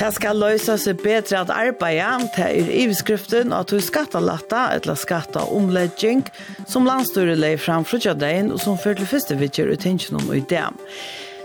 Det 0.00 0.08
skal 0.16 0.38
løse 0.40 0.78
seg 0.80 1.02
bedre 1.04 1.42
at 1.42 1.50
arbeida 1.52 2.14
til 2.32 2.62
er 2.62 2.68
iveskriften 2.86 3.50
at 3.52 3.68
du 3.68 3.82
skattalatta 3.84 4.70
eller 4.78 4.96
skatter 4.96 5.50
omlegging 5.52 6.22
som 6.64 6.88
landstyrer 6.88 7.36
leir 7.36 7.60
fram 7.60 7.84
frutjadein 7.84 8.48
og 8.54 8.62
som 8.62 8.78
fører 8.80 9.02
til 9.02 9.10
første 9.10 9.36
vidtjer 9.36 9.68
utengen 9.68 10.16
om 10.22 10.32
i 10.32 10.40
dem. 10.40 10.78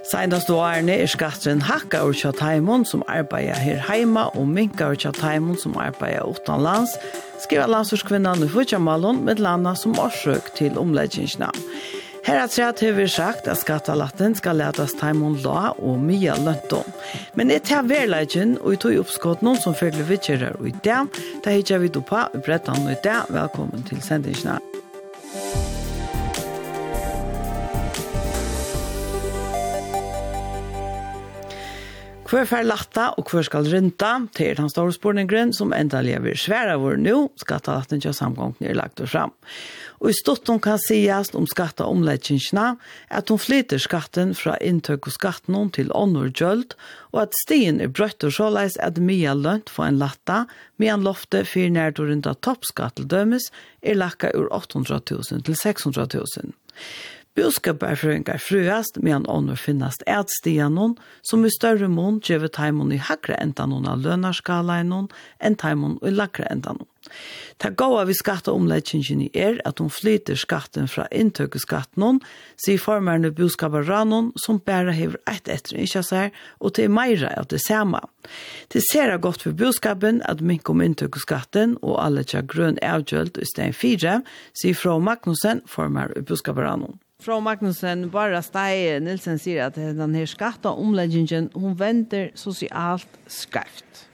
Seinast 0.07 0.53
og 0.53 0.63
er 0.63 1.11
skatteren 1.11 1.65
hakka 1.67 2.05
og 2.07 2.15
tjataimon 2.15 2.87
som 2.87 3.03
arbeider 3.11 3.59
her 3.59 3.83
heima 3.89 4.29
og 4.39 4.47
minka 4.47 4.87
og 4.93 5.03
tjataimon 5.03 5.59
som 5.59 5.75
arbeider 5.75 6.23
utenlands, 6.23 6.95
skriver 7.43 7.67
landstyrskvinnen 7.67 8.45
i 8.45 8.51
Fudjamalon 8.55 9.25
med 9.25 9.43
landa 9.43 9.75
som 9.75 9.99
årsøk 9.99 10.53
til 10.55 10.79
omleggingsnavn. 10.79 11.59
Her 12.25 12.39
er 12.41 12.47
træt 12.49 12.79
har 12.81 12.95
vi 12.97 13.05
sagt 13.07 13.47
at 13.47 13.59
skattalatten 13.61 14.33
skal 14.33 14.57
ledes 14.57 14.95
taimon 14.97 15.35
la 15.43 15.75
og 15.77 15.99
mye 16.01 16.33
løntom. 16.41 16.87
Men 17.37 17.53
et 17.53 17.69
her 17.69 17.85
verleggen 17.85 18.55
og 18.63 18.73
vi 18.73 18.79
tog 18.81 19.01
oppskått 19.03 19.43
noen 19.45 19.61
som 19.61 19.77
følger 19.77 20.09
vi 20.09 20.17
kjører 20.17 20.57
og 20.57 20.71
i 20.71 20.73
det, 20.81 21.01
Det 21.43 21.53
er 21.53 21.61
ikke 21.61 21.79
vi 21.85 21.89
på, 21.99 22.23
og 22.33 22.41
bretter 22.41 22.73
noe 22.81 22.97
i 22.97 23.03
det. 23.03 23.19
Velkommen 23.29 23.85
til 23.85 24.01
sendingene. 24.01 24.74
Hvor 32.25 32.47
fer 32.49 32.63
latta 32.65 33.11
og 33.19 33.29
hvor 33.29 33.43
skal 33.45 33.67
rynta, 33.69 34.15
til 34.33 34.47
er 34.49 34.57
den 34.57 34.69
store 34.71 34.93
spurningen 34.95 35.51
som 35.53 35.73
enda 35.77 35.99
lever 36.01 36.33
svære 36.33 36.79
vår 36.81 36.97
nå, 36.97 37.19
skattelatten 37.37 38.01
til 38.01 38.15
samgången 38.17 38.65
er 38.65 38.73
lagt 38.79 39.03
og 39.03 39.11
fram. 39.11 39.33
Og 40.01 40.09
i 40.09 40.15
stått 40.17 40.49
hun 40.49 40.57
kan 40.61 40.81
sies 40.81 41.29
om 41.37 41.45
skatteomleggingsene, 41.45 42.65
at 43.13 43.29
hun 43.29 43.41
flyter 43.41 43.77
skatten 43.81 44.33
fra 44.33 44.55
inntøk 44.57 45.05
og 45.05 45.13
skatten 45.13 45.69
til 45.77 45.93
ånder 45.93 46.33
gjølt, 46.33 46.73
og 47.13 47.27
at 47.27 47.37
stien 47.43 47.77
er 47.77 47.93
brøtt 47.93 48.25
og 48.25 48.33
såleis 48.33 48.79
at 48.81 48.97
mye 48.97 49.37
lønt 49.37 49.69
for 49.69 49.85
en 49.85 50.01
latta, 50.01 50.47
medan 50.81 51.05
lofte 51.05 51.43
for 51.45 51.69
nært 51.69 52.01
og 52.01 52.09
rynta 52.09 52.33
toppskatt 52.41 53.05
er 53.05 54.01
lakka 54.01 54.33
ur 54.33 54.49
800 54.49 54.97
000 55.13 55.45
til 55.45 55.55
600 55.61 56.09
000. 56.17 56.55
Budskaparfrøyngar 57.35 58.39
frøast, 58.39 59.01
han 59.03 59.25
ånder 59.27 59.59
finnast 59.59 60.05
etstianon, 60.07 60.95
som 61.19 61.43
i 61.43 61.51
større 61.51 61.89
mån 61.91 62.21
gjør 62.23 62.47
taimon 62.47 62.93
i 62.95 62.99
hakre 63.01 63.35
entanon 63.43 63.87
av 63.91 63.99
lønarskalaenon, 64.05 65.09
enn 65.43 65.57
taimon 65.59 65.97
i 65.99 66.13
lakre 66.15 66.47
entanon. 66.47 66.87
Ta 67.57 67.69
gåa 67.69 68.05
vi 68.07 68.15
skatteomleggingen 68.17 69.25
i 69.27 69.29
er 69.35 69.59
at 69.67 69.83
hun 69.83 69.91
flyter 69.93 70.39
skatten 70.39 70.87
fra 70.89 71.05
inntøkeskatten 71.11 72.21
sier 72.55 72.81
formerne 72.81 73.33
budskap 73.35 73.75
av 73.75 73.87
rannon, 73.89 74.31
som 74.39 74.63
bæra 74.63 74.95
hever 74.95 75.19
ett 75.29 75.51
etter 75.51 75.75
innkjøsar, 75.75 76.31
og 76.63 76.75
til 76.79 76.91
meira 76.91 77.35
av 77.35 77.51
det 77.51 77.61
samme. 77.67 77.99
Det 78.71 78.83
ser 78.87 79.11
godt 79.19 79.43
for 79.43 79.51
budskapen 79.51 80.23
at 80.23 80.41
mink 80.41 80.69
om 80.71 80.81
inntøkeskatten 80.81 81.77
og 81.83 81.99
alle 81.99 82.23
tja 82.23 82.41
grønn 82.41 82.79
avgjølt 82.81 83.37
i 83.37 83.47
stein 83.51 83.75
4, 83.75 84.21
sier 84.55 84.79
fra 84.79 84.99
Magnussen, 84.99 85.65
formerne 85.67 86.23
budskap 86.23 86.57
av 86.57 86.69
rannon. 86.69 87.01
Fra 87.23 87.39
Magnussen, 87.39 88.09
bara 88.11 88.41
Steie 88.43 88.99
Nilsen 88.99 89.39
sier 89.39 89.69
at 89.69 89.77
den 89.79 90.15
her 90.17 90.27
skatta 90.27 90.73
omleggingen, 90.75 91.47
hun 91.55 91.77
venter 91.79 92.33
sosialt 92.35 93.07
skarft. 93.31 94.05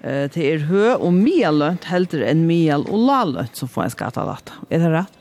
Eh, 0.00 0.24
det 0.32 0.46
er 0.48 0.64
hø 0.70 0.94
og 0.94 1.12
mye 1.16 1.52
heldur 1.88 2.24
enn 2.24 2.46
mye 2.48 2.80
og 2.80 2.96
la 3.08 3.20
lønt 3.28 3.60
som 3.60 3.68
får 3.68 3.86
en 3.86 3.92
skatta 3.92 4.24
latt. 4.24 4.54
Er 4.72 4.80
det 4.80 4.92
rett? 4.94 5.20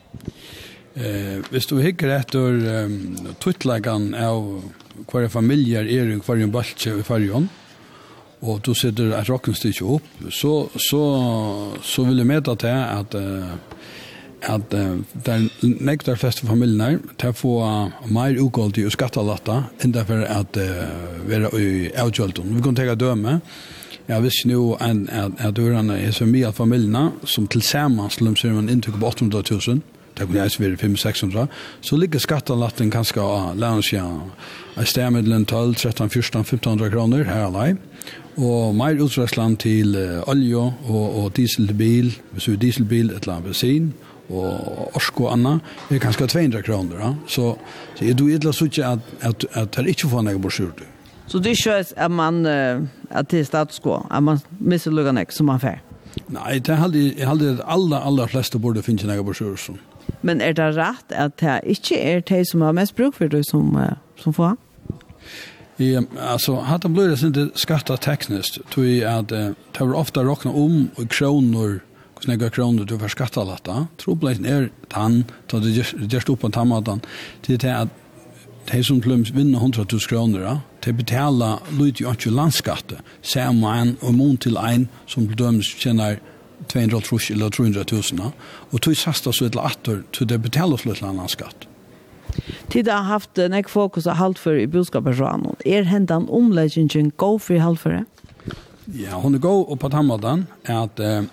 Eh, 0.95 1.43
hvis 1.51 1.67
du 1.67 1.75
hikker 1.83 2.11
etter 2.13 2.63
um, 2.85 2.97
tuttleggen 3.41 4.11
av 4.15 4.63
hver 5.09 5.27
familier 5.33 5.83
er 5.83 6.11
i 6.13 6.17
hver 6.23 6.47
baltje 6.53 6.95
i 7.01 7.05
fargen, 7.05 7.49
og 8.43 8.59
du 8.63 8.73
sitter 8.75 9.11
et 9.15 9.29
rockenstikje 9.31 9.87
opp, 9.95 10.07
så, 10.31 10.67
så, 10.75 11.03
så 11.83 12.07
vil 12.07 12.23
jeg 12.23 12.31
med 12.31 12.51
at 12.51 12.63
det 12.63 12.75
at 12.75 13.15
uh, 13.19 13.55
at 14.49 14.73
uh, 14.75 14.97
der 15.25 15.45
nektar 15.61 16.19
fleste 16.19 16.47
familier 16.47 16.99
til 17.21 17.31
å 17.31 17.37
få 17.37 17.53
uh, 17.63 18.09
mer 18.11 18.35
utgåld 18.39 18.79
i 18.81 18.89
skattelatta 18.91 19.63
enn 19.83 19.95
derfor 19.95 20.25
at 20.27 20.59
uh, 20.59 21.23
være 21.29 21.53
i 21.59 21.71
avgjølten. 21.95 22.55
Vi 22.57 22.65
kan 22.65 22.77
tenke 22.77 22.99
døme, 22.99 23.39
Jeg 24.07 24.19
visste 24.19 24.49
nå 24.49 24.75
en, 24.83 25.05
at, 25.07 25.37
at 25.39 25.55
dørene 25.55 25.95
er 25.95 26.11
så 26.11 26.25
mye 26.27 26.49
av 26.49 26.57
familiene 26.57 27.13
som 27.23 27.45
til 27.47 27.61
sammen 27.63 28.11
slum 28.11 28.35
ser 28.35 28.51
man 28.51 28.67
inntrykk 28.67 28.97
på 28.99 29.11
800 29.13 29.43
000, 29.47 29.79
det 30.17 30.27
kunne 30.27 30.43
jeg 30.43 30.59
være 30.59 30.79
500-600, 30.81 31.45
så 31.81 31.97
ligger 31.97 32.19
skattelatten 32.19 32.91
kanskje 32.91 33.23
av 33.23 33.55
landsja, 33.57 34.03
jeg 34.75 34.91
stemmer 34.91 35.21
middelen 35.21 35.45
12, 35.45 35.75
13, 35.75 36.09
14, 36.09 36.43
1500 36.43 36.91
kroner 36.91 37.23
her 37.29 37.47
alene, 37.47 37.79
og 38.37 38.75
mer 38.75 38.99
utdragsland 38.99 39.57
til 39.61 39.95
uh, 39.95 40.19
olje 40.27 40.57
og, 40.57 41.23
og 41.23 41.31
dieselbil, 41.37 42.11
hvis 42.33 42.49
du 42.49 42.53
er 42.53 42.61
dieselbil, 42.61 43.11
et 43.11 43.23
eller 43.23 43.37
annet 43.37 43.51
bensin, 43.51 43.93
og 44.29 44.95
orsko 44.95 45.27
anna 45.31 45.57
er 45.91 46.01
kanskje 46.03 46.27
200 46.27 46.63
kroner 46.63 46.99
ja? 46.99 47.13
så, 47.27 47.53
så 47.95 48.05
er 48.05 48.17
du 48.17 48.27
idla 48.31 48.53
så 48.55 48.69
ikke 48.69 48.85
at, 48.95 49.13
at, 49.21 49.45
at 49.51 49.75
det 49.75 49.95
ikke 49.95 50.11
får 50.11 50.27
noe 50.27 50.41
borsjord 50.41 50.83
Så 51.27 51.39
det 51.39 51.53
er 51.53 51.59
ikke 51.59 51.95
at 51.97 52.11
man 52.11 52.45
at 52.45 53.31
det 53.31 53.39
er 53.39 53.47
status 53.47 53.79
quo 53.83 54.03
at 54.09 54.23
man 54.23 54.39
misser 54.59 54.91
lukka 54.91 55.11
nek 55.11 55.31
som 55.31 55.51
man 55.51 55.59
fer 55.59 55.81
Nei, 56.29 56.59
det 56.61 56.69
er 56.69 56.91
jeg 56.93 57.25
halde 57.27 57.55
at 57.55 57.63
alle, 57.65 57.97
alle 57.97 58.27
fleste 58.29 58.59
borde 58.59 58.83
finne 58.85 59.07
noe 59.09 59.23
borsjord 59.25 59.79
Men 60.21 60.41
er 60.41 60.53
det 60.53 60.75
rett 60.77 61.11
at 61.11 61.39
det 61.41 61.61
ikke 61.65 61.99
er 61.99 62.21
de 62.21 62.43
som 62.45 62.61
har 62.61 62.71
mest 62.71 62.95
bruk 62.95 63.15
for 63.15 63.27
det 63.27 63.43
som, 63.49 63.75
som 64.15 64.33
får 64.33 64.55
I, 65.77 65.97
alltså 66.19 66.61
blir 66.87 67.09
det 67.09 67.23
inte 67.23 67.49
skatta 67.55 67.97
tekniskt 67.97 68.59
tror 68.69 68.85
jag 68.85 69.31
uh, 69.31 69.51
det 69.71 69.79
var 69.79 69.93
ofta 69.93 70.23
räkna 70.23 70.51
om 70.51 70.89
och 70.95 71.09
kroner 71.09 71.79
snägga 72.23 72.49
kronor 72.49 72.85
du 72.85 72.99
för 72.99 73.07
skattalatta. 73.07 73.87
Troblejen 73.97 74.45
er 74.45 74.69
tann, 74.89 75.23
tar 75.47 75.59
det 75.59 75.69
just 76.13 76.29
upp 76.29 76.39
på 76.39 76.49
tammatan 76.49 77.01
til 77.41 77.57
det 77.57 77.75
att 77.75 77.89
de 78.71 78.83
som 78.83 79.01
plums 79.01 79.29
vinner 79.29 79.59
100 79.59 79.85
000 79.91 79.99
kroner, 80.09 80.59
de 80.85 80.93
betaler 80.93 81.59
lyd 81.79 81.99
jo 81.99 82.11
ikke 82.11 82.31
landskatte, 82.31 83.01
samme 83.21 83.67
en 83.81 83.97
og 84.01 84.13
mån 84.13 84.37
til 84.37 84.57
en 84.57 84.87
som 85.07 85.27
dømes 85.27 85.67
tjener 85.79 86.19
200 86.71 87.01
000 87.11 87.19
eller 87.35 87.49
300 87.49 87.85
000, 87.91 88.31
og 88.71 88.81
tog 88.81 88.95
sasta 88.95 89.31
så 89.31 89.45
et 89.45 89.55
latter 89.55 90.03
til 90.13 90.29
de 90.29 90.39
betaler 90.39 90.77
for 90.77 90.91
et 90.91 91.01
landskatt. 91.01 91.67
Tid 92.71 92.87
har 92.87 93.03
haft 93.03 93.37
nek 93.37 93.69
fokus 93.69 94.07
av 94.07 94.17
halvfør 94.17 94.63
i 94.63 94.67
budskapet 94.67 95.19
Er 95.65 95.83
hendan 95.83 96.29
omleggingen 96.29 97.11
gå 97.17 97.37
for 97.37 97.59
halvføre? 97.59 98.05
Ja, 98.87 99.19
hon 99.19 99.35
er 99.35 99.39
god 99.39 99.77
på 99.79 99.89
tammadan 99.89 100.47
at 100.65 100.99
eh, 100.99 101.23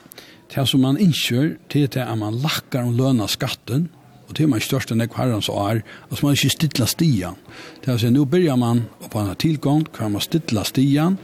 Det 0.51 0.67
som 0.67 0.83
man 0.83 0.99
innskjør, 0.99 1.55
det 1.71 1.97
er 1.97 2.09
at 2.11 2.19
man 2.19 2.39
lakkar 2.43 2.89
om 2.89 2.97
løna 2.99 3.29
skatten, 3.31 3.89
og 4.29 4.37
det 4.37 4.45
er 4.45 4.51
man 4.51 4.63
største 4.63 4.95
nekk 4.95 5.15
herrens 5.19 5.49
år, 5.49 5.81
er, 5.81 5.83
at 6.11 6.23
man 6.23 6.35
ikke 6.35 6.51
stilla 6.55 6.87
stian. 6.87 7.39
Det 7.83 7.91
er 7.91 7.99
at 7.99 8.13
nå 8.15 8.25
byrjar 8.31 8.59
man 8.59 8.85
på 9.11 9.21
en 9.21 9.35
tilgång, 9.35 9.87
kan 9.95 10.13
man 10.13 10.23
stilla 10.23 10.65
stian, 10.67 11.19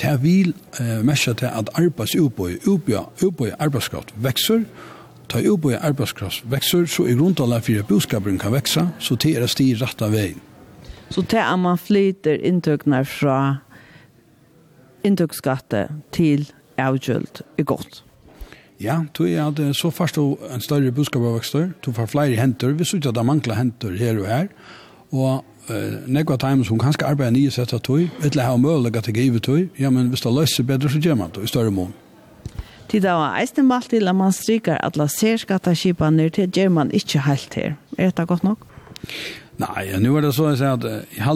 det 0.00 0.22
vil 0.22 0.54
eh, 0.80 1.02
mesja 1.04 1.34
til 1.36 1.52
at 1.52 1.68
arbeidsutbøy, 1.76 2.58
utbøy 2.66 3.50
arbeidskraft 3.58 4.14
vekser, 4.16 4.64
ta 5.28 5.40
utbøy 5.40 5.76
arbeidskraft 5.76 6.44
vekser, 6.50 6.86
så 6.86 7.06
i 7.06 7.16
grunntallet 7.16 7.64
for 7.64 7.82
at 7.82 7.88
boskapen 7.88 8.38
kan 8.38 8.52
veksa, 8.52 8.86
så 8.98 9.16
det 9.20 9.36
er 9.36 9.46
sti 9.46 9.74
rett 9.80 10.02
av 10.02 10.16
veien. 10.16 10.40
Så 11.12 11.20
det 11.28 11.40
er 11.44 11.56
man 11.60 11.76
flyter 11.76 12.40
inntøkene 12.40 13.02
fra 13.04 13.36
inntøkskatte 15.04 15.86
til 16.16 16.48
avgjølt 16.80 17.42
er 17.58 17.68
godt. 17.68 18.02
Ja, 18.82 18.98
du 19.14 19.24
er 19.28 19.46
at 19.46 19.60
så 19.76 19.90
først 19.94 20.16
du 20.18 20.36
en 20.50 20.60
større 20.60 20.92
budskapavvekster, 20.92 21.70
du 21.84 21.92
får 21.92 22.06
flere 22.06 22.36
henter, 22.40 22.74
vi 22.74 22.84
synes 22.84 23.06
at 23.06 23.14
det 23.14 23.26
mangler 23.26 23.54
henter 23.54 23.94
her 23.98 24.18
og 24.18 24.26
her, 24.26 24.46
og 25.12 25.44
eh 25.70 26.08
nekva 26.10 26.36
times 26.36 26.68
hon 26.68 26.78
kanskje 26.78 27.06
arbeider 27.06 27.30
nye 27.36 27.50
setta 27.50 27.78
tøy, 27.78 28.08
etla 28.24 28.48
ha 28.48 28.56
mølga 28.56 29.00
til 29.00 29.14
give 29.14 29.38
tøy. 29.38 29.68
Ja, 29.78 29.90
men 29.90 30.08
hvis 30.08 30.20
det 30.20 30.32
løser 30.34 30.64
bedre 30.64 30.90
så 30.90 30.98
gjør 30.98 31.14
man 31.14 31.30
det 31.34 31.44
i 31.44 31.46
større 31.46 31.70
mån. 31.70 31.92
Tid 32.88 33.06
av 33.06 33.22
eisen 33.38 33.68
malt 33.68 33.88
til 33.90 34.08
at 34.08 34.16
man 34.16 34.32
stryker 34.32 34.76
at 34.76 34.96
la 34.96 35.06
serskattaskipaner 35.06 36.28
til 36.28 36.50
gjør 36.50 36.68
man 36.68 36.90
ikke 36.90 37.22
helt 37.28 37.54
her. 37.54 37.76
Er 37.98 38.10
dette 38.10 38.26
godt 38.26 38.44
nok? 38.44 38.66
Nei, 39.60 39.90
ja, 39.90 39.98
nu 39.98 40.16
er 40.16 40.20
det 40.20 40.32
så 40.32 40.46
att 40.46 40.58
säga 40.58 40.72
att 40.72 40.84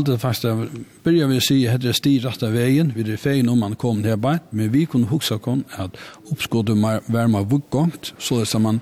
i 0.08 0.10
det 0.10 0.18
fast 0.18 0.42
där 0.42 0.68
börjar 1.02 1.26
vi 1.26 1.40
si 1.40 1.68
at 1.68 1.80
det 1.80 1.92
styr 1.92 2.20
rett 2.20 2.42
av 2.42 2.52
veien, 2.52 2.92
vi 2.96 3.12
er 3.12 3.16
feien 3.16 3.48
om 3.48 3.58
man 3.58 3.74
kom 3.76 4.02
til 4.02 4.12
arbeid, 4.16 4.38
men 4.50 4.72
vi 4.72 4.84
kunne 4.84 5.06
huske 5.06 5.34
huxa 5.34 5.62
at 5.76 5.90
att 6.30 6.68
var 6.68 7.12
värma 7.12 7.42
vuggångt 7.42 8.14
så 8.18 8.38
det 8.38 8.46
som 8.46 8.62
man 8.62 8.80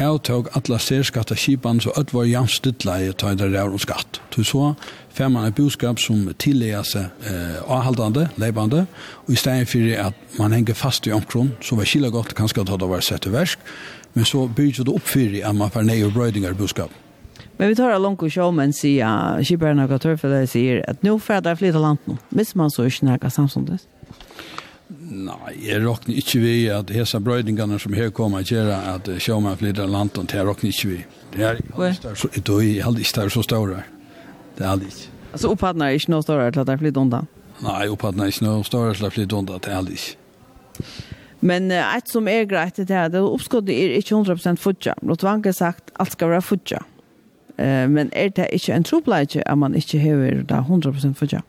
avtog 0.00 0.48
alla 0.52 0.78
särskatta 0.78 1.34
kjipene, 1.34 1.80
så 1.80 1.90
att 1.90 2.12
var 2.12 2.24
jämnt 2.24 2.50
stilla 2.50 3.00
i 3.00 3.06
det 3.06 3.48
rör 3.48 3.74
och 3.74 3.80
skatt. 3.80 4.20
Du 4.36 4.44
så 4.44 4.74
får 5.14 5.28
man 5.28 5.44
et 5.44 5.54
budskap 5.54 6.00
som 6.00 6.34
tillägger 6.38 6.82
seg 6.82 7.04
eh, 7.24 7.62
avhaldende, 7.66 8.28
leibende, 8.36 8.86
og 9.26 9.32
i 9.32 9.36
stedet 9.36 9.68
for 9.68 10.06
at 10.06 10.38
man 10.38 10.52
henger 10.52 10.74
fast 10.74 11.06
i 11.06 11.12
omkron 11.12 11.52
så 11.60 11.76
var 11.76 11.84
killa 11.84 12.08
godt, 12.08 12.34
kanskje 12.34 12.60
at 12.60 12.80
det 12.80 12.88
var 12.88 13.00
sett 13.00 13.26
i 13.26 13.32
versk, 13.32 13.58
men 14.14 14.24
så 14.24 14.46
bygger 14.46 14.84
det 14.84 14.92
upp 14.92 15.08
för 15.08 15.44
att 15.44 15.56
man 15.56 15.70
får 15.70 15.82
nej 15.82 16.10
brøydinger 16.10 16.50
i 16.50 16.54
budskapet. 16.54 17.05
Men 17.58 17.68
vi 17.68 17.76
tar 17.78 17.94
av 17.94 18.02
langt 18.04 18.22
og 18.22 18.32
sjå, 18.32 18.50
men 18.52 18.74
sier 18.76 19.40
Kiberen 19.46 19.80
og 19.80 19.88
Gatørfellet 19.94 20.50
sier 20.52 20.82
at 20.90 21.04
nå 21.06 21.16
får 21.22 21.40
jeg 21.40 21.60
flytta 21.62 21.80
land 21.80 22.02
nå. 22.04 22.18
Hvis 22.36 22.54
man 22.58 22.72
så 22.72 22.84
ikke 22.88 23.08
nærker 23.08 23.32
samståndes. 23.32 23.86
Nei, 25.06 25.54
jeg 25.64 25.80
råkner 25.82 26.18
ikke 26.20 26.40
vi 26.42 26.54
at 26.70 26.90
hese 26.94 27.18
brøydingene 27.22 27.78
som 27.82 27.94
her 27.96 28.12
kommer 28.14 28.44
til 28.46 28.68
at 28.70 29.08
sjå 29.22 29.38
meg 29.42 29.58
flytter 29.62 29.88
land 29.90 30.14
nå, 30.14 30.26
det 30.30 30.44
råkner 30.46 30.70
ikke 30.70 30.90
vi. 30.92 30.98
Det 31.34 31.46
er 31.46 31.60
aldri 32.86 33.06
ikke 33.06 33.28
så 33.32 33.42
store. 33.46 33.82
Det 34.58 34.66
er 34.66 34.72
aldri 34.74 34.92
ikke. 34.92 35.12
Altså 35.32 35.50
opphattene 35.52 35.88
er 35.88 35.98
ikke 35.98 36.12
noe 36.14 36.24
større 36.24 36.52
til 36.52 36.62
at 36.62 36.68
det 36.68 36.76
er 36.76 36.82
flyttet 36.84 37.02
undan? 37.02 37.28
Nei, 37.64 37.82
opphattene 37.92 38.26
er 38.26 38.34
ikke 38.34 38.46
noe 38.46 38.64
større 38.68 38.92
til 38.94 39.00
at 39.00 39.04
det 39.04 39.10
er 39.10 39.16
flyttet 39.16 39.38
undan, 39.40 39.62
det 39.64 39.72
er 39.72 39.80
aldri 39.80 40.00
ikke. 40.00 40.92
Men 41.46 41.70
uh, 41.70 41.96
et 41.96 42.08
som 42.08 42.28
är 42.28 42.44
grejt 42.44 42.76
det 42.76 42.94
här, 42.94 43.08
det 43.08 43.20
uppskottet 43.20 43.70
er 43.70 43.96
ikke 43.98 44.14
100% 44.14 44.56
futja. 44.56 44.94
Låt 45.02 45.22
vanka 45.22 45.52
sagt, 45.52 45.90
alt 45.94 46.12
skal 46.12 46.30
være 46.30 46.42
futja. 46.42 46.78
Mm 46.78 46.95
Eh, 47.58 47.88
men 47.90 48.10
er 48.12 48.32
det 48.36 48.48
ikke 48.52 48.74
en 48.76 48.84
trobleidje 48.84 49.42
at 49.46 49.58
man 49.58 49.74
ikke 49.74 49.98
hever 49.98 50.42
det 50.42 50.62
100% 50.68 51.14
fudja? 51.16 51.42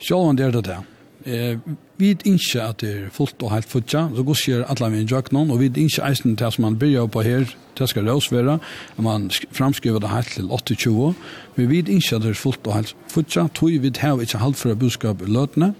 Sjål 0.00 0.36
det 0.36 0.46
er 0.46 0.56
det 0.56 0.64
det. 0.68 0.80
Eh, 1.24 1.58
vi 1.96 2.08
vet 2.08 2.22
ikke 2.24 2.62
at 2.64 2.80
det 2.80 2.90
er 2.90 3.08
fullt 3.12 3.42
og 3.44 3.50
helt 3.52 3.68
fudja, 3.68 4.06
så 4.16 4.22
går 4.24 4.38
skjer 4.40 4.62
alle 4.64 4.88
med 4.88 5.02
innsjøk 5.02 5.28
noen, 5.36 5.50
og 5.52 5.60
vi 5.60 5.68
vet 5.68 5.76
ikke 5.82 6.06
eisen 6.08 6.36
til 6.40 6.52
som 6.52 6.64
man 6.64 6.78
byrjar 6.80 7.10
på 7.12 7.24
her, 7.26 7.44
det 7.76 7.88
skal 7.88 8.04
løs 8.08 8.32
at 8.32 8.60
man 8.96 9.30
framskriver 9.52 10.00
det 10.00 10.08
helt 10.08 10.32
til 10.32 10.48
8-20, 10.48 11.14
vi 11.56 11.66
vet 11.66 11.88
ikke 11.88 12.16
at 12.16 12.22
det 12.22 12.30
er 12.30 12.40
fullt 12.40 12.66
og 12.66 12.74
helt 12.74 12.96
fudja, 13.08 13.48
tog 13.54 13.68
vi 13.68 13.92
har 13.98 14.20
ikke 14.20 14.38
halvt 14.38 14.56
fra 14.56 14.74
budskap 14.74 15.20
i 15.20 15.28
løtene, 15.28 15.74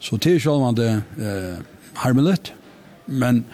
så 0.00 0.16
det 0.16 0.34
er 0.34 0.38
sjål 0.38 0.76
det 0.76 1.02
eh, 1.18 1.64
harmelet, 1.94 2.52
men 3.06 3.44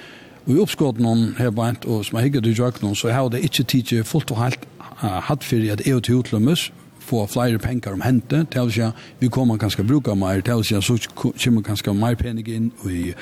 vi 0.44 0.58
oppskått 0.58 0.98
noen 0.98 1.34
her 1.38 1.50
på 1.50 1.62
og 1.86 2.04
som 2.04 2.16
har 2.16 2.26
higget 2.26 2.46
i 2.46 2.54
jøk 2.54 2.82
noen, 2.82 2.94
så 2.94 3.10
har 3.10 3.28
det 3.28 3.44
ikke 3.44 3.64
tidlig 3.64 4.06
fullt 4.06 4.30
og 4.30 4.42
helt 4.42 4.66
hatt 5.00 5.44
for 5.44 5.72
at 5.72 5.86
EU 5.86 6.00
til 6.00 6.20
utlømmes 6.20 6.70
få 7.06 7.26
flere 7.30 7.58
penger 7.58 7.94
om 7.94 8.02
hente, 8.02 8.42
til 8.50 8.66
å 8.66 8.90
vi 9.20 9.28
kommer 9.32 9.58
kanskje 9.60 9.86
bruka 9.86 10.14
mer, 10.18 10.42
til 10.44 10.60
å 10.60 10.64
si 10.66 10.78
så 10.82 10.96
kommer 11.14 11.62
kanskje 11.66 11.94
mer 11.94 12.18
penger 12.18 12.48
inn 12.56 12.70
i, 12.90 13.12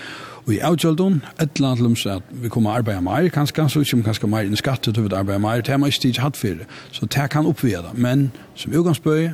i 0.49 0.61
avgjøldun, 0.65 1.21
et 1.39 1.59
eller 1.59 1.71
annet 1.75 1.85
løms 1.85 2.07
at 2.11 2.33
vi 2.43 2.53
kommer 2.53 2.79
arbeida 2.79 3.03
mer, 3.05 3.29
kanskje, 3.35 3.69
så 3.69 3.85
kommer 3.91 4.09
kanskje 4.09 4.31
mer 4.31 4.49
inn 4.49 4.57
i 4.57 4.61
skattet, 4.61 4.95
til 4.97 5.09
å 5.09 5.19
arbeide 5.21 5.43
mer, 5.45 5.65
til 5.65 5.81
man 5.81 5.93
ikke 5.93 6.25
hatt 6.25 6.41
for 6.41 6.65
Så 6.93 7.07
det 7.07 7.29
kan 7.31 7.47
oppvida, 7.51 7.93
men 7.95 8.31
som 8.57 8.73
utgangsbøy, 8.73 9.29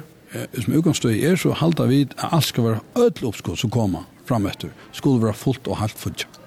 som 0.64 0.75
utgangsbøy 0.81 1.16
er, 1.19 1.38
så 1.38 1.54
halda 1.54 1.86
vi 1.90 2.02
at 2.08 2.28
alt 2.32 2.50
skal 2.50 2.70
være 2.70 3.06
ødelig 3.06 3.32
oppskott 3.34 3.62
som 3.62 3.70
kommer 3.70 4.06
fram 4.26 4.46
etter, 4.46 4.75
skulle 4.93 5.22
være 5.22 5.38
fullt 5.38 5.70
og 5.70 5.82
halvt 5.82 6.06
fullt. 6.06 6.39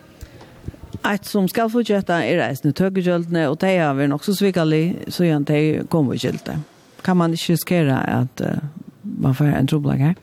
Eit 1.04 1.28
som 1.28 1.48
skal 1.52 1.72
fortsette 1.72 2.16
er 2.16 2.40
reisende 2.40 2.74
tøkkegjøltene, 2.80 3.48
og 3.52 3.58
de 3.62 3.74
har 3.76 4.08
nok 4.08 4.24
så 4.24 4.36
svikkerlig, 4.38 5.12
så 5.12 5.28
gjør 5.28 5.44
det 5.48 5.90
kommer 5.90 6.14
ikke 6.14 6.60
Kan 7.04 7.18
man 7.18 7.34
ikke 7.34 7.54
riskere 7.54 8.00
at 8.10 8.42
uh, 8.42 8.64
man 9.04 9.36
får 9.36 9.46
en 9.46 9.68
troblag 9.68 10.00
her? 10.00 10.14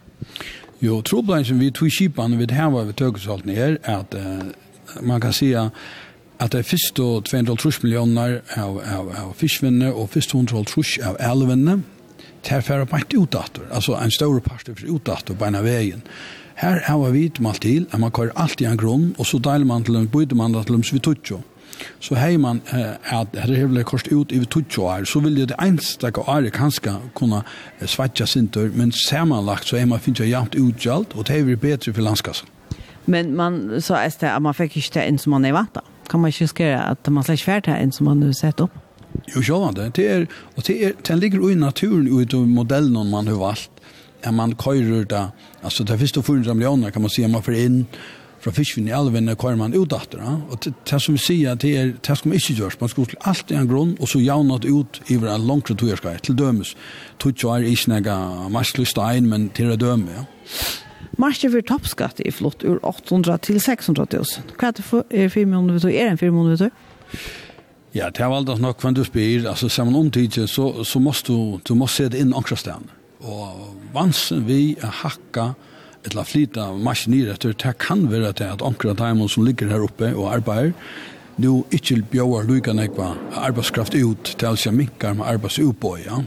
Jo, 0.80 1.02
troblag 1.02 1.46
som 1.46 1.60
vi 1.60 1.70
tog 1.70 1.90
kjipene 1.92 2.46
her 2.50 2.70
var 2.70 2.84
ved 2.84 2.96
tøkkegjøltene 2.96 3.54
er 3.54 3.76
at 3.84 4.14
uh, 4.14 4.48
man 5.02 5.20
kan 5.20 5.32
si 5.32 5.52
at 6.40 6.52
det 6.52 6.58
er 6.58 6.62
først 6.62 6.96
250 6.96 7.82
millioner 7.82 8.40
av, 8.56 8.80
av, 8.80 9.08
av 9.12 9.32
fiskvinne 9.36 9.92
og 9.92 10.08
først 10.08 10.34
150 10.34 11.02
av 11.04 11.18
elvene, 11.20 11.82
tar 12.42 12.64
færre 12.64 12.86
en 12.88 13.18
utdatter, 13.20 13.66
altså 13.70 13.98
en 14.00 14.10
større 14.10 14.40
part 14.40 14.68
utdatter 14.68 15.36
på 15.36 15.44
en 15.44 15.58
av 15.60 15.64
veien. 15.68 16.00
Her 16.60 16.80
har 16.84 17.10
vi 17.10 17.30
malt 17.40 17.62
til, 17.62 17.86
at 17.92 18.00
man 18.00 18.10
kører 18.10 18.36
alltid 18.36 18.66
en 18.66 18.76
grunn, 18.76 19.14
og 19.18 19.26
så 19.26 19.38
deler 19.38 19.64
man 19.64 19.84
til 19.84 19.96
en 19.96 20.08
byter 20.08 20.36
man 20.36 20.52
til 20.52 20.74
dem, 20.74 20.82
så 20.82 20.92
vi 20.92 20.98
tutsjo. 20.98 21.40
Så 22.00 22.14
hei 22.14 22.36
man, 22.36 22.60
at 22.72 23.32
det 23.32 23.58
er 23.58 23.66
vel 23.66 23.84
kost 23.84 24.10
ut 24.12 24.32
i 24.32 24.44
tutsjo 24.44 24.84
år, 24.84 25.04
så 25.08 25.20
vil 25.24 25.36
det 25.36 25.56
enstaka 25.62 26.20
år 26.20 26.50
kanskje 26.52 26.98
kunne 27.14 27.40
svatja 27.86 28.26
sintur, 28.26 28.68
men 28.74 28.92
samanlagt 28.92 29.68
så 29.68 29.76
er 29.76 29.86
man 29.88 30.00
finnes 30.00 30.20
jævnt 30.20 30.54
utgjalt, 30.54 31.16
og 31.16 31.28
det 31.28 31.40
er 31.40 31.56
bedre 31.56 31.94
for 31.94 32.02
landskassen. 32.02 32.48
Men 33.06 33.34
man 33.36 33.80
så 33.80 33.94
är 33.94 34.12
det 34.20 34.30
att 34.30 34.42
man 34.42 34.54
ikke 34.60 34.76
inte 34.76 35.08
inn 35.08 35.18
som 35.18 35.30
man 35.30 35.44
er 35.44 35.52
vant 35.52 35.78
Kan 36.10 36.20
man 36.20 36.28
inte 36.28 36.48
skriva 36.48 36.78
att 36.78 37.08
man 37.08 37.24
slett 37.24 37.40
färd 37.40 37.66
här 37.66 37.82
inn 37.82 37.92
som 37.92 38.04
man 38.04 38.22
har 38.22 38.32
sett 38.32 38.60
upp? 38.60 38.70
Jo, 39.34 39.42
själva 39.42 39.72
det. 39.72 39.94
Det 39.94 40.08
är, 40.08 40.26
och 40.56 40.62
det 40.66 40.82
er, 40.82 40.92
den 41.08 41.18
ligger 41.18 41.50
i 41.50 41.54
naturen 41.54 42.20
utav 42.20 42.48
modellen 42.48 43.10
man 43.10 43.26
har 43.26 43.34
valt 43.34 43.70
at 44.22 44.34
man 44.34 44.56
køyrer 44.58 45.04
da, 45.08 45.26
altså 45.62 45.84
det 45.84 45.94
er 45.94 46.02
først 46.02 46.18
og 46.20 46.24
400 46.24 46.54
millioner 46.54 46.90
kan 46.90 47.02
man 47.02 47.12
si, 47.12 47.26
man 47.26 47.42
får 47.42 47.58
inn 47.60 47.78
fra 48.40 48.52
fiskvinn 48.56 48.88
i 48.88 48.94
elven, 48.96 49.28
og 49.28 49.38
køyrer 49.40 49.58
man 49.60 49.74
ut 49.76 49.92
etter. 49.92 50.20
Og 50.24 50.64
det 50.64 51.00
som 51.02 51.16
vi 51.16 51.20
sier, 51.20 51.56
det 51.60 51.72
er 51.76 51.90
det 51.92 52.16
som 52.16 52.32
ikke 52.32 52.56
gjørs. 52.56 52.78
Man 52.80 52.92
skal 52.92 53.08
til 53.10 53.20
alt 53.28 53.52
i 53.52 53.58
en 53.58 53.68
grunn, 53.68 53.96
og 54.00 54.08
så 54.08 54.20
javnet 54.22 54.64
ut 54.64 55.00
i 55.12 55.18
en 55.18 55.46
langre 55.46 55.76
togjerskei, 55.76 56.16
til 56.24 56.38
dømes. 56.38 56.74
Tutsi 57.20 57.48
er 57.48 57.66
ikke 57.68 57.92
nega 57.94 58.16
marslig 58.52 58.88
stein, 58.88 59.28
men 59.28 59.50
til 59.56 59.74
å 59.74 59.76
døme, 59.80 60.22
ja. 60.22 60.24
Marsje 61.20 61.50
for 61.52 61.64
toppskatt 61.66 62.22
er 62.24 62.32
flott 62.32 62.62
ur 62.64 62.78
800 62.86 63.42
til 63.44 63.58
600 63.60 64.06
000. 64.14 64.54
Hva 64.56 64.70
er 64.70 64.76
det 64.78 64.84
for 64.86 65.04
er 65.10 65.28
4 65.28 65.48
måneder 65.50 65.76
vi 65.76 65.82
tog? 65.82 65.92
Er 65.92 66.08
det 66.08 66.14
en 66.14 66.20
4 66.22 66.32
måneder 66.32 66.56
vi 66.56 66.62
tog? 66.64 67.26
Ja, 67.92 68.06
det 68.14 68.22
er 68.22 68.30
valgt 68.30 68.62
nok, 68.62 68.84
når 68.84 68.96
du 68.96 69.02
spyr, 69.04 69.48
altså, 69.50 69.68
ser 69.68 69.84
man 69.84 69.98
omtidje, 69.98 70.46
så, 70.46 70.84
så 70.86 71.02
måste 71.02 71.34
du, 71.34 71.58
du 71.66 71.74
måste 71.74 72.04
se 72.04 72.12
det 72.14 72.22
inn 72.22 72.32
ankrast 72.32 72.64
stedene 72.64 72.99
og 73.20 73.76
vansen 73.94 74.46
vi 74.48 74.76
er 74.80 74.92
hakka 75.02 75.52
eller 76.06 76.24
flyta 76.24 76.70
maskiner 76.72 77.34
etter, 77.34 77.52
det 77.52 77.76
kan 77.78 78.06
være 78.10 78.32
til 78.32 78.52
at 78.54 78.62
omkring 78.62 78.96
timen 78.96 79.28
som 79.28 79.44
ligger 79.44 79.68
her 79.68 79.84
oppe 79.84 80.14
og 80.16 80.32
arbeider, 80.34 80.72
nu 81.36 81.64
ikke 81.72 82.02
bjøver 82.10 82.48
lykken 82.48 82.76
nekva 82.76 83.14
arbeidskraft 83.36 83.94
ut 83.94 84.34
til 84.38 84.46
alt 84.46 84.58
som 84.58 84.74
minkar 84.74 85.14
med 85.14 85.26
arbeidsutbøy, 85.26 86.04
ja. 86.06 86.22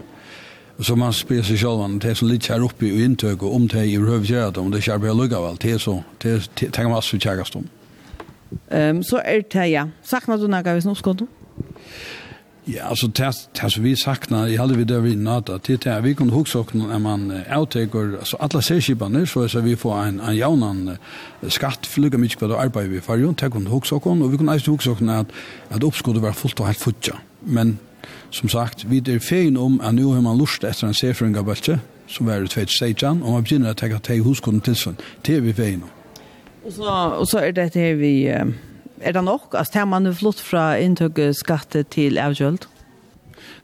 Så 0.81 0.95
man 0.97 1.13
spyr 1.13 1.43
seg 1.45 1.59
selv 1.61 1.83
om 1.85 1.99
det 2.01 2.15
som 2.17 2.27
ligger 2.27 2.55
her 2.55 2.63
oppe 2.65 2.87
i 2.87 3.03
inntøk 3.05 3.43
og 3.43 3.55
om 3.55 3.67
det 3.69 3.85
i 3.91 3.97
røv 3.97 4.25
gjør 4.25 4.49
det, 4.49 4.57
om 4.57 4.71
det 4.71 4.81
ikke 4.81 4.93
arbeider 4.93 5.19
lykke 5.21 5.41
vel, 5.43 5.59
det 5.61 5.73
er 5.73 5.77
så, 5.77 5.99
det 6.23 6.33
tenker 6.57 6.89
man 6.89 7.05
vi 7.11 7.19
tjekkast 7.19 7.55
om. 7.55 7.67
Um, 8.71 9.03
så 9.03 9.21
er 9.25 9.41
det, 9.41 9.69
ja. 9.69 9.87
Sakna 10.03 10.37
du 10.37 10.47
nekka 10.49 10.73
hvis 10.73 10.85
nå 10.89 10.95
skått? 10.97 11.25
Ja, 12.67 12.89
altså, 12.89 13.07
det 13.07 13.47
tas 13.53 13.73
som 13.73 13.83
vi 13.83 13.95
sakna, 13.95 14.47
i 14.47 14.55
hade 14.55 14.77
vi 14.77 14.83
där 14.83 14.99
vi 14.99 15.15
nata 15.15 15.57
till 15.59 15.77
där 15.77 16.01
vi 16.01 16.13
kunne 16.13 16.31
huxa 16.31 16.59
oss 16.59 16.73
når 16.73 16.99
man 16.99 17.31
outtaker 17.57 18.17
altså, 18.19 18.37
alle 18.39 18.61
seskipene, 18.61 19.25
så 19.27 19.47
så 19.47 19.61
vi 19.61 19.75
får 19.75 20.03
en 20.03 20.19
en 20.19 20.35
jaunan 20.35 20.97
skatt 21.47 21.85
flyga 21.85 22.17
mycket 22.17 22.39
på 22.39 22.47
det 22.47 22.55
arbete 22.55 22.87
vi 22.87 23.01
för 23.01 23.17
det 23.17 23.51
kunne 23.51 23.69
och 23.69 23.75
oss, 23.75 23.91
og 23.91 24.31
vi 24.31 24.37
kunne 24.37 24.51
alltså 24.51 24.71
huxa 24.71 24.91
oss 24.91 25.01
at, 25.01 25.25
at 25.69 25.83
uppskottet 25.83 26.21
var 26.21 26.31
fullt 26.31 26.59
og 26.59 26.65
helt 26.65 26.79
futja. 26.79 27.13
Men 27.41 27.79
som 28.29 28.49
sagt, 28.49 28.89
vi 28.91 28.97
er 28.97 29.19
fein 29.19 29.57
om 29.57 29.81
at 29.83 29.95
nu 29.95 30.13
har 30.13 30.21
man 30.21 30.37
lust 30.37 30.63
etter 30.63 30.87
en 30.87 30.93
sefrungabältje 30.93 31.79
som 32.07 32.25
var 32.25 32.43
i 32.43 32.47
tvätt 32.47 32.69
stajan 32.69 33.23
och 33.23 33.31
man 33.31 33.43
begynner 33.43 33.71
å 33.71 33.73
tenke 33.73 33.95
att 33.95 34.03
ta 34.03 34.13
till 34.13 34.23
huskunden 34.23 34.61
til 34.61 34.75
sånn, 34.75 34.97
Det 35.25 35.35
er 35.35 35.41
vi 35.41 35.53
fein 35.53 35.83
om. 35.83 35.89
Og 36.65 36.71
så, 36.71 36.83
og 37.19 37.27
så 37.27 37.39
er 37.39 37.51
det 37.51 37.73
det 37.73 37.99
vi 37.99 38.29
er 39.01 39.15
det 39.15 39.23
nok? 39.23 39.53
Altså, 39.53 39.73
tar 39.73 39.85
man 39.89 40.09
flott 40.15 40.41
fra 40.41 40.73
inntøkket 40.81 41.37
skatte 41.39 41.83
til 41.83 42.19
avgjølt? 42.21 42.67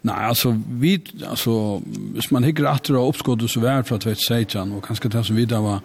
Nei, 0.07 0.15
altså, 0.29 0.53
vi, 0.79 0.95
altså, 1.27 1.81
hvis 2.15 2.31
man 2.31 2.47
hikker 2.47 2.69
atter 2.69 2.95
av 2.95 3.11
oppskottet 3.11 3.51
så 3.51 3.61
vær 3.63 3.83
fra 3.87 3.99
2016, 3.99 4.71
og 4.75 4.83
kanskje 4.85 5.11
det 5.11 5.25
som 5.27 5.37
vi 5.39 5.47
da 5.49 5.59
var 5.63 5.83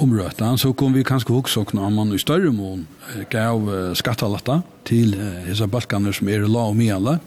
omrøtta, 0.00 0.54
så 0.56 0.72
kom 0.72 0.94
vi 0.96 1.04
kanskje 1.04 1.34
hoksokna 1.34 1.84
om 1.84 1.98
man 2.00 2.14
i 2.16 2.20
større 2.20 2.52
mån 2.52 2.86
gav 3.30 3.68
skattalatta 3.98 4.62
til 4.88 5.12
disse 5.44 5.68
balkaner 5.68 6.16
som 6.16 6.30
er 6.32 6.46
la 6.48 6.70
og 6.70 6.78
mye 6.78 7.18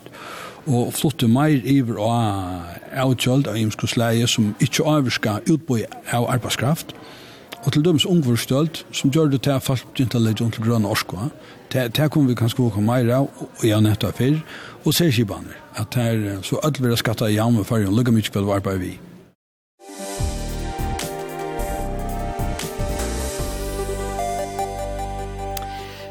og 0.69 0.89
flotte 0.93 1.29
meir 1.29 1.61
iver 1.65 1.97
av 2.03 3.05
avkjøld 3.05 3.47
av 3.49 3.57
imskosleie 3.57 4.27
som 4.29 4.51
ikke 4.61 4.85
avskar 4.85 5.45
utbøy 5.49 5.85
av 6.13 6.27
arbeidskraft, 6.29 6.93
og 6.93 7.18
Og 7.65 7.73
til 7.73 7.83
dømes 7.85 8.05
ungvurstølt, 8.05 8.85
som 8.91 9.11
gjør 9.11 9.25
det 9.33 9.41
til 9.41 9.51
at 9.51 9.63
folk 9.63 9.83
begynte 9.91 10.17
å 10.17 10.23
legge 10.23 10.45
om 10.45 10.51
til 10.51 10.63
grønne 10.63 10.87
orsko, 10.87 11.27
det 11.73 12.07
kom 12.11 12.29
vi 12.29 12.37
kanskje 12.39 12.63
åka 12.63 12.79
av, 12.79 13.27
og 13.59 13.65
jeg 13.67 13.81
nettet 13.81 14.15
fyr, 14.15 14.39
og 14.85 14.93
ser 14.93 15.11
skibaner, 15.11 15.59
at 15.75 15.93
her, 15.95 16.39
så 16.41 16.59
alt 16.63 16.81
vil 16.81 16.97
skatta 16.97 17.27
i 17.27 17.35
jamme 17.35 17.63
fargen, 17.63 17.95
lukka 17.95 18.11
mykje 18.11 18.31
på 18.31 18.59
det 18.63 18.79
vi. 18.79 18.99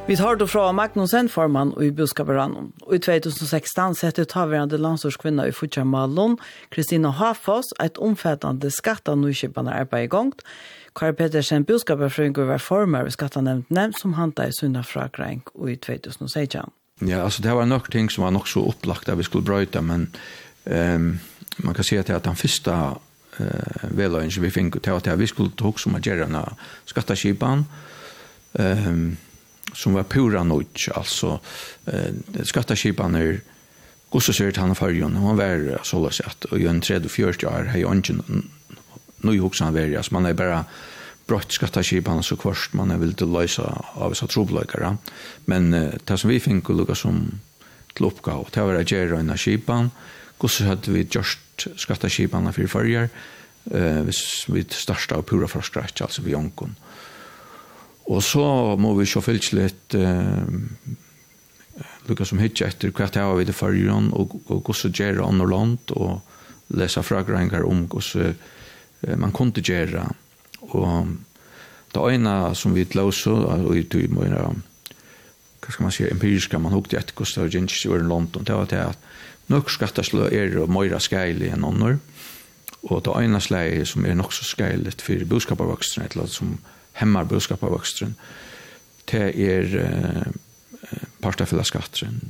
Vi 0.08 0.16
tar 0.16 0.36
då 0.36 0.46
fra 0.46 0.72
Magnussen 0.72 1.28
formann 1.28 1.72
og 1.76 1.84
i 1.84 1.90
Buskaberanon. 1.90 2.72
Og 2.82 2.94
i 2.94 2.98
2016 2.98 3.94
sette 3.94 4.24
taverande 4.24 4.78
landsorskvinna 4.78 5.44
i 5.46 5.52
Futja 5.52 5.84
Kristina 6.70 7.10
Hafos, 7.10 7.66
et 7.80 7.98
omfattande 7.98 8.70
skatta 8.70 9.14
nykjøpande 9.14 9.70
arbeid 9.70 10.04
i 10.04 10.08
gongt, 10.08 10.42
Kari 10.98 11.12
Petersen, 11.14 11.64
budskapet 11.64 12.36
var 12.36 12.58
former 12.58 13.04
ved 13.06 13.14
skattanevntene 13.14 13.92
som 14.00 14.16
handlet 14.18 14.50
i 14.50 14.56
Sunna 14.56 14.82
Frakreng 14.82 15.44
i 15.68 15.76
2016. 15.76 16.72
Ja, 17.06 17.22
altså 17.22 17.42
det 17.42 17.54
var 17.54 17.66
nok 17.66 17.90
ting 17.90 18.10
som 18.10 18.24
var 18.24 18.32
nok 18.34 18.48
så 18.48 18.64
opplagt 18.66 19.08
at 19.08 19.18
vi 19.18 19.22
skulle 19.22 19.46
brøyta, 19.46 19.80
men 19.80 20.08
um, 20.64 21.20
man 21.58 21.74
kan 21.74 21.84
si 21.84 21.96
at, 21.96 22.10
den 22.24 22.36
første 22.36 22.72
uh, 22.72 23.84
veløyen 23.90 24.30
som 24.30 24.42
vi 24.42 24.50
fikk 24.50 24.80
til 24.82 24.98
at 24.98 25.18
vi 25.18 25.26
skulle 25.26 25.54
ta 25.54 25.70
som 25.78 25.94
at 25.94 26.02
gjøre 26.02 26.26
denne 26.26 26.42
skatteskipen, 26.90 27.64
um, 28.58 29.16
som 29.74 29.94
var 29.94 30.02
pura 30.10 30.42
nødt, 30.42 30.88
altså 30.96 31.38
uh, 31.86 32.42
skatteskipen 32.42 33.14
er 33.14 33.40
Gosse 34.08 34.32
sier 34.32 34.54
til 34.56 34.62
han 34.62 34.70
av 34.72 34.78
fargen, 34.78 35.18
han 35.20 35.36
var 35.36 35.82
sånn 35.84 36.06
at 36.08 36.46
i 36.56 36.64
en 36.64 36.78
30-40 36.80 37.44
år 37.44 37.66
har 37.74 37.76
jeg 37.76 37.98
ikke 38.00 38.38
nu 39.22 39.34
i 39.34 39.42
hoksan 39.42 39.74
verjas. 39.74 40.12
Man 40.14 40.26
er 40.26 40.36
bara 40.38 40.62
brott 41.28 41.52
skattaskipan 41.52 42.22
så 42.24 42.38
kvarst 42.40 42.76
man 42.78 42.92
er 42.92 43.00
vildt 43.02 43.24
løysa 43.28 43.66
av 44.00 44.14
disse 44.14 44.28
trobløykere. 44.32 44.94
Men 45.50 45.72
uh, 45.74 45.96
det 45.98 46.20
som 46.20 46.32
vi 46.32 46.40
finner 46.42 46.76
lukka 46.76 46.96
som 46.96 47.26
til 47.94 48.08
oppgave, 48.08 48.48
det 48.54 48.64
var 48.64 48.78
å 48.78 48.86
gjøre 48.86 49.20
en 49.20 49.34
skipan, 49.36 49.90
hvordan 50.38 50.70
hadde 50.70 50.94
vi 50.94 51.04
gjort 51.04 51.66
skattaskipene 51.80 52.54
for 52.54 52.72
førjer, 52.78 53.10
uh, 53.74 54.00
hvis 54.08 54.22
vi 54.48 54.64
starta 54.72 55.18
av 55.18 55.26
pura 55.28 55.50
fra 55.50 55.64
scratch, 55.64 56.02
altså 56.04 56.24
vi 56.24 56.36
jonkon. 56.36 56.76
Og 58.08 58.22
så 58.24 58.46
må 58.80 58.94
vi 58.96 59.04
se 59.08 59.20
fyllt 59.20 59.52
litt 59.52 59.98
uh, 59.98 60.48
lukka 62.08 62.24
som 62.24 62.40
hitje 62.40 62.70
etter 62.70 62.92
hva 62.94 63.10
det 63.12 63.24
var 63.24 63.36
vi 63.36 63.48
til 63.48 63.56
førjer, 63.56 64.08
og, 64.16 64.38
og 64.48 64.62
hvordan 64.62 64.96
gjøre 64.96 65.26
andre 65.26 65.50
land, 65.52 65.92
og 65.98 66.76
lesa 66.78 67.04
fragreinger 67.04 67.66
om 67.68 67.84
hvordan 67.88 68.38
man 69.00 69.32
kunde 69.32 69.60
göra 69.60 70.12
och 70.60 71.06
det 71.92 72.14
ena 72.14 72.54
som 72.54 72.74
vi 72.74 72.86
låsa 72.90 73.30
och 73.30 73.76
i 73.76 73.84
tur 73.84 74.08
med 74.08 74.54
vad 75.60 75.72
ska 75.72 75.82
man 75.82 75.92
säga 75.92 76.10
empiriska 76.10 76.58
man 76.58 76.72
hukte 76.72 76.96
ett 76.96 77.14
kosta 77.14 77.42
och 77.42 77.48
gins 77.48 77.86
i 77.86 77.88
London 77.88 78.44
det 78.44 78.52
var 78.52 78.66
det 78.66 78.84
att 78.84 78.98
nok 79.46 79.70
skattarslö 79.70 80.30
er 80.30 80.58
och 80.58 80.68
mera 80.68 81.00
skejlig 81.00 81.48
än 81.48 81.64
annor 81.64 81.98
och 82.80 83.02
det 83.02 83.24
ena 83.24 83.40
släget 83.40 83.88
som 83.88 84.04
är 84.04 84.14
nok 84.14 84.32
så 84.32 84.44
skejligt 84.44 85.02
för 85.02 85.24
boskaparvöxten 85.24 86.04
eller 86.04 86.26
som 86.26 86.58
hemmar 86.92 87.24
boskaparvöxten 87.24 88.14
det 89.04 89.38
er 89.38 89.76
eh, 89.76 90.32
partafella 91.20 91.64
skatteren 91.64 92.20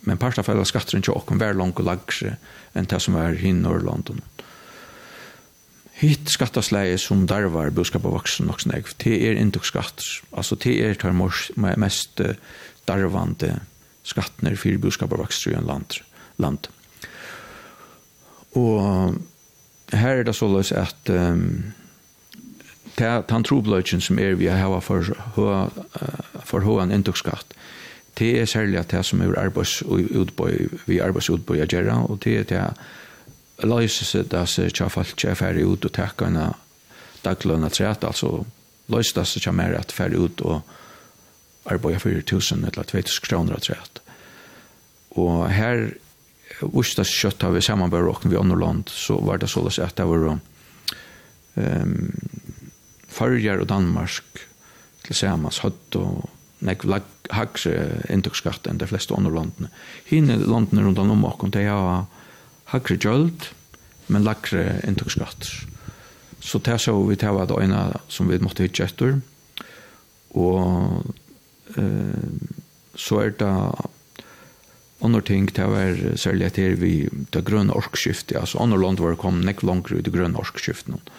men 0.00 0.18
partafella 0.18 0.64
skatteren 0.64 1.02
tjokken 1.02 1.38
var 1.38 1.54
langt 1.54 1.78
og 1.78 1.86
lagre 1.86 2.36
enn 2.74 2.88
det 2.88 3.00
som 3.00 3.14
var 3.14 3.32
i 3.32 3.52
Norrlanden. 3.52 4.20
og 4.20 4.53
hitt 5.94 6.30
skattasleie 6.32 6.96
som 6.98 7.26
darvar 7.30 7.70
boskap 7.74 8.06
av 8.06 8.16
voksen 8.16 8.48
nok 8.50 8.64
snegg, 8.64 8.90
det 9.04 9.14
er 9.28 9.38
indukskatt, 9.38 10.02
altså 10.34 10.58
det 10.58 10.74
er 10.82 10.98
tar 10.98 11.14
mest 11.14 12.20
darvande 12.88 13.60
skattner 14.04 14.56
for 14.58 14.82
boskap 14.82 15.14
av 15.14 15.22
vaksen 15.24 15.54
i 15.54 15.58
en 15.58 15.68
land. 15.68 16.00
land. 16.36 16.68
Og 18.58 19.14
her 19.94 20.20
er 20.20 20.26
det 20.26 20.34
så 20.36 20.48
løs 20.50 20.72
at 20.72 21.10
um, 21.10 21.72
den 22.98 23.46
trobløyken 23.46 24.02
som 24.02 24.18
er 24.18 24.36
vi 24.38 24.46
har 24.46 24.80
for, 24.80 25.06
for 26.44 26.66
høyene 26.66 26.94
indukskatt, 26.94 27.54
det 28.18 28.40
er 28.40 28.46
særlig 28.46 28.78
at 28.78 28.92
det 28.94 29.02
som 29.06 29.22
er 29.22 29.34
arbeidsutbøy, 29.38 30.68
vi 30.86 31.00
arbeidsutbøy 31.02 31.64
gjør, 31.66 31.90
og 32.06 32.20
det 32.24 32.36
er 32.38 32.44
det 32.50 32.66
løse 33.68 34.06
seg 34.06 34.28
da 34.32 34.44
seg 34.48 34.70
ikke 34.70 34.90
folk 34.92 35.14
ikke 35.14 35.32
er 35.32 35.40
ferdig 35.40 35.66
ut 35.66 35.86
og 35.88 35.94
takke 35.96 36.28
en 36.28 36.38
daglønne 37.24 37.70
træt, 37.72 38.04
altså 38.04 38.44
løse 38.92 39.16
det 39.16 39.26
seg 39.28 39.42
ikke 39.42 39.56
mer 39.56 39.76
at 39.78 39.94
ferdig 39.94 40.20
ut 40.20 40.44
og 40.44 40.74
arbeide 41.70 42.00
4000 42.02 42.66
eller 42.68 42.88
2000 42.90 43.28
kroner 43.28 43.62
træt. 43.62 44.00
Og 45.20 45.46
her, 45.54 45.86
hvis 46.60 46.94
det 46.98 47.06
kjøtt 47.08 47.46
av 47.46 47.54
vi 47.56 47.62
sammenbør 47.64 48.10
åkken 48.10 48.32
vi 48.32 48.40
andre 48.40 48.58
land, 48.60 48.90
så 48.92 49.16
var 49.24 49.40
det 49.40 49.48
sånn 49.52 49.70
at 49.70 49.96
det 49.96 50.08
var 50.10 50.26
um, 50.34 50.40
Farger 53.14 53.62
og 53.62 53.70
Danmark 53.70 54.44
til 55.04 55.16
samans 55.16 55.62
høtt 55.62 55.96
og 56.00 56.24
nek 56.64 56.84
lag 56.88 57.06
hagse 57.32 57.72
inntektsskatt 58.12 58.66
enn 58.68 58.80
de 58.80 58.88
fleste 58.88 59.14
andre 59.16 59.32
landene. 59.32 59.70
Hine 60.08 60.36
landene 60.42 60.84
rundt 60.84 61.00
om 61.00 61.24
åkken, 61.28 61.52
de 61.54 61.64
har 61.68 62.04
hakre 62.74 62.98
gjøld, 63.00 63.48
men 64.12 64.26
lakre 64.26 64.80
inntogsskatter. 64.84 65.64
Så 66.44 66.60
det 66.60 66.76
så 66.82 66.92
vi 67.08 67.16
til 67.16 67.40
at 67.40 67.52
øyne 67.54 67.84
som 68.12 68.28
vi 68.28 68.38
måtte 68.42 68.66
hitte 68.66 68.84
etter, 68.84 69.20
og 70.34 71.06
eh, 71.78 72.40
så 72.94 73.20
er 73.22 73.36
det 73.40 73.52
andre 75.04 75.22
ting 75.26 75.48
til 75.52 75.68
å 75.68 75.74
være 75.74 76.16
særlig 76.20 76.48
etter 76.48 76.76
vi 76.80 76.94
det 77.32 77.44
grønne 77.46 77.76
orkskiftet, 77.76 78.36
altså 78.40 78.60
andre 78.62 78.80
land 78.80 79.00
var 79.02 79.16
kommet 79.20 79.46
nekk 79.48 79.64
ut 79.64 79.92
i 79.98 80.02
det 80.04 80.12
grønne 80.12 80.40
orkskiftet. 80.40 81.12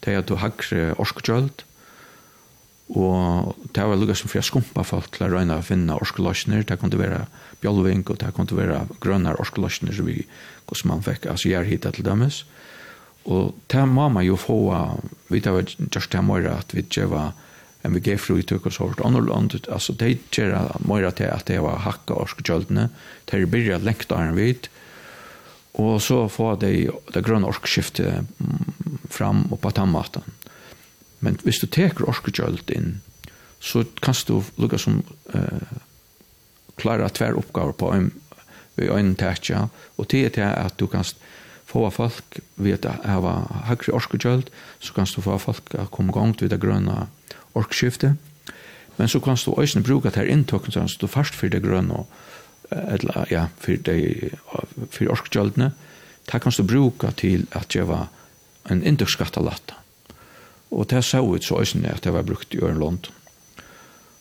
Det 0.00 0.14
er 0.14 0.22
at 0.22 0.30
du 0.30 0.38
hakre 0.40 0.94
orkskjølt, 0.96 1.64
og 2.90 3.54
det 3.76 3.84
var 3.86 3.98
lukket 4.00 4.18
som 4.18 4.30
fyrir 4.32 4.46
skumpa 4.46 4.82
folk 4.82 5.12
til 5.14 5.28
å 5.28 5.30
røyne 5.30 5.60
å 5.60 5.62
finne 5.62 5.94
orskeløsner, 5.94 6.64
det 6.66 6.80
kunne 6.80 6.98
være 6.98 7.26
bjallving, 7.62 8.02
og 8.10 8.18
det 8.18 8.32
kunne 8.34 8.58
være 8.58 8.80
grønne 9.02 9.36
orskeløsner 9.38 9.94
som 9.94 10.08
vi 10.08 10.24
hvordan 10.70 10.92
man 10.94 11.04
fikk 11.04 11.26
altså 11.26 11.50
gjærhita 11.50 11.92
til 11.96 12.06
dømes. 12.06 12.44
Og 13.28 13.54
det 13.68 13.84
må 13.88 14.08
man 14.08 14.24
jo 14.24 14.38
få, 14.40 14.56
vi 15.28 15.42
tar 15.44 15.58
vel 15.58 15.68
just 15.90 16.12
det 16.12 16.22
mer 16.24 16.46
at 16.54 16.72
vi 16.74 16.86
var 17.10 17.34
en 17.84 17.94
vi 17.96 18.16
fru 18.20 18.36
i 18.38 18.44
tøk 18.44 18.66
og 18.68 18.72
så 18.72 18.86
hvert 18.86 19.04
andre 19.04 19.22
land, 19.24 19.54
altså 19.72 19.92
de 19.96 20.18
gjør 20.32 20.76
mer 20.84 21.10
til 21.16 21.30
at 21.32 21.46
det 21.48 21.60
var 21.64 21.80
hakka 21.80 22.14
orske 22.14 22.44
kjøldene, 22.44 22.90
det 23.24 23.38
er 23.38 23.46
byrja 23.48 23.78
lengt 23.80 24.12
av 24.12 24.20
en 24.20 24.36
vidt, 24.36 24.68
og 25.80 26.00
så 26.02 26.26
få 26.28 26.56
det, 26.60 26.90
det 27.14 27.24
grønne 27.24 27.48
orkskiftet 27.48 28.26
fram 29.08 29.46
og 29.50 29.60
på 29.62 29.72
tannmaten. 29.72 30.26
Men 31.20 31.38
hvis 31.44 31.60
du 31.62 31.68
teker 31.70 32.08
orskekjølt 32.08 32.72
inn, 32.74 33.00
så 33.60 33.84
kan 34.00 34.16
du 34.26 34.40
lukka 34.60 34.78
som 34.80 35.02
uh, 35.34 35.80
klara 36.80 37.08
tver 37.12 37.36
oppgaver 37.36 37.76
på 37.76 37.92
en 37.92 38.10
i 38.84 38.90
øynene 38.90 39.18
tætja, 39.18 39.68
og 39.96 40.10
det 40.10 40.24
er 40.24 40.34
til 40.34 40.48
at 40.48 40.78
du 40.80 40.86
kan 40.86 41.04
få 41.70 41.86
folk 41.94 42.40
ved 42.56 42.86
å 42.86 42.96
ha 43.06 43.34
høyre 43.68 43.94
orskekjøld, 43.94 44.48
så 44.80 44.94
kan 44.96 45.06
du 45.06 45.22
få 45.22 45.38
folk 45.38 45.74
å 45.78 45.86
komme 45.92 46.14
gang 46.16 46.34
til 46.36 46.50
det 46.50 46.60
grønne 46.62 47.06
orkskiftet, 47.54 48.18
men 48.96 49.08
så 49.08 49.20
kan 49.20 49.38
du 49.38 49.52
også 49.52 49.80
bruke 49.80 50.10
det 50.10 50.20
her 50.20 50.28
inntokken, 50.28 50.72
så 50.72 50.98
du 51.00 51.06
først 51.08 51.34
for 51.34 51.48
det 51.48 51.62
grønne, 51.64 52.04
eller 52.70 53.30
ja, 53.30 53.46
for, 53.58 53.78
det, 53.86 54.34
for 54.90 55.12
orskekjøldene, 55.14 55.70
det 56.30 56.42
kan 56.42 56.52
du 56.52 56.66
bruke 56.66 57.12
til 57.16 57.46
at 57.56 57.72
det 57.72 57.86
var 57.88 58.10
en 58.70 58.82
inntektsskattalatta. 58.84 59.78
Og 60.70 60.86
det 60.90 61.02
så 61.04 61.22
ut 61.24 61.44
så 61.44 61.58
også 61.58 61.80
at 61.90 62.04
det 62.04 62.12
var 62.14 62.26
brukt 62.28 62.54
i 62.54 62.60
Ørland. 62.62 63.08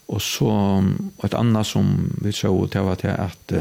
Og 0.10 0.22
så 0.22 0.50
et 1.24 1.36
annet 1.38 1.68
som 1.68 1.92
vi 2.24 2.32
så 2.34 2.50
ut, 2.50 2.74
det 2.74 2.82
var 2.82 2.98
til 2.98 3.14
at 3.14 3.54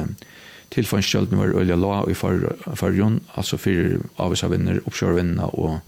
tilfangskjølten 0.74 1.38
var 1.38 1.54
øyla 1.56 1.76
la 1.76 2.02
i 2.10 2.14
fargen, 2.14 3.20
altså 3.36 3.56
for 3.56 4.02
avisa 4.20 4.48
oppkjørvinner 4.48 5.54
og 5.54 5.80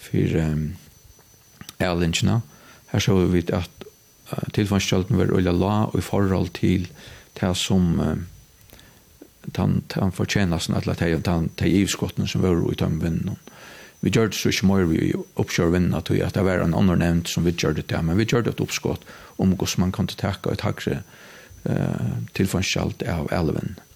for 0.00 0.40
um, 0.40 0.64
elingene. 1.80 2.40
Her 2.92 2.98
så 2.98 3.18
vi 3.26 3.44
at 3.52 3.70
uh, 4.32 4.48
tilfangskjølten 4.54 5.18
var 5.18 5.32
øyla 5.36 5.52
la 5.52 5.74
i 5.98 6.00
forhold 6.00 6.48
til 6.56 6.88
det 7.40 7.56
som 7.56 8.00
uh, 8.00 8.16
han, 9.56 9.82
han 9.94 10.12
att 10.18 10.62
sånn 10.62 10.76
at 10.76 11.24
tan 11.24 11.50
er 11.58 11.66
ivskotten 11.66 12.28
som 12.28 12.42
var 12.42 12.72
i 12.72 12.76
tømmevinnen. 12.76 13.36
Vi 14.00 14.10
gjør 14.10 14.30
det 14.30 14.36
så 14.36 14.48
ikke 14.48 14.66
mer 14.66 14.84
vi 14.88 15.12
oppkjør 15.36 15.72
vinnene 15.74 16.00
til 16.02 16.22
at 16.24 16.34
det 16.34 16.44
var 16.44 16.62
en 16.64 16.74
annen 16.74 16.98
nevnt 16.98 17.28
som 17.28 17.44
vi 17.44 17.52
gjør 17.52 17.74
det 17.76 17.88
til, 17.88 18.02
men 18.02 18.16
vi 18.16 18.24
gjør 18.24 18.42
det 18.44 18.54
et 18.54 18.60
oppskott 18.60 19.04
om 19.36 19.52
hvordan 19.52 19.80
man 19.84 19.92
kan 19.92 20.06
takke 20.08 20.52
et 20.52 20.64
hakre 20.64 21.02
uh, 21.68 22.16
tilfangskjalt 22.32 23.02
av 23.02 23.28
elven. 23.32 23.76
Mm 23.76 23.89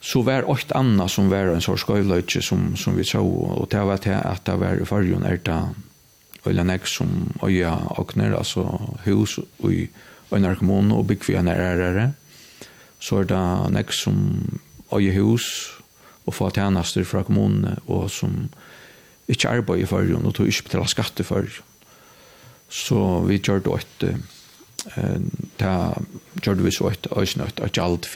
så 0.00 0.22
var 0.24 0.48
åt 0.48 0.72
anna 0.72 1.08
som 1.08 1.28
var 1.30 1.52
en 1.52 1.60
sorts 1.60 1.84
skøyløytje 1.84 2.42
som, 2.42 2.72
som 2.76 2.96
vi 2.96 3.04
så, 3.04 3.20
og 3.20 3.68
det 3.70 3.82
var 3.84 4.00
til 4.00 4.16
at 4.16 4.46
det 4.46 4.56
var 4.60 4.80
i 4.80 4.88
fargen 4.88 5.26
er 5.28 5.40
det 5.44 5.60
eller 6.48 6.64
nek 6.64 6.86
som 6.88 7.10
øya 7.44 7.74
åkner, 8.00 8.32
altså 8.32 8.64
hus 9.04 9.38
og 9.60 9.72
i 9.74 9.88
øyner 10.32 10.56
kommune 10.56 10.96
og 10.96 11.06
bygg 11.10 11.26
vi 11.28 11.36
en 11.36 11.48
ærere, 11.52 12.12
så 13.00 13.20
er 13.20 13.28
det 13.28 13.72
nek 13.74 13.92
som 13.92 14.16
øya 14.94 15.12
hus 15.18 15.68
og 16.26 16.34
få 16.34 16.50
tjenester 16.54 17.04
fra 17.04 17.22
kommunene 17.26 17.76
og 17.86 18.08
som 18.10 18.48
ikke 19.28 19.48
arbeider 19.48 19.84
i 19.84 19.90
fargen 19.90 20.26
og 20.26 20.34
tog 20.34 20.48
ikke 20.48 20.70
betale 20.70 20.88
skatt 20.88 21.20
i 21.20 21.26
fargen. 21.26 21.66
Så 22.70 23.20
vi 23.26 23.38
gjør 23.38 23.62
det 23.66 23.76
et, 23.76 24.04
eh, 24.96 25.20
det 25.60 25.76
gjør 26.42 26.62
vi 26.62 26.70
så 26.70 26.88
et, 26.88 27.06
øyne 27.16 27.44
åt, 27.44 27.60
åt, 27.60 27.78
åt, 27.78 28.06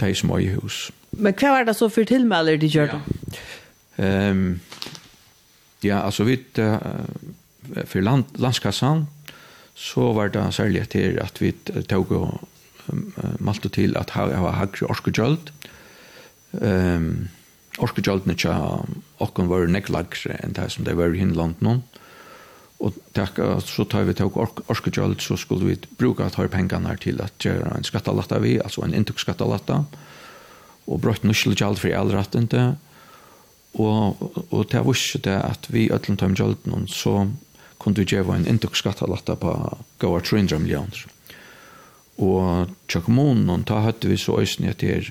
de 0.00 0.14
små 0.14 0.38
i 0.38 0.52
hus. 0.54 0.90
Men 1.12 1.34
hva 1.36 1.56
var 1.56 1.66
det 1.68 1.76
så 1.76 1.88
for 1.92 2.08
tilmelder 2.08 2.60
de 2.60 2.70
gjør 2.72 2.94
det? 2.94 3.00
Ja. 3.98 4.30
Um, 4.30 4.60
ja, 5.84 6.00
altså 6.00 6.24
vi, 6.24 6.38
uh, 6.58 7.84
for 7.84 8.00
land, 8.00 8.24
landskassan, 8.40 9.06
så 9.74 10.12
var 10.16 10.32
det 10.32 10.46
særlig 10.54 10.88
til 10.88 11.18
at 11.20 11.40
vi 11.42 11.52
tog 11.88 12.12
og 12.12 12.48
um, 12.88 13.12
malte 13.38 13.68
til 13.68 13.96
at 13.96 14.12
jeg 14.16 14.42
var 14.42 14.58
hagre 14.60 14.88
orskegjöld. 14.88 15.52
Um, 16.52 17.28
Orskegjöldene 17.80 18.34
tja, 18.36 18.52
okken 19.24 19.48
var 19.48 19.64
nekk 19.70 19.88
lagre 19.88 20.36
enn 20.44 20.52
det 20.58 20.66
som 20.74 20.84
det 20.84 20.92
var 20.98 21.14
i 21.14 21.22
hinland 21.22 21.62
noen 21.64 21.80
og 22.82 22.96
takka 23.14 23.60
så 23.62 23.84
tar 23.86 24.08
vi 24.08 24.14
tog 24.18 24.36
orskekjølt 24.42 25.22
så 25.22 25.36
skulle 25.38 25.68
vi 25.70 25.90
bruka 26.00 26.26
tar 26.34 26.50
pengene 26.50 26.96
til 26.98 27.20
at 27.22 27.38
gjøre 27.38 27.76
en 27.76 27.86
skattalatta 27.86 28.40
vi, 28.42 28.56
altså 28.58 28.82
en 28.82 28.96
inntektsskattalatta. 28.98 29.84
Og 30.90 30.98
brøtt 30.98 31.22
nuskjelkjalt 31.22 31.78
for 31.78 31.94
elrettende 31.94 32.64
og, 33.80 34.20
og 34.50 34.66
det 34.68 34.82
var 34.84 34.98
ikke 34.98 35.22
det 35.24 35.38
at 35.38 35.68
vi 35.72 35.86
øtlen 35.94 36.18
tar 36.20 36.34
gjølt 36.36 36.66
noen 36.68 36.88
så 36.90 37.22
kunne 37.80 38.02
vi 38.02 38.12
gjøre 38.12 38.36
en 38.36 38.48
inntektsskattalatta 38.50 39.36
på 39.40 39.54
gavar 40.02 40.26
300 40.26 40.60
millioner. 40.62 41.06
Og 42.22 42.74
til 42.90 43.02
kommunen, 43.06 43.64
da 43.66 43.80
hadde 43.86 44.10
vi 44.10 44.18
så 44.20 44.36
øyne 44.42 44.74
til 44.78 45.08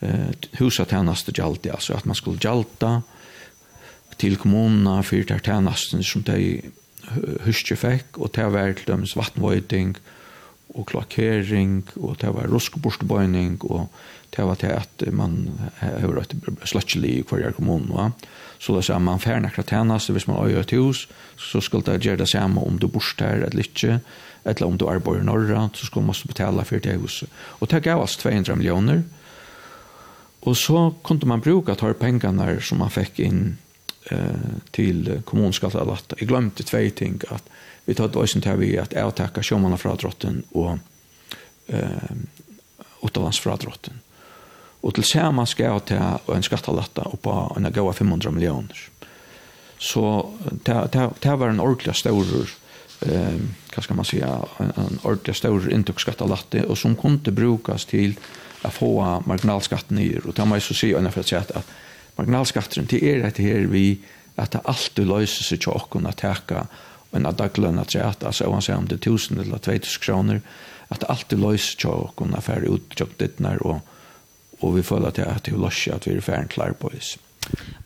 eh, 0.00 0.32
huset 0.58 0.94
hennast 0.94 1.28
gjølt, 1.30 1.68
altså 1.70 1.98
at 1.98 2.08
man 2.08 2.18
skulle 2.18 2.40
gjølta 2.42 3.02
til 4.20 4.36
kommunene 4.40 5.02
for 5.04 5.28
det 5.28 5.42
tjenesten 5.44 6.04
som 6.06 6.24
de 6.26 6.60
huske 7.46 7.76
fikk, 7.78 8.18
og 8.18 8.32
det 8.36 8.46
var 8.52 8.74
til 8.74 8.88
dømes 8.90 9.16
vattenvøyding 9.18 9.96
og 10.76 10.86
klakering, 10.90 11.84
og 12.02 12.18
det 12.20 12.32
var 12.34 12.50
ruskeborstbøyning, 12.52 13.58
og 13.64 13.88
det 14.34 14.44
var 14.44 14.58
til 14.60 14.74
at 14.74 15.04
man 15.14 15.36
har 15.80 16.10
vært 16.10 16.34
sløtselig 16.66 17.12
i 17.20 17.24
hver 17.28 17.54
kommunen. 17.56 17.92
Va? 17.94 18.10
Så 18.58 18.74
det 18.74 18.88
er 18.90 19.00
man 19.00 19.22
færre 19.22 19.44
nekra 19.44 19.64
tjeneste, 19.64 20.12
hvis 20.12 20.26
man 20.28 20.42
øyer 20.42 20.66
til 20.66 20.88
hus, 20.88 21.06
så 21.38 21.60
skal 21.60 21.84
det 21.86 22.02
gjøre 22.04 22.24
det 22.24 22.30
samme 22.32 22.64
om 22.64 22.80
du 22.80 22.88
bor 22.88 23.04
her 23.20 23.46
eller 23.46 23.62
ikke, 23.62 24.00
eller 24.44 24.66
om 24.66 24.78
du 24.78 24.88
arbeider 24.88 25.22
i 25.22 25.26
Norra, 25.26 25.68
så 25.74 25.86
skal 25.86 26.02
man 26.02 26.16
betale 26.26 26.64
for 26.64 26.78
det 26.82 26.98
huset. 27.00 27.28
Og 27.60 27.70
det 27.70 27.82
gav 27.84 28.02
oss 28.02 28.16
200 28.16 28.56
millioner, 28.56 29.04
og 30.42 30.56
så 30.56 30.92
kunde 31.02 31.26
man 31.26 31.40
bruka 31.40 31.74
tar 31.74 31.96
pengarna 31.98 32.60
som 32.60 32.78
man 32.78 32.92
fikk 32.92 33.18
inn 33.20 33.56
eh, 34.10 34.56
til 34.72 35.22
kommunskatteavlatt. 35.24 36.16
Jeg 36.20 36.28
glemte 36.28 36.66
tvei 36.66 36.90
ting, 36.90 37.20
at 37.30 37.42
vi 37.86 37.94
tar 37.94 38.10
det 38.10 38.20
også 38.20 38.40
til 38.42 38.58
vi 38.60 38.74
at 38.80 38.96
jeg 38.96 39.14
takker 39.18 39.46
sjåmannen 39.46 39.78
fra 39.78 39.94
drotten 39.94 40.42
og 40.54 40.78
eh, 41.68 42.10
utenlands 43.02 43.40
fra 43.40 43.56
drotten. 43.56 44.02
Og 44.82 44.94
til 44.94 45.06
sammen 45.06 45.46
skal 45.46 45.70
jeg 45.70 45.86
ta 45.90 46.34
en 46.34 46.44
skattelatta 46.46 47.08
på 47.22 47.38
en 47.56 47.72
gåva 47.72 47.94
500 47.96 48.34
millioner. 48.34 48.82
Så 49.78 50.32
det 50.64 51.32
var 51.38 51.48
en 51.48 51.60
ordentlig 51.60 51.94
stor 51.96 52.24
eh 53.00 53.38
vad 53.76 53.84
ska 53.84 53.94
man 53.94 54.04
säga 54.04 54.44
en, 54.56 54.72
en 54.76 54.98
ordentlig 55.02 55.36
stor 55.36 55.72
intäktsskattelatte 55.72 56.62
och 56.62 56.78
som 56.78 56.96
kunde 56.96 57.30
brukas 57.30 57.84
till 57.84 58.14
att 58.62 58.74
få 58.74 59.22
marginalskatten 59.26 59.96
ner 59.96 60.26
och 60.26 60.34
det 60.34 60.44
mig 60.44 60.60
så 60.60 60.74
se 60.74 60.94
ungefär 60.94 61.34
att 61.36 61.66
marginalskatteren, 62.16 62.88
det 62.90 63.02
er 63.04 63.22
dette 63.24 63.44
her 63.44 63.66
vi, 63.72 63.98
at 64.36 64.52
det 64.52 64.64
alltid 64.68 65.08
løser 65.08 65.46
seg 65.46 65.64
til 65.64 65.76
åkken 65.76 66.08
å 66.08 66.14
teke 66.16 66.66
en 67.16 67.28
av 67.28 67.36
daglønna 67.38 67.86
til 67.88 68.04
at, 68.04 68.24
altså 68.26 68.48
om 68.48 68.58
han 68.58 68.64
sier 68.64 68.76
om 68.76 68.88
det 68.88 68.98
er 68.98 69.12
1000 69.12 69.44
eller 69.44 69.62
2000 69.62 70.02
kroner, 70.04 70.40
at 70.92 71.02
det 71.02 71.10
alltid 71.12 71.40
løser 71.42 71.78
til 71.80 72.08
åkken 72.08 72.36
å 72.36 72.42
fære 72.44 72.72
ut 72.72 72.96
til 72.98 73.14
dittner, 73.20 73.62
og, 73.64 73.80
og 74.60 74.76
vi 74.76 74.84
føler 74.86 75.14
til 75.16 75.28
at 75.28 75.46
det 75.48 75.56
løser 75.56 75.96
at 75.96 76.08
vi 76.08 76.16
er 76.16 76.24
færen 76.24 76.52
klar 76.52 76.76
på 76.78 76.92
oss. 76.92 77.16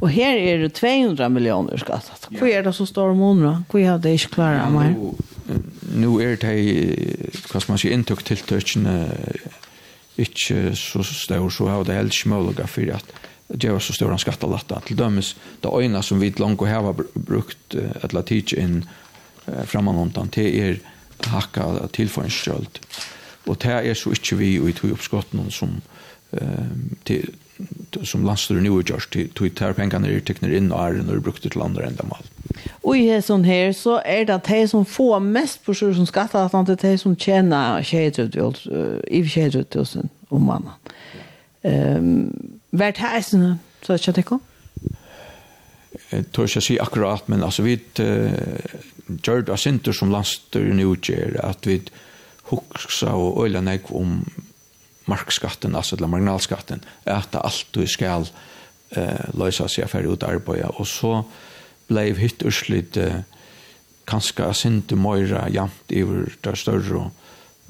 Og 0.00 0.08
her 0.08 0.38
er 0.40 0.62
det 0.62 0.72
200 0.78 1.28
millioner 1.28 1.80
skattet. 1.80 2.30
Hva 2.32 2.48
er 2.48 2.64
det 2.64 2.72
som 2.76 2.88
står 2.88 3.12
om 3.12 3.20
hundra? 3.20 3.58
Hva 3.68 3.82
er 3.82 3.98
det 4.00 4.14
ikke 4.16 4.38
klarer 4.38 4.62
av 4.64 4.72
meg? 4.72 4.96
Nå 6.00 6.14
er 6.24 6.38
det, 6.40 6.54
hva 7.50 7.60
skal 7.60 7.74
man 7.74 7.82
si, 7.82 7.90
inntøktiltøkene 7.92 8.94
ikke 10.20 10.72
så 10.76 11.04
stor, 11.04 11.50
så 11.52 11.68
har 11.68 11.84
det 11.84 11.96
helst 11.96 12.22
ikke 12.22 12.32
mulighet 12.32 12.72
for 12.72 12.94
at 12.96 13.12
det 13.54 13.70
var 13.70 13.78
så 13.78 13.92
stora 13.92 14.18
skattelatta. 14.18 14.80
Till 14.86 14.96
dømes, 14.96 15.36
det 15.60 15.70
øyne 15.74 16.02
som 16.02 16.20
vi 16.20 16.32
og 16.38 16.66
her 16.66 16.80
häva 16.80 16.92
brukt 17.14 17.74
et 17.74 18.12
la 18.12 18.22
tids 18.22 18.52
inn 18.52 18.84
framanåndan 19.66 20.30
det 20.34 20.60
er 20.60 20.76
hakka 21.26 21.88
tillförningsstöld. 21.92 22.80
Og 23.46 23.56
det 23.62 23.72
er 23.72 23.94
så 23.94 24.10
ikke 24.10 24.36
vi 24.36 24.54
i 24.54 24.72
tog 24.72 24.92
oppskotten 24.92 25.50
som 25.50 25.82
til 27.04 27.30
som 28.02 28.22
landstyrer 28.24 28.62
nu 28.64 28.78
gjørs 28.82 29.10
til 29.12 29.28
til 29.36 29.50
ter 29.50 29.74
pengene 29.76 30.08
er 30.08 30.20
tekner 30.20 30.54
inn 30.56 30.70
og 30.72 30.80
er 30.80 31.02
når 31.02 31.20
brukte 31.20 31.48
til 31.48 31.60
andre 31.60 31.86
ändamål. 31.86 32.22
Og 32.82 32.96
i 32.96 33.20
sånn 33.20 33.44
her 33.44 33.72
så 33.72 34.00
er 34.04 34.24
det 34.24 34.38
de 34.48 34.68
som 34.68 34.84
får 34.84 35.18
mest 35.20 35.60
på 35.64 35.74
sjø 35.74 35.92
som 35.94 36.06
skatter 36.06 36.48
at 36.48 36.66
det 36.66 36.78
de 36.80 36.96
som 36.98 37.16
tjener 37.16 37.82
27000 37.82 39.02
i 39.10 39.22
27000 39.22 40.08
om 40.30 40.42
mannen. 40.46 40.72
Ehm 41.62 42.59
Vart 42.70 42.98
här 42.98 43.16
her, 43.16 43.22
sånn 43.22 43.58
så 43.82 43.92
att 43.92 44.06
jag 44.06 44.14
tycker. 44.14 44.38
Jag 46.10 46.32
tror 46.32 46.50
jag 46.54 46.62
säger 46.62 46.82
akkurat 46.82 47.28
men 47.28 47.42
altså, 47.42 47.62
vi 47.62 47.80
gjør 49.26 49.42
det 49.42 49.56
center 49.58 49.92
som 49.92 50.10
laster 50.10 50.60
nu 50.60 50.96
ger 51.02 51.40
at 51.42 51.66
vi 51.66 51.80
huxa 52.50 53.14
og 53.14 53.44
öla 53.44 53.60
nej 53.60 53.80
om 53.90 54.24
markskatten 55.10 55.74
altså 55.74 55.96
eller 55.96 56.10
marginalskatten 56.10 56.84
at 57.06 57.32
det 57.32 57.42
alltid 57.42 57.88
skal 57.88 58.28
eh 58.90 59.34
løse 59.34 59.68
seg 59.68 59.88
for 59.88 60.06
ut 60.06 60.22
arbeta 60.22 60.70
Og 60.78 60.86
så 60.86 61.22
ble 61.88 62.12
vi 62.12 62.20
hitt 62.20 62.42
urslit 62.42 62.96
eh, 62.96 63.22
kanska 64.06 64.52
sinte 64.54 64.96
moira 64.96 65.48
jamt 65.48 65.92
över 65.92 66.32
där 66.42 66.54
större 66.54 67.10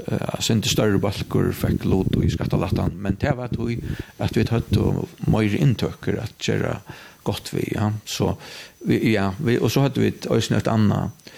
uh, 0.08 0.40
sin 0.40 0.62
større 0.62 0.98
balkor 0.98 1.52
fikk 1.52 1.84
lot 1.84 2.16
i 2.22 2.30
skattelattan, 2.30 2.96
men 2.96 3.18
det 3.20 3.36
var 3.36 3.52
tog 3.52 3.72
at 4.18 4.36
vi 4.36 4.44
tatt 4.44 4.76
og 4.80 5.08
mer 5.30 5.56
inntøkker 5.56 6.20
at 6.22 6.36
gjøre 6.38 6.78
godt 7.24 7.52
vi, 7.54 7.66
ja. 7.74 7.90
Så, 8.04 8.34
vi, 8.86 9.12
ja, 9.12 9.30
vi, 9.38 9.58
og 9.58 9.70
så 9.70 9.84
hadde 9.86 10.00
vi 10.00 10.12
et 10.12 10.26
øyne 10.30 10.58
et 10.58 10.68
annet, 10.68 11.32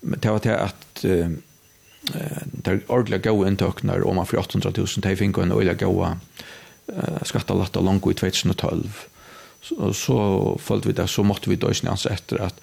det 0.00 0.30
var 0.30 0.38
til 0.38 0.56
at 0.56 1.04
uh, 1.04 1.30
där 2.64 2.80
er 2.88 3.18
gå 3.18 3.42
in 3.44 3.48
inntøkner, 3.48 4.06
om 4.06 4.16
man 4.16 4.26
för 4.26 4.38
800 4.38 4.72
000, 4.76 4.86
det 5.02 5.18
fikk 5.18 5.38
en 5.38 5.52
øyne 5.52 5.70
eh 5.70 6.16
skatta 6.88 7.24
skattelatta 7.24 7.80
långt 7.80 8.06
i 8.10 8.14
2012. 8.14 9.06
Så, 9.62 9.92
så 9.92 10.58
följde 10.60 10.88
vi 10.88 10.92
det, 10.92 11.08
så 11.08 11.22
måste 11.22 11.50
vi 11.50 11.56
då 11.56 11.72
hans 11.84 12.06
efter 12.06 12.38
att 12.38 12.60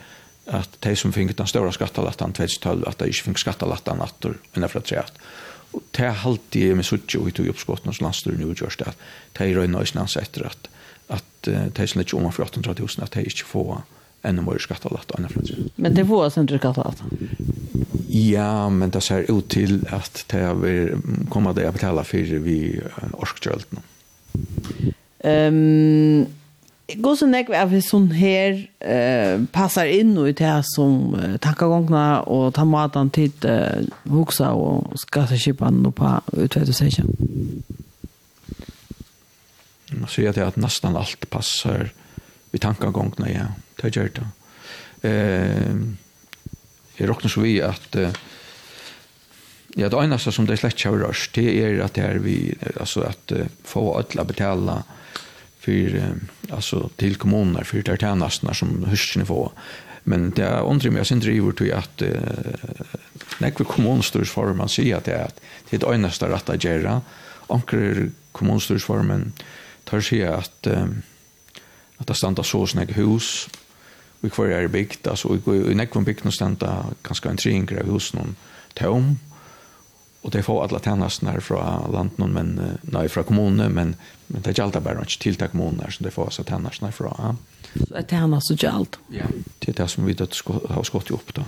at 0.48 0.78
de 0.84 0.96
som 0.96 1.14
fikk 1.16 1.36
den 1.38 1.50
større 1.50 1.74
skattelattan 1.76 2.36
2012, 2.38 2.86
at 2.88 3.02
de 3.02 3.12
ikke 3.12 3.30
fikk 3.30 3.44
skattelattan 3.44 4.04
atter 4.04 4.38
innenfor 4.56 4.86
tre 4.86 5.02
at. 5.04 5.20
Og 5.76 5.84
det 5.98 6.08
er 6.08 6.26
alltid 6.26 6.78
med 6.80 6.88
suttje 6.88 7.20
og 7.20 7.28
i 7.30 7.36
tog 7.36 7.50
oppskottene 7.52 7.94
som 7.94 8.08
landstyrer 8.08 8.40
nå 8.40 8.54
gjørs 8.56 8.80
det, 8.80 8.94
at 8.94 9.42
de 9.42 9.52
røyne 9.58 9.84
øyne 9.84 10.00
hans 10.00 10.16
etter 10.20 10.48
at, 10.48 10.70
at 11.12 11.52
de 11.76 11.88
som 11.88 12.02
ikke 12.02 12.18
omanfor 12.18 12.48
800 12.48 12.80
000, 12.80 13.04
at 13.04 13.18
de 13.18 13.28
ikke 13.28 13.50
får 13.50 13.84
enda 14.28 14.44
mer 14.44 14.62
skattelattan 14.64 15.24
innenfor 15.24 15.46
tre. 15.48 15.68
Men 15.76 15.96
det 15.96 16.08
får 16.08 16.30
sin 16.36 16.48
skattelattan? 16.48 17.12
Ja, 18.08 18.70
men 18.70 18.90
det 18.96 19.04
ser 19.04 19.28
ut 19.32 19.50
til 19.52 19.82
at 19.94 20.24
det 20.32 20.46
vil 20.62 21.28
komme 21.30 21.54
det 21.54 21.68
jeg 21.68 21.76
betaler 21.76 22.08
for 22.08 22.40
vi 22.48 22.58
orskjøltene. 23.20 23.84
Um, 25.28 26.28
går 26.96 27.18
så 27.20 27.28
nekk 27.28 27.50
av 27.52 27.74
sånn 27.84 28.08
her 28.16 28.62
eh, 28.80 29.36
passar 29.52 29.90
inn 29.92 30.14
i 30.24 30.32
det 30.32 30.54
som 30.70 31.12
uh, 31.20 31.36
tankagångna 31.44 32.24
og 32.32 32.54
ta 32.56 32.64
maten 32.68 33.12
til 33.12 33.34
eh, 33.44 33.84
hoksa 34.08 34.54
og 34.56 34.96
skatteskipan 35.02 35.82
og 35.90 35.98
på 36.00 36.14
utvedet 36.46 36.76
seg 36.78 36.94
ikke. 36.94 37.08
Man 39.98 40.12
sier 40.12 40.36
det 40.36 40.46
at 40.46 40.60
nesten 40.60 40.96
alt 41.00 41.28
passar 41.32 41.90
i 42.56 42.60
tankagångna, 42.64 43.32
ja. 43.32 43.52
Det 43.78 43.92
gjør 43.94 44.14
det. 44.16 44.28
Uh, 45.04 45.84
jeg 46.98 47.12
råkner 47.12 47.30
så 47.30 47.44
vi 47.44 47.60
at 47.62 48.00
uh, 48.00 48.10
Ja, 49.78 49.92
det 49.94 50.00
eneste 50.00 50.32
som 50.34 50.48
det 50.50 50.56
slett 50.58 50.80
kjører 50.80 51.12
oss, 51.12 51.28
det 51.36 51.52
er 51.62 51.84
at 51.86 51.94
det 51.94 52.02
er 52.08 52.18
vi, 52.24 52.56
altså 52.80 53.04
at 53.12 53.36
uh, 53.36 53.44
få 53.68 53.92
ødla 54.00 54.24
betala 54.26 54.80
för 55.68 56.14
alltså 56.50 56.90
till 56.96 57.16
kommuner 57.16 57.64
för 57.64 57.82
där 57.82 57.98
tjänsterna 57.98 58.54
som 58.54 58.86
husen 58.86 59.26
får 59.26 59.52
men 60.04 60.32
det 60.32 60.44
är 60.44 60.62
undrar 60.62 60.92
mig 60.92 61.06
sen 61.06 61.20
driver 61.20 61.52
till 61.52 61.74
att 61.74 62.02
uh, 62.02 62.10
när 63.40 63.52
kommunstyrsformen 63.52 64.70
ser 64.70 64.96
att 64.96 65.04
det 65.04 65.12
är 65.12 65.26
att 65.26 65.42
det 65.70 65.84
är 65.84 65.94
enda 65.94 66.10
rätta 66.10 66.54
ankrar 66.54 66.64
göra 66.64 67.02
anker 67.48 68.10
kommunstyrsformen 68.32 69.34
tar 69.84 70.02
sig 70.02 70.28
att 70.28 70.68
uh, 70.68 70.88
att 71.98 72.08
det 72.08 72.14
stannar 72.14 72.44
så 72.44 72.68
snägg 72.68 72.92
hus. 72.92 73.50
Vi 74.20 74.30
kvar 74.30 74.46
är 74.46 74.68
byggt 74.68 75.08
alltså 75.08 75.36
i, 75.36 75.72
i 75.72 75.76
näkvon 75.76 76.04
byggt 76.04 76.24
någonstans 76.24 76.60
ganska 77.04 77.30
en 77.30 77.38
ingre 77.46 77.84
hus 77.84 78.14
någon 78.14 78.36
tom 78.74 79.18
och 80.28 80.34
det 80.34 80.44
får 80.44 80.64
alla 80.64 80.80
tjänsterna 80.80 81.42
från 81.42 82.10
någon 82.16 82.34
men 82.34 82.78
nej 82.82 83.10
från 83.10 83.24
kommunen 83.24 83.72
men 83.72 83.96
men 84.28 84.42
det 84.42 84.60
är 84.60 84.64
alltid 84.64 84.82
bara 84.82 85.00
inte 85.00 85.20
till 85.20 85.36
tack 85.36 85.52
kommuner 85.52 85.90
så 85.90 86.04
det 86.04 86.12
får 86.12 86.30
så 86.30 86.44
tjänsterna 86.44 86.92
från 86.92 87.38
så 87.88 87.96
att 87.96 88.10
tjänar 88.10 88.40
så 88.42 88.56
galt 88.56 89.00
ja 89.08 89.24
det 89.60 89.72
är 89.72 89.84
det 89.84 89.88
som 89.88 90.06
vi 90.06 90.14
då 90.14 90.28
har 90.70 90.84
skott 90.84 91.12
upp 91.12 91.34
då. 91.34 91.44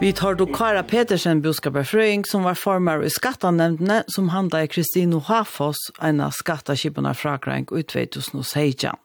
Vi 0.00 0.12
tar 0.12 0.34
då 0.34 0.46
Kara 0.46 0.82
Petersen, 0.82 1.42
boskaparfrøying, 1.42 2.24
som 2.24 2.42
var 2.42 2.54
formar 2.54 3.04
i 3.04 3.10
skattanevndene, 3.10 4.04
som 4.06 4.28
handla 4.28 4.62
i 4.62 4.68
Kristino 4.68 5.18
Hafos, 5.18 5.76
en 6.00 6.20
av 6.20 6.30
skattakiparna 6.30 7.14
fra 7.14 7.38
Krank, 7.38 7.72
utveid 7.72 8.10
2016. 8.10 8.96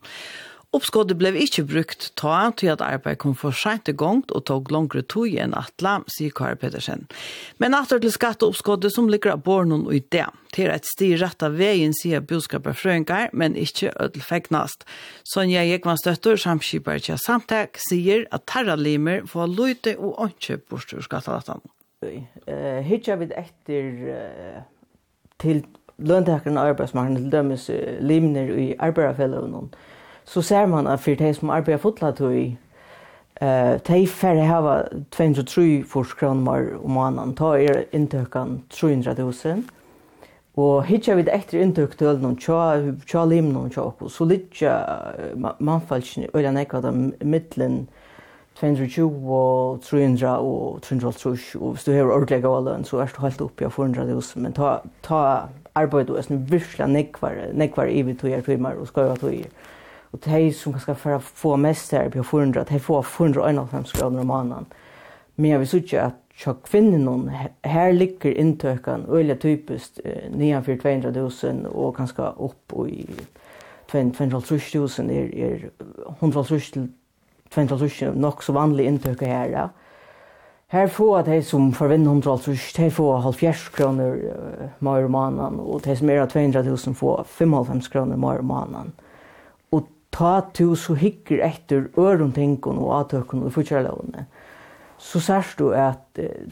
Oppskådet 0.76 1.16
blev 1.16 1.38
ikke 1.40 1.64
brukt 1.70 2.10
ta 2.20 2.50
til 2.60 2.74
at 2.74 2.82
arbeid 2.84 3.22
kom 3.22 3.36
for 3.38 3.56
sent 3.56 3.88
i 3.88 3.94
gang 3.96 4.26
og 4.36 4.44
tog 4.50 4.72
langere 4.74 5.06
tog 5.08 5.32
enn 5.32 5.54
atla, 5.56 6.02
sier 6.12 6.34
Kari 6.36 6.58
Pedersen. 6.60 7.06
Men 7.64 7.78
atter 7.78 8.02
til 8.04 8.12
skatteoppskottet 8.12 8.92
som 8.92 9.08
ligger 9.08 9.38
av 9.38 9.46
bornen 9.46 9.86
og 9.88 9.96
i 9.96 10.02
det. 10.12 10.26
Til 10.56 10.74
et 10.74 10.88
sti 10.90 11.14
rett 11.22 11.46
av 11.48 11.56
veien 11.56 11.96
sier 11.96 12.24
budskapet 12.28 12.76
frøyngar, 12.76 13.32
men 13.32 13.56
ikke 13.60 13.94
ødelfegnast. 14.04 14.84
Sonja 15.24 15.64
Jekvann 15.64 16.02
støtter 16.02 16.40
samskipar 16.42 17.00
til 17.08 17.22
samtak, 17.24 17.80
sier 17.88 18.28
at 18.36 18.44
terralimer 18.52 19.24
får 19.32 19.56
løyte 19.56 19.96
og 19.96 20.28
ikke 20.28 20.60
bortstur 20.60 21.08
skattelatan. 21.08 21.64
Uh, 22.04 22.84
Hitja 22.84 23.16
vid 23.22 23.32
etter 23.40 23.92
uh, 24.12 24.62
til 25.40 25.64
løntakerne 26.04 26.68
arbeidsmarknaden 26.74 27.24
til 27.24 27.32
dømes 27.32 27.70
limner 28.04 28.52
i 28.60 28.74
arbeidsfellene 28.76 29.70
så 30.26 30.42
ser 30.42 30.66
man 30.66 30.88
at 30.88 31.00
for 31.00 31.16
de 31.16 31.34
som 31.34 31.50
arbeider 31.50 31.78
fotlatøy, 31.82 32.58
eh 33.42 33.80
de 33.88 34.08
færre 34.08 34.46
hava 34.46 34.84
203 35.12 35.84
forskronmar 35.84 36.84
om 36.84 36.92
måneden, 36.92 37.36
ta 37.36 37.46
er 37.46 37.84
inntøkken 37.94 38.64
300 38.70 39.16
000 39.24 39.64
og 40.56 40.86
hitja 40.88 41.18
við 41.20 41.30
eftir 41.36 41.64
inntøk 41.64 41.98
til 42.00 42.22
nón 42.24 42.38
tja 42.40 42.80
tja 43.08 43.26
lim 43.28 43.52
nón 43.52 43.72
tja 43.74 43.90
og 43.90 44.12
so 44.12 44.26
litja 44.26 44.76
man 45.36 45.84
falsni 45.90 46.30
og 46.32 46.48
nei 46.56 46.64
kada 46.66 46.92
millen 46.92 47.88
220 48.56 49.32
og 49.36 49.82
300 49.84 50.38
og 50.40 50.80
330 50.82 51.60
og 51.60 51.78
stu 51.78 51.92
hevur 51.92 52.16
og 52.16 52.28
gala 52.28 52.78
så 52.88 53.02
erst 53.04 53.20
halt 53.20 53.42
uppi 53.42 53.68
á 53.68 53.70
400000 53.70 54.42
men 54.42 54.54
ta 54.54 54.80
ta 55.04 55.50
arbeiðu 55.76 56.16
er 56.16 56.24
snur 56.24 56.46
virkla 56.50 56.88
nekvar 56.88 57.52
nekvar 57.54 57.92
evit 57.92 58.22
tøyar 58.22 58.42
tøymar 58.42 58.80
og 58.80 58.88
skøva 58.88 59.16
tøyar 59.20 59.52
Och 60.15 60.21
det 60.23 60.32
här 60.32 60.51
som 60.51 60.73
kanske 60.73 60.95
för 60.95 61.12
att 61.12 61.23
få 61.23 61.58
mest 61.58 61.91
her 61.91 62.10
på 62.10 62.23
400, 62.23 62.65
de 62.69 62.80
får 62.80 63.04
451 63.04 63.91
kroner 63.91 64.19
om 64.19 64.28
måneden. 64.28 64.65
Men 65.36 65.51
jeg 65.51 65.60
vil 65.60 65.67
vill 65.67 65.97
at 65.99 66.13
så 66.36 66.43
tja 66.43 66.54
kvinnan, 66.63 67.32
her 67.63 67.91
ligger 67.91 68.32
inntøkken 68.32 69.06
øyelig 69.10 69.39
typisk 69.39 69.99
eh, 70.06 70.32
nedanför 70.32 70.78
200 70.78 71.12
000 71.12 71.65
och 71.65 71.97
kanske 71.97 72.21
upp 72.21 72.88
i 72.89 73.08
250 73.91 74.78
000 74.78 75.12
er 75.12 75.36
är 75.36 75.69
100 76.19 76.45
000 76.49 76.60
till 77.49 78.08
000 78.08 78.17
nog 78.17 78.43
så 78.43 78.54
vanlig 78.54 78.86
intöka 78.86 79.25
her. 79.25 79.49
Ja. 79.49 79.69
Her 80.67 80.88
får 80.88 81.23
de 81.23 81.43
som 81.43 81.73
förvinner 81.73 82.06
100 82.06 82.39
000, 82.47 82.58
de 82.75 82.91
får 82.91 83.32
70 83.32 83.54
kroner 83.75 84.15
uh, 84.15 84.69
mer 84.80 85.06
om 85.06 85.12
måneden, 85.12 85.60
og 85.60 85.82
de 85.84 85.95
som 85.95 86.10
er 86.10 86.25
200 86.25 86.63
000 86.63 86.78
får 86.95 87.23
55 87.28 87.88
kroner 87.88 88.15
mer 88.15 88.39
om 88.39 88.45
måneden. 88.45 88.82
Mm 88.82 89.06
ta 90.15 90.39
tu 90.56 90.75
så 90.80 90.95
hikker 90.95 91.43
etter 91.43 91.89
øren 91.99 92.32
tingon 92.36 92.80
og 92.80 92.93
atøkken 93.01 93.43
og 93.43 93.54
futjarlovene, 93.56 94.25
så 94.97 95.19
sørst 95.19 95.60
du 95.60 95.73
at 95.75 96.21
eh, 96.21 96.47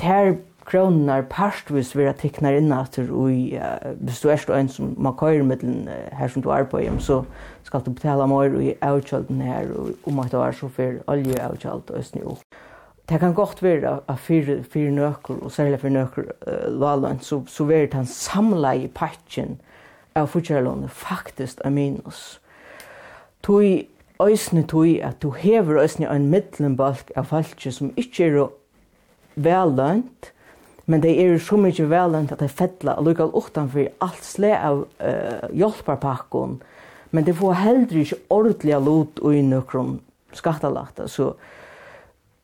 ter 0.00 0.36
kronar 0.64 1.26
parstvis 1.28 1.92
vera 1.96 2.14
tiknar 2.16 2.56
inn 2.56 2.72
etter, 2.72 3.10
og 3.12 3.32
i, 3.32 3.56
uh, 3.60 3.92
hvis 4.00 4.22
du 4.22 4.30
er 4.32 4.44
en 4.56 4.70
som 4.72 4.94
man 4.96 5.16
køyer 5.20 5.44
med 5.44 5.60
den 5.60 5.88
uh, 5.88 6.08
her 6.16 6.30
som 6.32 6.42
du 6.42 6.48
er 6.54 6.64
på 6.64 6.80
hjem, 6.80 7.00
så 7.00 7.22
skal 7.64 7.84
du 7.84 7.90
betale 7.92 8.26
mer 8.30 8.56
i 8.60 8.72
avkjölden 8.80 9.42
her 9.44 9.72
og 9.76 10.08
om 10.08 10.22
at 10.22 10.32
du 10.32 10.38
er 10.40 10.56
så 10.56 10.70
for 10.72 11.02
olje 11.12 11.36
avkjöld 11.36 11.90
og 11.90 12.04
snø. 12.04 12.36
Det 13.08 13.20
kan 13.20 13.34
godt 13.36 13.62
være 13.62 13.98
at 14.08 14.18
fire, 14.18 14.62
fire 14.62 14.90
nøkker, 14.90 15.42
og 15.44 15.52
særlig 15.52 15.80
fire 15.80 15.92
nøkker 15.98 16.30
uh, 16.46 16.72
laløn, 16.72 17.20
så, 17.20 17.42
så 17.46 17.64
være 17.64 17.92
den 17.92 18.84
i 18.84 18.88
patchen 18.88 19.60
av 20.14 20.26
futjarlovene 20.26 20.88
faktisk 20.88 21.60
er 21.64 21.70
minus 21.70 22.40
tui 23.44 23.86
øysne 24.22 24.62
tui 24.66 25.00
at 25.02 25.22
du 25.22 25.30
hever 25.30 25.82
øysne 25.82 26.08
ein 26.10 26.30
midlenbalk 26.30 27.10
av 27.16 27.28
falki 27.32 27.72
som 27.72 27.92
ikkje 27.96 28.28
er 28.30 28.52
vellønt, 29.34 30.30
men 30.86 31.02
dei 31.02 31.16
er 31.18 31.38
så 31.42 31.56
mykje 31.58 31.88
vellønt 31.90 32.32
at 32.32 32.42
det 32.44 32.52
fettla 32.52 32.98
lukkall 33.00 33.32
utanfor 33.34 33.90
alt 34.04 34.24
sle 34.24 34.52
av 34.54 34.84
uh, 35.00 35.48
hjelparpakkon, 35.50 36.60
men 37.10 37.26
det 37.26 37.36
får 37.38 37.58
heldur 37.62 38.02
ikkje 38.04 38.22
ordelig 38.30 38.80
lot 38.84 39.20
ui 39.24 39.42
nøkron 39.42 40.00
skattalata, 40.34 41.08
så 41.08 41.34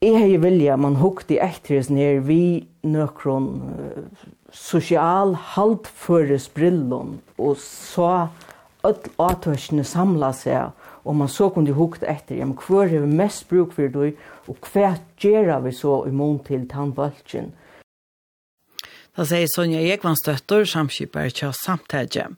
Jeg 0.00 0.16
hei 0.16 0.36
vilja, 0.40 0.78
man 0.80 0.94
hukte 0.96 1.36
etter 1.44 1.74
hans 1.76 1.90
nere 1.92 2.22
vi 2.24 2.64
nøkron 2.88 3.48
uh, 3.60 4.28
sosial 4.48 5.34
haltføres 5.52 6.46
brillon 6.48 7.18
og 7.36 7.58
så 7.60 8.30
öll 8.88 9.10
atørsne 9.20 9.84
samla 9.84 10.32
seg 10.32 10.72
og 11.04 11.16
man 11.16 11.30
så 11.32 11.48
kunne 11.54 11.74
hukt 11.76 12.02
etter, 12.02 12.38
ja, 12.40 12.48
men 12.48 12.58
hva 12.58 12.84
er 12.84 13.00
vi 13.00 13.16
mest 13.22 13.48
bruk 13.48 13.72
for 13.76 13.88
det, 13.92 14.12
og 14.48 14.70
hva 14.72 14.94
gjør 15.20 15.56
vi 15.64 15.72
så 15.76 16.02
i 16.08 16.14
mån 16.14 16.40
til 16.46 16.68
tannvalgjen? 16.70 17.52
Da 19.18 19.24
sier 19.26 19.48
Sonja 19.50 19.80
Ekvans 19.90 20.22
døtter, 20.22 20.62
samskipper 20.64 21.32
til 21.34 21.50
samtidje. 21.52 22.28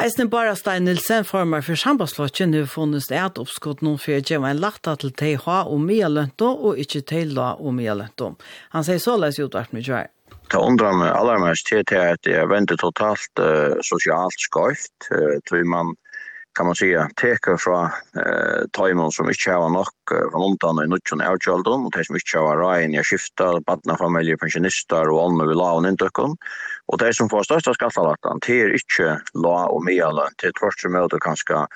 Eisen 0.00 0.28
bare 0.32 0.56
Stein 0.58 0.84
Nilsen 0.84 1.24
former 1.24 1.62
for 1.62 1.78
sambandslotjen 1.78 2.50
nu 2.50 2.64
funnes 2.66 3.06
det 3.08 3.20
at 3.22 3.38
oppskott 3.38 3.84
noen 3.86 4.00
for 4.02 4.18
å 4.18 4.40
en 4.50 4.60
latta 4.60 4.96
til 4.98 5.14
TH 5.14 5.46
og 5.62 5.78
mye 5.80 6.10
lønto, 6.10 6.50
og 6.50 6.82
ikke 6.82 7.04
til 7.06 7.32
la 7.38 7.52
og 7.54 7.76
mye 7.78 7.94
lønto. 8.02 8.34
Han 8.74 8.84
sier 8.84 8.98
så 8.98 9.16
løs 9.16 9.38
utvart 9.38 9.72
mye 9.76 9.86
vær. 9.86 10.10
Det 10.50 10.58
undrar 10.58 10.96
meg 10.98 11.12
allermest 11.14 11.70
til 11.70 11.86
at 11.94 12.26
jeg 12.26 12.48
venter 12.50 12.76
totalt 12.82 13.38
uh, 13.38 13.78
sosialt 13.86 14.34
skøyft, 14.42 15.12
uh, 15.14 15.38
tror 15.46 15.62
man 15.62 15.94
kan 16.56 16.66
man 16.66 16.74
säga 16.74 17.08
teka 17.20 17.56
fra 17.58 17.82
eh 18.16 18.62
tajmon 18.72 19.12
som 19.12 19.28
inte 19.28 19.52
har 19.52 19.68
nog 19.68 19.86
från 20.32 20.42
undan 20.50 20.84
i 20.84 20.88
nutchen 20.88 21.20
är 21.20 21.38
children 21.38 21.84
och 21.84 21.92
det 21.92 22.04
som 22.04 22.16
inte 22.16 22.38
har 22.38 22.56
rein 22.56 22.92
jag 22.92 23.06
skifta 23.06 23.60
barna 23.66 23.96
familjer 23.96 24.36
pensionister 24.36 25.08
och 25.08 25.24
andra 25.24 25.46
vill 25.46 25.60
ha 25.60 25.78
en 25.78 25.86
intäkon 25.86 26.36
och 26.86 26.98
det 26.98 27.14
som 27.14 27.28
får 27.28 27.42
största 27.42 27.74
skattalatan 27.74 28.38
det 28.46 28.60
är 28.60 28.72
inte 28.72 29.22
la 29.34 29.66
och 29.66 29.84
mela 29.84 30.28
till 30.38 30.52
tvärs 30.52 30.84
emot 30.84 31.12
kanske 31.20 31.66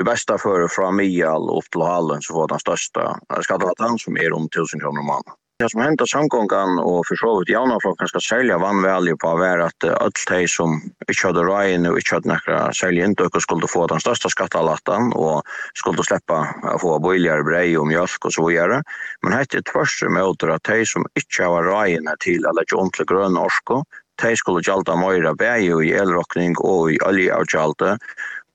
i 0.00 0.02
bästa 0.02 0.38
för 0.38 0.68
från 0.68 0.96
mial 0.96 1.58
upp 1.58 1.70
till 1.72 1.82
hallen 1.82 2.22
så 2.22 2.34
får 2.34 2.48
den 2.48 2.58
största 2.58 3.18
skattalatan 3.42 3.98
som 3.98 4.16
är 4.16 4.32
om 4.32 4.44
1000 4.44 4.80
kronor 4.80 4.98
om 4.98 5.06
månaden. 5.06 5.41
Det 5.62 5.68
som 5.70 5.80
hendte 5.84 6.06
samgångan 6.10 6.80
og 6.82 7.04
for 7.06 7.18
så 7.20 7.28
vidt 7.38 7.52
jaunaflokken 7.52 8.08
skal 8.10 8.22
selge 8.26 8.56
vannvalget 8.58 9.20
på 9.22 9.28
å 9.30 9.38
være 9.38 9.68
at 9.70 9.84
alt 9.92 10.22
de 10.26 10.40
som 10.50 10.72
ikke 11.06 11.28
hadde 11.28 11.44
røyene 11.46 11.92
og 11.92 12.00
ikke 12.00 12.16
hadde 12.16 12.30
nekra 12.32 12.56
selja 12.74 13.06
inndøk 13.06 13.38
skulle 13.44 13.70
få 13.70 13.84
den 13.92 14.02
største 14.02 14.32
skattalatten 14.34 15.12
og 15.14 15.46
skulle 15.78 16.02
slippe 16.08 16.40
å 16.72 16.74
få 16.82 16.96
bøyligere 17.06 17.46
brei 17.46 17.68
og 17.78 17.86
mjölk 17.92 18.26
og 18.26 18.34
så 18.34 18.48
videre. 18.48 18.80
Men 19.22 19.38
hette 19.38 19.62
tvers 19.70 19.94
møter 20.10 20.50
at 20.56 20.66
de 20.66 20.82
som 20.96 21.06
ikke 21.14 21.46
hadde 21.46 21.70
røyene 21.70 22.18
til 22.26 22.42
eller 22.42 22.66
ikke 22.66 22.80
ordentlig 22.82 23.10
grønn 23.14 23.38
orsko, 23.38 23.84
de 24.18 24.34
skulle 24.42 24.66
gjalda 24.66 24.98
møyra 24.98 25.36
bei 25.38 25.68
i 25.70 25.94
elrokning 25.94 26.58
og 26.58 26.90
i 26.90 26.98
oljeavgjalde 27.06 28.00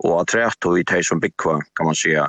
og 0.06 0.20
at 0.22 0.36
rett 0.38 0.68
og 0.70 0.78
i 0.78 0.86
de 0.86 1.00
som 1.06 1.22
byggva, 1.24 1.58
kan 1.78 1.88
man 1.90 1.98
sija, 1.98 2.28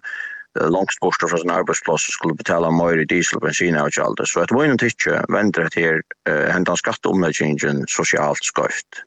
långt 0.60 1.00
bort 1.00 1.14
från 1.30 1.38
sin 1.38 1.50
arbetsplats 1.50 2.02
skulle 2.02 2.34
betala 2.34 2.70
mer 2.70 2.98
i 2.98 3.04
diesel, 3.04 3.36
och 3.36 3.42
bensin 3.42 3.76
och 3.76 3.98
allt. 3.98 4.20
Så 4.24 4.40
att 4.40 4.50
var 4.50 4.64
inte 4.64 4.84
inte 4.84 5.24
vänder 5.28 5.68
det 5.74 5.80
här 5.80 6.02
eh, 6.28 6.52
hända 6.52 6.76
skatteomläggningen 6.76 7.84
socialt 7.88 8.38
skövt. 8.54 9.04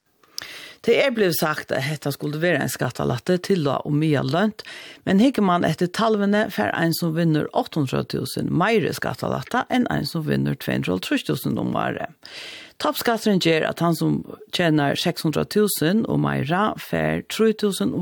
Det 0.83 1.05
är 1.05 1.11
blevet 1.11 1.37
sagt 1.37 1.71
att 1.71 1.83
dette 1.89 2.11
skulle 2.11 2.37
være 2.37 2.57
en 2.57 2.69
skattelatte 2.69 3.37
till 3.37 3.63
då 3.63 3.71
och 3.71 3.93
mye 3.93 4.23
lønt, 4.23 4.63
men 5.03 5.19
hikker 5.19 5.41
man 5.41 5.63
efter 5.63 5.87
talvene 5.87 6.49
för 6.49 6.63
en 6.63 6.93
som 6.93 7.15
vinner 7.15 7.55
800 7.55 8.05
000 8.37 8.49
mer 8.49 8.91
skattelatte 8.91 9.65
än 9.69 9.87
en 9.87 10.05
som 10.05 10.25
vinner 10.25 10.55
230 10.55 11.35
000 11.45 11.59
om 11.59 11.75
året. 11.75 12.09
Toppskatteren 12.77 13.39
ger 13.39 13.61
att 13.61 13.79
han 13.79 13.95
som 13.95 14.25
tjänar 14.53 14.95
600 14.95 15.45
000 15.81 16.05
och 16.05 16.19
mer 16.19 16.45
får 16.77 17.21
3 17.21 17.85
000 17.85 17.93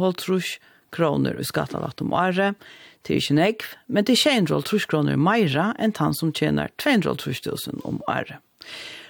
kroner 0.95 1.39
i 1.39 1.47
skattalatt 1.47 2.02
om 2.04 2.13
året, 2.13 2.60
til 3.08 3.21
ikke 3.21 3.38
nekv, 3.38 3.67
men 3.88 4.08
til 4.08 4.19
200 4.19 4.88
kroner 4.91 5.19
meira 5.19 5.71
enn 5.80 5.95
han 5.97 6.15
som 6.17 6.34
tjener 6.36 6.71
200 6.82 7.15
000 7.25 7.86
om 7.88 8.02
året. 8.08 8.39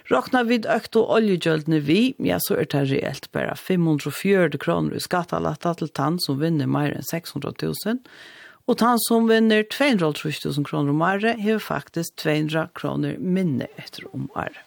Råkna 0.10 0.42
vid 0.50 0.66
økt 0.66 0.98
og 0.98 1.12
oljegjøldene 1.20 1.84
vi, 1.86 2.16
ja, 2.26 2.40
så 2.42 2.58
er 2.58 2.70
det 2.72 2.88
reelt 2.90 3.28
bare 3.36 3.54
540 3.54 4.58
kroner 4.62 4.98
i 4.98 5.04
skattalatta 5.04 5.76
til 5.78 5.92
han 6.00 6.18
som 6.24 6.40
vinner 6.42 6.70
mer 6.70 6.96
enn 6.96 7.06
600 7.06 7.54
000, 7.62 8.02
og 8.70 8.82
han 8.86 9.02
som 9.02 9.30
vinner 9.30 9.66
200 9.70 10.14
000 10.46 10.66
kroner 10.66 10.94
om 10.94 11.06
året, 11.06 11.42
har 11.42 11.62
faktisk 11.62 12.18
200 12.22 12.70
kroner 12.78 13.18
minne 13.22 13.70
etter 13.78 14.06
om 14.14 14.30
året. 14.34 14.62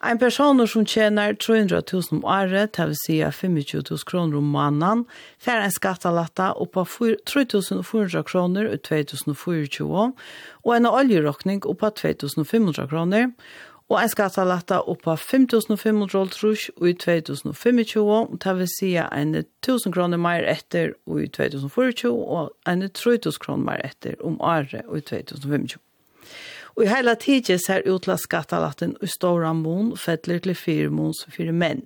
En 0.00 0.18
person 0.18 0.66
som 0.66 0.86
tjener 0.86 1.34
300 1.34 1.82
000 1.92 2.02
om 2.10 2.24
året, 2.24 2.76
det 2.76 2.86
vil 2.86 2.96
si 2.96 3.16
25 3.18 3.54
000 3.90 3.98
kroner 4.06 4.38
om 4.38 4.44
måneden, 4.44 5.06
får 5.38 5.64
en 5.64 5.74
skattelatta 5.74 6.52
opp 6.54 6.76
av 6.76 6.86
3400 7.26 8.22
kroner 8.22 8.68
og 8.70 8.82
2024, 8.86 10.12
og 10.64 10.76
en 10.76 10.86
oljerokning 10.86 11.64
opp 11.66 11.82
av 11.82 11.96
2500 11.98 12.86
kroner, 12.88 13.32
og 13.88 14.02
en 14.02 14.12
skattalatta 14.12 14.82
opp 14.86 15.06
av 15.08 15.18
5500 15.18 16.30
trus 16.36 16.68
i 16.78 16.92
2025, 16.92 17.82
og 18.04 18.38
det 18.44 18.54
vil 18.60 18.70
si 18.70 18.92
en 19.00 19.34
1000 19.34 19.96
kroner 19.96 20.20
mer 20.20 20.46
etter 20.46 20.94
i 21.08 21.26
2024, 21.26 22.12
og 22.12 22.52
en 22.68 22.86
3000 22.86 23.42
kroner 23.42 23.64
mer 23.72 23.82
etter 23.88 24.14
om 24.22 24.38
året 24.38 24.84
i 24.84 25.02
2025. 25.10 25.80
Og 26.78 26.84
i 26.86 26.90
hele 26.92 27.16
tiden 27.18 27.58
ser 27.58 27.82
utla 27.90 28.14
skattalatten 28.14 28.92
i 29.02 29.08
stora 29.10 29.50
mån 29.50 29.96
fettler 29.98 30.38
til 30.38 30.54
fire 30.54 30.92
mån 30.94 31.10
som 31.18 31.34
fire 31.34 31.50
menn. 31.50 31.80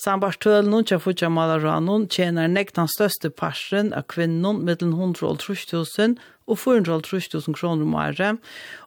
Sambart 0.00 0.40
tøl 0.40 0.64
nun 0.68 0.86
tja 0.88 0.96
futja 1.00 1.28
malar 1.28 1.60
ranun 1.60 2.06
tjener 2.08 2.48
nektan 2.48 2.88
største 2.88 3.28
parsen 3.28 3.92
av 3.96 4.06
kvinnon 4.12 4.62
mittlen 4.64 4.94
130 4.96 6.16
og 6.46 6.58
430.000 6.58 7.54
kroner 7.54 7.82
om 7.82 7.94
året, 7.94 8.38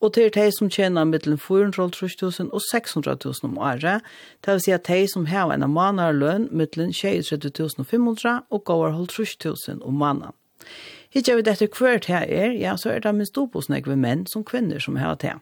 og 0.00 0.14
til 0.14 0.30
de 0.34 0.52
som 0.52 0.70
tjener 0.70 1.04
mellom 1.04 1.38
430.000 1.38 2.50
og 2.52 2.60
600.000 2.72 3.44
om 3.44 3.58
året, 3.58 4.00
det 4.44 4.52
vil 4.52 4.60
si 4.60 4.70
at 4.74 4.88
de 4.88 5.06
som 5.12 5.26
har 5.26 5.52
en 5.54 5.70
månedlønn 5.70 6.48
mellom 6.50 6.90
23.500 6.90 8.40
og 8.50 8.64
går 8.64 8.92
30.000 8.92 9.82
om 9.82 9.94
mannen. 9.94 10.32
Hittar 11.10 11.38
vi 11.38 11.42
dette 11.42 11.66
kvart 11.72 12.04
her 12.10 12.26
er, 12.28 12.52
ja, 12.52 12.76
så 12.76 12.90
er 12.92 13.00
det 13.00 13.14
minst 13.16 13.36
dobbosnegve 13.36 13.96
menn 13.96 14.26
som 14.28 14.44
kvinner 14.44 14.82
som 14.82 14.96
har 15.00 15.16
det. 15.16 15.38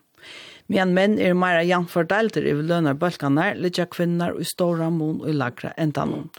Men 0.66 0.94
menn 0.96 1.18
er 1.22 1.36
meira 1.38 1.62
jantfordelter 1.62 2.46
i 2.46 2.54
lønner 2.58 2.96
bølgene, 2.98 3.52
litt 3.60 3.78
kvinner 3.92 4.34
og 4.34 4.42
i 4.42 4.48
stora 4.48 4.88
mån 4.90 5.20
og 5.22 5.30
i 5.30 5.36
lagra 5.36 5.70
enda 5.78 6.06
noen. 6.08 6.30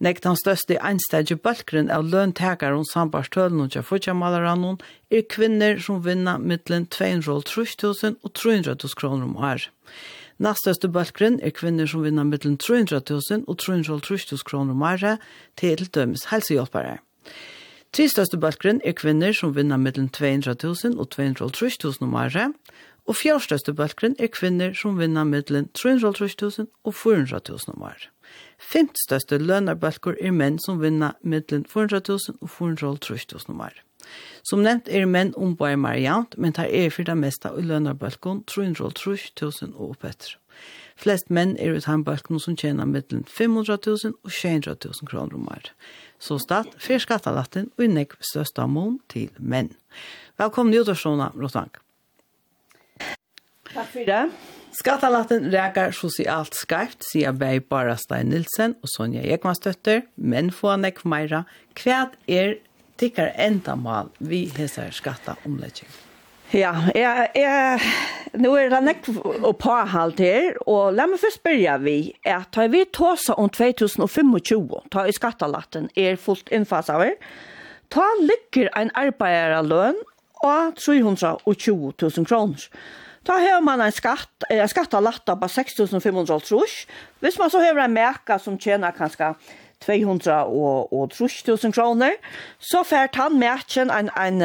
Nekt 0.00 0.24
han 0.24 0.36
største 0.40 0.78
einstedje 0.80 1.36
bølgren 1.44 1.90
av 1.92 2.06
løntekere 2.08 2.76
og 2.76 2.88
sambarstølen 2.88 3.60
og 3.60 3.74
tjafutjamalaran 3.74 4.64
er 5.12 5.26
kvinner 5.28 5.80
som 5.80 6.00
vinner 6.04 6.40
mittelen 6.40 6.86
200.000 6.88 8.16
og 8.24 8.32
300.000 8.32 8.96
kroner 8.96 9.28
om 9.28 9.36
år. 9.36 9.68
Nastøste 10.40 10.88
bølgren 10.88 11.36
er 11.44 11.52
kvinner 11.52 11.88
som 11.88 12.04
vinner 12.04 12.24
mittlen 12.24 12.56
300.000 12.56 13.44
og 13.44 13.60
300.000 13.60 14.44
kroner 14.48 14.72
om 14.72 14.84
året 14.88 15.20
til 15.60 15.84
dømes 15.92 16.30
helsehjelpere. 16.32 16.96
Tristøste 17.92 18.38
bølgren 18.40 18.80
er 18.86 18.96
kvinner 18.96 19.36
som 19.36 19.52
vinner 19.52 19.76
mittlen 19.76 20.08
200.000 20.16 20.96
og 20.96 21.12
230.000 21.12 22.06
om 22.06 22.16
året 22.16 22.56
og 23.10 23.16
fjørstøste 23.18 23.74
bølgren 23.74 24.14
er 24.22 24.30
kvinner 24.30 24.74
som 24.78 24.98
vinner 25.00 25.26
middelen 25.26 25.66
330.000 25.74 26.68
og 26.86 26.94
400.000 26.94 27.72
om 27.74 27.82
året. 27.88 28.06
Fint 28.62 28.98
største 29.02 29.40
lønarbølger 29.42 30.14
er 30.20 30.34
menn 30.36 30.60
som 30.62 30.78
vinner 30.82 31.16
middelen 31.22 31.64
400.000 31.66 32.38
og 32.38 32.52
400.000 32.58 33.50
om 33.50 33.64
året. 33.66 33.82
Som 34.46 34.62
nevnt 34.62 34.88
er 34.88 35.08
menn 35.10 35.32
ombøy 35.36 35.74
mer 35.78 35.98
jævnt, 35.98 36.38
men 36.38 36.54
tar 36.54 36.70
er 36.70 36.90
for 36.94 37.06
det 37.08 37.18
meste 37.18 37.50
i 37.50 37.66
lønarbølgen 37.66 38.44
330.000 38.50 39.74
og 39.74 39.90
oppetter. 39.90 40.38
Flest 41.00 41.30
menn 41.34 41.56
er 41.58 41.74
ut 41.74 41.90
handbølgen 41.90 42.38
som 42.38 42.56
tjener 42.56 42.86
middelen 42.86 43.26
500.000 43.26 44.14
og 44.22 44.30
600.000 44.38 45.10
kroner 45.10 45.34
om 45.34 45.50
året. 45.50 45.74
Så 46.18 46.38
statt 46.38 46.78
fyr 46.78 47.02
og 47.10 47.84
innegg 47.84 48.14
største 48.20 48.66
mån 48.66 49.00
til 49.08 49.30
menn. 49.38 49.74
Velkommen 50.38 50.74
i 50.74 50.78
Udorsona, 50.78 51.32
Rotank. 51.34 51.80
Takk 53.74 53.92
for 53.92 54.06
det. 54.06 54.24
Skattalatten 54.74 55.48
rækar 55.50 55.94
sosialt 55.94 56.54
skarpt, 56.54 57.02
sier 57.06 57.34
Bey 57.34 57.58
Bara 57.60 57.96
Stein 57.98 58.30
Nilsen 58.30 58.76
og 58.82 58.90
Sonja 58.92 59.22
Ekmanstøtter, 59.34 60.04
men 60.16 60.52
få 60.54 60.76
nekk 60.78 61.02
meira. 61.10 61.42
Hva 61.78 62.04
er 62.30 62.54
tikkar 63.00 63.32
endamal 63.34 64.12
vi 64.18 64.44
hesar 64.56 64.94
skatta 64.94 65.34
omlegging? 65.48 65.90
Ja, 66.50 66.72
jeg, 66.94 67.28
jeg, 67.38 67.90
nå 68.42 68.56
er 68.58 68.72
det 68.72 68.80
nekk 68.82 69.10
å 69.46 69.52
påhalt 69.54 70.18
her, 70.22 70.56
og 70.66 70.96
la 70.98 71.06
meg 71.06 71.22
først 71.22 71.44
begynne 71.46 71.76
vi, 71.84 71.98
at 72.26 72.50
da 72.56 72.66
vi 72.70 72.82
tåsa 72.90 73.36
om 73.38 73.50
2025, 73.54 74.64
da 74.90 75.06
i 75.06 75.14
skattalatten 75.14 75.86
er 75.94 76.18
fullt 76.18 76.50
innfasaver, 76.54 77.14
da 77.94 78.06
ligger 78.22 78.70
en 78.78 78.90
arbeiderlønn 78.98 80.02
av 80.46 80.74
320 80.78 81.94
000 82.02 82.26
kroner. 82.26 82.66
Da 83.30 83.36
har 83.38 83.60
man 83.62 83.78
en 83.80 83.92
skatt, 83.94 84.44
en 84.50 84.68
skatt 84.68 84.94
av 84.98 85.04
latta 85.06 85.36
på 85.38 85.46
6.500 85.46 86.40
trus. 86.48 86.72
Hvis 87.22 87.36
man 87.38 87.50
så 87.52 87.60
har 87.62 87.78
en 87.78 87.92
merka 87.94 88.40
som 88.42 88.56
tjener 88.58 88.90
kanskje 88.96 89.28
200 89.86 90.34
og, 90.50 90.90
og 90.92 91.12
3000 91.14 91.72
kroner, 91.72 92.18
så 92.58 92.82
får 92.84 93.14
han 93.14 93.38
merken 93.38 93.92
en, 93.94 94.10
en 94.18 94.42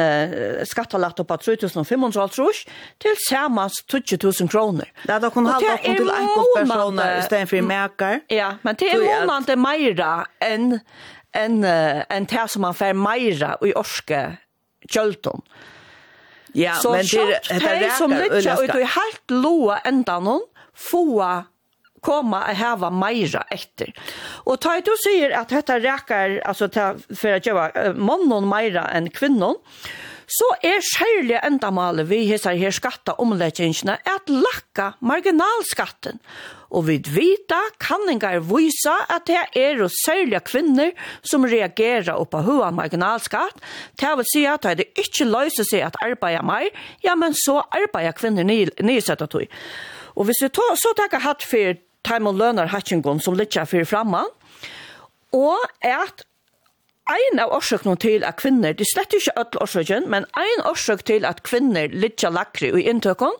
skatt 0.70 0.94
av 0.94 1.02
latta 1.02 1.26
på 1.26 1.40
3.500 1.48 2.30
trus 2.38 2.62
til 3.02 3.18
samans 3.26 3.82
20.000 3.90 4.54
kroner. 4.54 4.94
Ja, 5.10 5.18
da 5.18 5.34
kunne 5.34 5.52
halda 5.56 5.74
opp 5.74 5.84
til 5.84 6.14
enkelt 6.14 6.56
personer 6.62 7.18
i 7.18 7.26
stedet 7.26 7.50
for 7.50 7.68
merker. 7.74 8.22
Ja, 8.30 8.54
men 8.62 8.78
det 8.78 8.94
er 8.94 9.02
månande 9.02 9.58
meira 9.60 10.12
enn 10.38 10.76
en, 10.76 10.82
en, 11.34 11.64
en, 11.64 12.04
en 12.08 12.30
det 12.30 12.50
som 12.54 12.62
man 12.64 12.76
får 12.76 12.94
meira 12.94 13.56
i 13.66 13.74
orske 13.76 14.28
kjølton. 14.86 15.42
Ja 15.42 15.72
Ja, 16.56 16.74
så 16.74 16.90
men 16.90 17.06
det 17.12 17.50
är 17.50 17.80
det 17.80 17.90
som 17.90 18.10
ligger 18.10 18.64
ut 18.64 18.74
i 18.74 18.82
helt 18.82 19.30
låa 19.30 19.78
enda 19.78 20.20
någon 20.20 20.40
få 20.74 21.44
komma 22.00 22.42
att 22.42 22.56
hava 22.56 22.90
mera 22.90 23.42
efter. 23.50 23.92
Och 24.44 24.60
ta 24.60 24.80
du 24.80 24.94
säger 25.04 25.30
att 25.30 25.48
detta 25.48 25.78
räcker 25.80 26.40
alltså 26.46 26.68
för 27.16 27.32
att 27.32 27.46
göra 27.46 27.92
mannen 27.94 28.48
mera 28.48 28.88
än 28.88 29.10
kvinnan 29.10 29.56
så 30.26 30.48
er 30.62 30.80
skjærlig 30.82 31.38
endamalet 31.42 32.08
vi 32.10 32.24
hesar 32.26 32.54
her 32.58 32.70
skatta 32.70 33.14
omleggingsene 33.22 33.98
at 34.04 34.28
lakka 34.28 34.92
marginalskatten. 34.98 36.18
Og 36.76 36.84
vi 36.90 36.98
vita 37.08 37.58
kanningar 37.80 38.42
vysa 38.44 38.94
at 39.12 39.24
det 39.30 39.40
er 39.56 39.80
og 39.84 39.92
særlige 39.94 40.42
kvinner 40.44 40.92
som 41.24 41.46
reagerer 41.48 42.12
oppa 42.12 42.42
hua 42.44 42.68
marginalskatt. 42.74 43.62
Det 43.96 44.12
vil 44.20 44.28
si 44.28 44.44
at 44.50 44.68
det 44.76 44.90
ikkje 45.00 45.28
løyser 45.30 45.64
seg 45.64 45.86
at 45.86 45.98
arbeida 46.04 46.44
meir, 46.44 46.68
ja, 47.04 47.16
men 47.16 47.36
så 47.36 47.62
arbeida 47.64 48.12
kvinner 48.16 48.44
nysetta 48.44 49.28
tog. 49.30 49.48
Og 50.16 50.28
hvis 50.28 50.42
vi 50.44 50.52
tar, 50.52 50.76
så 50.76 50.92
tar 50.96 51.20
hatt 51.24 51.44
for 51.44 51.80
time 52.06 52.30
og 52.30 52.40
lønner 52.40 52.70
hatchingon 52.72 53.20
som 53.24 53.36
lytter 53.36 53.66
for 53.68 53.88
framman, 53.88 54.28
og 55.34 55.58
at 55.84 56.24
ein 57.06 57.40
av 57.42 57.52
årsøkene 57.54 57.96
til 58.02 58.24
at 58.26 58.38
kvinner, 58.40 58.74
det 58.74 58.86
er 58.86 58.92
slett 58.92 59.14
ikke 59.14 59.34
alle 59.38 59.62
årsøkene, 59.62 60.10
men 60.10 60.26
ein 60.38 60.64
årsøk 60.66 61.04
til 61.06 61.26
at 61.28 61.44
kvinner 61.46 61.92
litt 61.92 62.24
lakre 62.24 62.72
i 62.74 62.86
inntøkken, 62.90 63.36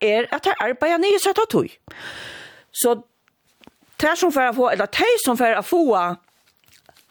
er 0.00 0.28
at 0.32 0.46
de 0.46 0.54
arbeider 0.60 1.02
nye 1.02 1.20
sett 1.20 1.40
av 1.40 1.50
tog. 1.52 1.68
Så 2.74 2.98
det 4.02 4.16
som 4.18 4.32
får 4.34 4.52
få, 4.56 4.68
eller 4.74 4.90
det 4.90 5.16
som 5.24 5.38
får 5.38 5.62
få, 5.62 5.86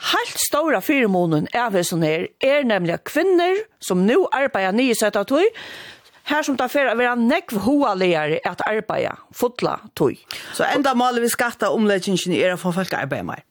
Helt 0.04 0.40
stora 0.40 0.82
firmånen 0.84 1.46
av 1.56 1.78
er 1.80 1.86
sånn 1.88 2.04
her 2.04 2.26
er 2.44 2.66
nemlig 2.68 2.98
kvinner 3.08 3.62
som 3.84 4.02
nå 4.04 4.26
arbeider 4.36 4.76
nye 4.76 4.96
sett 5.00 5.16
av 5.16 5.30
tog, 5.30 5.46
her 6.28 6.44
som 6.44 6.58
tar 6.60 6.72
fer 6.72 6.90
av 6.92 7.00
vera 7.00 7.16
nekv 7.20 7.62
hoaligare 7.64 8.42
at 8.48 8.66
arbeida 8.68 9.16
fotla 9.36 9.78
tog. 9.96 10.20
Så 10.56 10.68
enda 10.68 10.92
målet 11.00 11.24
vi 11.24 11.32
skatta 11.32 11.72
omleggingen 11.72 12.36
er 12.36 12.56
å 12.56 12.60
få 12.60 12.74
folk 12.76 12.96
arbeid 13.00 13.28
mer. 13.28 13.46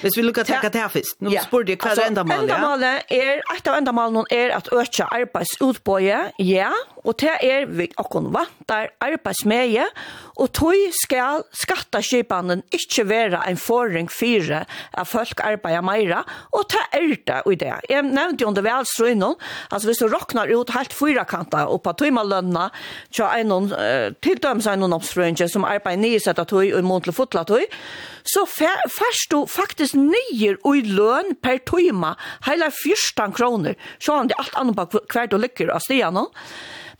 Hvis 0.00 0.16
vi 0.16 0.22
lukkar 0.24 0.46
tekka 0.48 0.70
det 0.72 0.80
her 0.80 0.92
først, 0.92 1.18
nå 1.20 1.32
ja. 1.34 1.42
spør 1.44 1.66
du 1.68 1.74
hva 1.74 1.90
er 1.92 2.06
endamålet? 2.06 2.46
Endamålet 2.46 3.10
er, 3.12 3.42
et 3.52 3.68
av 3.68 3.76
endamålet 3.76 4.32
er 4.32 4.54
at 4.56 4.70
økja 4.72 5.08
arbeidsutbøye, 5.12 6.20
ja, 6.40 6.70
og 7.04 7.16
det 7.20 7.34
er 7.44 7.66
vi 7.68 7.88
okkon 8.00 8.30
vantar 8.34 8.92
arbeidsmeie, 9.04 9.84
og 10.38 10.52
tog 10.56 10.94
skal 10.94 11.42
skattaskipanen 11.56 12.62
ikkje 12.74 13.04
være 13.08 13.42
en 13.50 13.58
forring 13.60 14.08
fire 14.12 14.62
av 14.96 15.08
folk 15.10 15.42
arbeider 15.44 15.84
meira, 15.84 16.22
og 16.54 16.68
det 16.72 16.84
er 16.96 17.08
det 17.28 17.40
i 17.52 17.58
det. 17.58 17.74
Jeg 17.90 18.06
nevnte 18.06 18.44
jo 18.44 18.52
under 18.52 18.64
det 18.64 18.72
altså 18.78 19.88
hvis 19.88 19.98
du 19.98 20.08
råknar 20.08 20.50
ut 20.52 20.70
helt 20.70 20.94
fyrakanta 20.94 21.66
og 21.68 21.82
på 21.82 21.92
tøymalønna, 21.98 22.68
tja 23.14 23.32
einon, 23.36 23.72
uh, 23.72 24.14
til 24.22 24.38
døms 24.40 24.68
einon 24.70 24.94
oppsprøynge 24.96 25.48
som 25.50 25.66
arbeider 25.68 26.00
nisetta 26.00 26.44
tøy 26.48 26.72
og 26.72 26.80
imot 26.80 27.08
fotla 27.14 27.44
tøy, 27.48 27.66
så 28.28 28.44
færst 28.46 29.32
du 29.32 29.46
faktisk 29.58 29.98
nyer 29.98 30.58
og 30.64 30.80
i 30.80 30.82
løn 30.86 31.34
per 31.42 31.60
tøyma, 31.68 32.14
heila 32.46 32.70
14 32.72 33.34
kroner, 33.36 33.78
så 33.98 34.20
han 34.20 34.30
det 34.30 34.38
alt 34.40 34.58
annet 34.58 34.78
bak 34.78 34.94
hvert 35.12 35.34
og 35.34 35.42
lykker 35.44 35.72
av 35.74 35.84
stian 35.84 36.18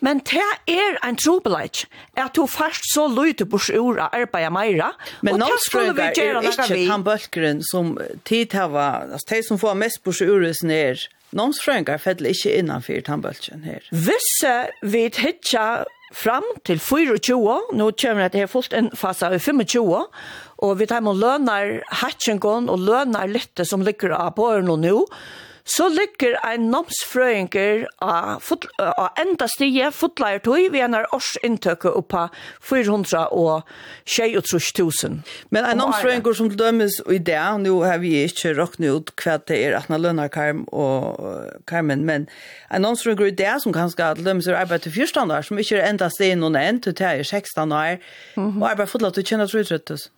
Men 0.01 0.21
det 0.31 0.45
er 0.71 0.99
en 1.03 1.17
trobeleit, 1.19 1.87
at 2.15 2.35
du 2.37 2.47
først 2.47 2.87
så 2.93 3.09
løyte 3.11 3.47
bors 3.51 3.71
ura 3.71 4.09
arbeida 4.15 4.51
meira, 4.51 4.93
Men 5.23 5.41
nå 5.43 5.49
skulle 5.59 5.95
vi 5.97 6.11
gjøre 6.15 6.43
noe 6.43 6.67
vi. 6.69 6.87
Men 6.87 7.07
er 7.07 7.63
som 7.67 7.97
tid 8.25 8.53
hava, 8.55 9.09
altså 9.11 9.35
de 9.35 9.43
som 9.43 9.59
får 9.59 9.75
mest 9.75 10.03
på 10.05 10.15
ura 10.23 10.53
sin 10.55 10.71
er, 10.71 11.09
Nomsfrøyngar 11.37 11.99
fedler 12.01 12.33
ikke 12.33 12.55
innanfyr 12.57 13.03
tannbølgen 13.05 13.67
her. 13.69 13.85
Visse 13.93 14.53
vi 14.81 15.03
hitja 15.13 15.85
fram 16.15 16.47
til 16.65 16.81
24, 16.81 17.57
nå 17.77 17.91
kommer 18.01 18.29
det 18.29 18.45
her 18.45 18.51
fullt 18.51 18.77
en 18.77 18.91
fase 18.97 19.29
av 19.29 19.39
25, 19.39 20.07
og 20.65 20.79
vi 20.81 20.89
tar 20.91 21.05
med 21.05 21.21
lønner 21.21 21.79
hatsjengon 22.01 22.71
og 22.73 22.87
lønner 22.87 23.31
litt 23.31 23.63
som 23.69 23.85
ligger 23.87 24.17
av 24.17 24.35
på 24.39 24.51
nå, 24.65 24.97
Så 25.69 25.89
ligger 25.93 26.39
ein 26.49 26.71
nomsfrøyngur 26.73 27.85
av, 28.01 28.45
av 28.81 29.21
enda 29.21 29.49
stige 29.53 29.91
fotleier 29.93 30.41
tog 30.45 30.71
ved 30.73 30.85
en 30.87 30.97
års 31.03 31.35
inntøkke 31.45 31.93
oppa 31.93 32.29
400 32.65 33.27
og 33.37 33.69
23.000. 34.09 35.21
Men 35.53 35.69
ein 35.69 35.81
nomsfrøyngur 35.83 36.39
som 36.39 36.49
til 36.49 36.59
dømes 36.61 37.01
i 37.13 37.21
det, 37.21 37.41
nå 37.65 37.77
har 37.85 38.01
vi 38.01 38.15
ikke 38.25 38.55
råknet 38.57 38.97
ut 38.97 39.15
hva 39.21 39.37
det 39.51 39.61
er 39.67 39.77
at 39.77 39.93
lønner 39.93 40.33
Karm 40.33 40.65
og 40.73 41.21
Karmen, 41.69 42.05
men 42.09 42.29
ein 42.73 42.85
nomsfrøyngur 42.87 43.29
i 43.29 43.37
det 43.37 43.59
som 43.63 43.75
kanskje 43.77 44.15
til 44.17 44.31
dømes 44.31 44.49
er 44.49 44.57
arbeid 44.63 44.87
til 44.87 44.93
14 44.93 45.31
år, 45.31 45.43
som 45.45 45.61
ikke 45.61 45.83
er 45.83 45.91
enda 45.91 46.09
stige 46.09 46.39
noen 46.41 46.57
enn 46.57 46.81
til 46.81 46.97
det 46.97 47.13
er 47.13 47.23
16 47.23 47.73
år, 47.73 47.99
og 48.41 48.71
arbeid 48.71 48.89
fotleier 48.89 49.21
til 49.21 49.37
23.000. 49.37 50.09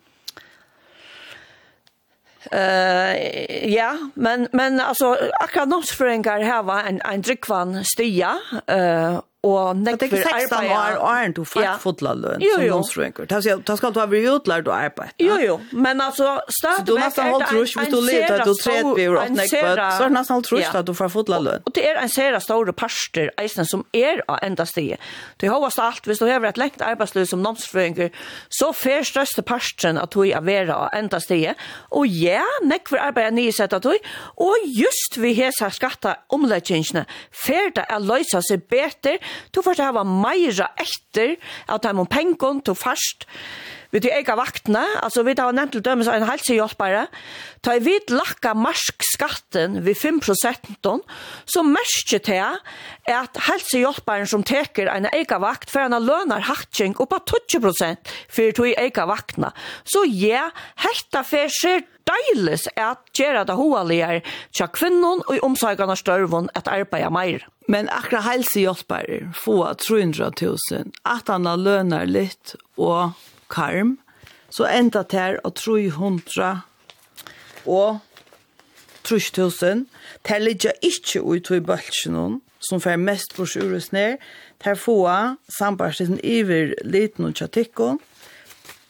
Eh 2.51 3.73
ja, 3.73 3.97
men 4.13 4.47
men 4.51 4.79
alltså 4.79 5.17
akademiska 5.39 5.95
föreningar 5.95 6.39
här 6.39 6.63
var 6.63 6.79
en 6.79 7.01
en 7.01 7.21
drickvan 7.21 7.83
stia 7.85 8.39
eh 8.67 9.13
uh, 9.13 9.19
og 9.43 9.75
nekver 9.75 10.05
arbeid. 10.05 10.11
Det 10.11 10.19
er 10.21 10.39
16 10.49 10.67
år, 10.69 10.97
og 11.01 11.11
er 11.17 11.31
du 11.33 11.41
fattfotla 11.49 12.11
lønn 12.13 12.43
som 12.45 12.61
ungdomsrøyngur. 12.61 13.25
Da 13.25 13.39
skal 13.41 13.93
du 13.95 13.99
ha 13.99 14.05
vært 14.11 14.27
utlært 14.35 14.67
og 14.69 14.75
arbeid. 14.77 15.15
Jo, 15.17 15.37
jo, 15.41 15.55
men 15.73 16.01
altså, 16.01 16.35
stadigvæk 16.59 17.17
er 17.17 17.17
det 17.17 17.17
en 17.17 17.17
sera 17.17 17.17
stor... 17.17 17.17
Så 17.17 17.25
du 17.25 17.25
nesten 17.25 17.31
holdt 17.31 17.53
rusk, 17.57 17.79
hvis 17.79 17.89
du 17.89 18.01
leter 18.05 18.35
at 18.35 18.45
du 18.45 18.53
tredje 18.59 18.93
blir 18.93 19.17
åt 19.17 19.33
nekver, 19.33 19.81
så 19.81 20.05
er 20.05 20.11
det 20.11 20.17
nesten 20.17 20.35
holdt 20.37 20.51
rusk 20.53 20.77
at 20.81 20.87
du 20.87 20.93
får 20.99 21.09
fotla 21.15 21.39
lønn. 21.41 21.65
Og 21.65 21.73
det 21.73 21.87
er 21.89 21.97
en 22.03 22.11
sera 22.13 22.41
store 22.43 22.75
parster, 22.77 23.31
eisen 23.41 23.65
som 23.65 23.81
er 23.97 24.21
av 24.29 24.37
enda 24.45 24.67
stige. 24.69 24.99
Det 25.41 25.49
er 25.49 25.55
hovast 25.55 25.81
alt, 25.81 26.05
hvis 26.05 26.21
du 26.21 26.27
har 26.29 26.45
et 26.45 26.61
lengt 26.61 26.85
arbeidsløy 26.85 27.25
som 27.25 27.41
ungdomsrøyngur, 27.41 28.13
så 28.53 28.69
fer 28.77 29.01
største 29.09 29.41
parsteren 29.41 29.97
at 29.97 30.13
du 30.13 30.21
er 30.27 30.45
vera 30.45 30.83
av 30.85 30.93
enda 31.01 31.17
stige. 31.23 31.55
Og 31.89 32.05
ja, 32.05 32.45
nekver 32.61 33.01
arbeid 33.07 33.31
er 33.31 33.37
nye 33.39 33.57
sett 33.57 33.73
at 33.73 33.89
du, 33.89 33.97
og 34.37 34.69
just 34.69 35.17
vi 35.17 35.33
har 35.41 35.73
skatta 35.73 36.19
omleggingene, 36.29 37.07
fer 37.33 37.73
det 37.73 37.89
er 37.89 38.05
løysa 38.05 38.45
seg 38.45 38.69
beter, 38.69 39.17
Du 39.53 39.61
får 39.65 39.81
ha 39.81 40.03
meira 40.07 40.71
etter 40.79 41.37
at 41.67 41.83
de 41.83 41.93
må 41.97 42.07
pengon, 42.09 42.61
til 42.61 42.75
først 42.77 43.27
vi 43.91 44.01
til 44.03 44.13
ega 44.15 44.35
vaktene, 44.39 44.83
altså 45.03 45.23
vi 45.27 45.35
tar 45.37 45.51
nevnt 45.55 45.75
til 45.75 45.83
dømes 45.85 46.09
en 46.11 46.25
helsehjelpere, 46.27 47.05
ta 47.61 47.75
i 47.75 47.83
vid 47.83 48.11
lakka 48.13 48.53
marskskatten 48.57 49.81
ved 49.85 49.99
5 49.99 50.21
prosenten, 50.23 51.03
så 51.45 51.63
merker 51.67 52.23
til 52.23 52.59
at 53.11 53.41
helsehjelperen 53.47 54.29
som 54.29 54.45
teker 54.47 54.89
en 54.91 55.09
ega 55.11 55.41
vakt, 55.43 55.69
for 55.71 55.83
han 55.83 55.95
lønar 55.99 56.47
hatsing 56.47 56.95
oppa 57.03 57.19
20 57.19 57.63
prosent 57.63 58.13
for 58.31 58.55
to 58.55 58.69
i 58.71 58.75
ega 58.79 59.07
vaktene. 59.09 59.51
Så 59.83 60.05
ja, 60.07 60.49
hetta 60.85 61.25
fer 61.27 61.51
skjer 61.51 61.83
deilis 62.07 62.65
at 62.79 63.03
gjøre 63.17 63.45
det 63.47 63.55
hoaligar 63.59 64.21
til 64.55 64.71
kvinnen 64.73 65.23
og 65.25 65.35
i 65.35 65.43
omsøkene 65.45 65.95
størvun 65.99 66.49
at 66.57 66.71
arbeide 66.71 67.11
meir. 67.13 67.45
Men 67.71 67.91
akkurat 67.93 68.25
helsehjelpere 68.25 69.31
få 69.37 69.59
300 69.79 70.31
000, 70.41 70.95
at 71.05 71.29
han 71.31 71.47
lønar 71.61 72.09
litt 72.09 72.55
og 72.75 73.13
karm, 73.51 73.97
så 74.51 74.67
enda 74.67 75.03
ter 75.03 75.39
og 75.43 75.55
300 75.55 76.61
og 77.65 77.99
3000. 79.03 79.85
Ter 80.23 80.39
ligger 80.39 80.71
ikke 80.81 81.21
ut 81.21 81.51
i 81.51 81.59
bølsen 81.59 82.41
som 82.61 82.81
fer 82.81 82.99
mest 83.01 83.35
på 83.35 83.45
sjurus 83.45 83.91
ned. 83.91 84.21
Ter 84.61 84.77
få 84.77 85.01
sambarsen 85.49 86.19
iver 86.23 86.75
liten 86.85 87.25
og 87.25 87.35
tjatikken. 87.35 87.99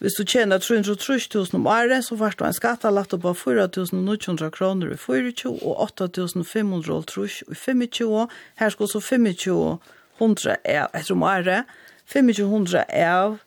Hvis 0.01 0.17
du 0.17 0.25
tjener 0.25 0.57
330.000 0.57 1.55
om 1.55 1.67
året, 1.67 2.05
så 2.05 2.17
får 2.17 2.33
du 2.39 2.45
en 2.45 2.53
skattalatt 2.53 3.13
på 3.21 3.33
4.900 3.37 4.49
kroner 4.49 4.95
i 4.95 4.97
24 4.97 5.51
og 5.61 5.91
8.500 6.01 7.51
i 7.51 7.55
25. 7.55 8.27
Her 8.57 8.69
skal 8.69 8.87
så 8.89 8.99
2500 8.99 10.57
av 10.65 10.89
etter 10.97 11.13
om 11.13 11.23
året. 11.23 11.69
2500 12.09 12.83
av 12.97 13.37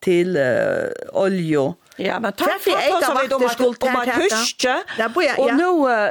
till 0.00 0.36
uh, 0.36 0.42
olje. 1.12 1.74
Ja, 1.96 2.20
men 2.20 2.32
tack 2.32 2.60
för 2.60 2.70
att 2.70 3.02
jag 3.02 3.22
vet 3.22 3.32
om 3.32 3.46
att 3.46 3.82
om 3.82 3.96
att 3.96 4.08
hyschje. 4.08 4.82
Og 5.38 5.54
nu 5.54 5.66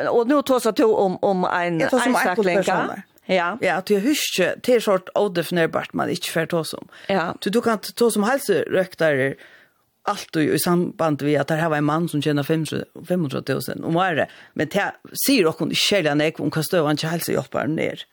och 0.10 0.28
nu 0.28 0.42
tar 0.42 0.60
så 0.60 0.72
to 0.72 0.96
om 0.96 1.18
om 1.22 1.44
en 1.44 1.82
ensaklänka. 1.82 3.04
Ja. 3.26 3.58
Ja, 3.62 3.74
att 3.74 3.90
jag 3.90 4.00
hyschje 4.00 4.60
till 4.62 4.82
sort 4.82 5.10
odefinierbart 5.16 5.94
man 5.94 6.10
ikke 6.10 6.32
fer 6.32 6.46
to 6.46 6.64
som. 6.64 6.88
Ja. 7.08 7.34
Du 7.40 7.50
du 7.50 7.62
kan 7.62 7.78
to 7.78 8.12
som 8.12 8.24
hälsoröktare 8.24 9.36
allt 10.06 10.36
i 10.36 10.60
samband 10.60 11.22
vi 11.22 11.38
att 11.38 11.48
det 11.48 11.56
här 11.56 11.70
var 11.70 11.78
en 11.78 11.84
man 11.84 12.10
som 12.10 12.22
tjänar 12.22 12.44
500 12.44 13.44
000 13.48 13.62
om 13.84 13.96
året. 13.96 14.30
Men 14.54 14.68
det 14.68 14.94
säger 15.28 15.46
också 15.46 15.64
inte 15.64 15.76
själva 15.76 16.14
när 16.14 16.26
jag 16.26 16.40
om 16.40 16.52
vad 16.56 16.66
stövan 16.66 16.98
till 16.98 17.10
hälsohjälpare 17.10 17.68
ner. 17.68 18.06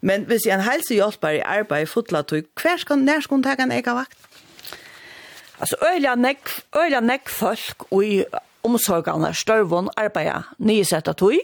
Men 0.00 0.24
hvis 0.24 0.46
en 0.46 0.60
hälsohjälpare 0.60 1.36
i 1.36 1.42
arbeid 1.42 1.88
fotla 1.88 2.22
tog, 2.22 2.44
hver 2.62 2.76
skal, 2.78 2.98
när 2.98 3.20
ska 3.20 3.34
hon 3.34 3.42
ta 3.42 3.54
en 3.54 3.72
egen 3.72 3.94
vakt? 3.94 4.18
Alltså 5.60 5.76
øyla 6.74 7.00
neck 7.00 7.28
folk 7.28 7.82
och 7.92 8.04
i 8.04 8.24
omsorgarna 8.62 9.34
størvån 9.34 9.90
arbeider 9.96 10.42
nya 10.58 10.84
sätt 10.84 11.08
att 11.08 11.16
tog. 11.16 11.40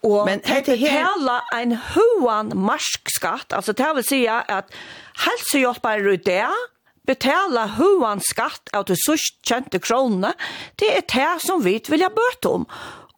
Och 0.00 0.26
men 0.26 0.40
det 0.44 0.68
är 0.68 0.76
hela 0.76 1.42
en 1.52 1.72
hoan 1.72 2.52
marskskatt. 2.54 3.52
Alltså 3.52 3.72
det 3.72 3.92
vill 3.94 4.04
säga 4.04 4.40
att 4.40 4.74
helsehjelper 5.14 6.08
ut 6.08 6.24
det 6.24 6.46
betala 7.06 7.66
huan 7.66 8.20
skatt 8.20 8.68
av 8.72 8.84
de 8.84 8.96
sista 8.96 9.78
kronorna. 9.78 10.34
Det 10.76 10.96
är 10.96 11.02
det 11.12 11.46
som 11.46 11.62
vi 11.62 11.80
vil 11.88 12.02
ha 12.02 12.08
bøte 12.08 12.48
om 12.48 12.66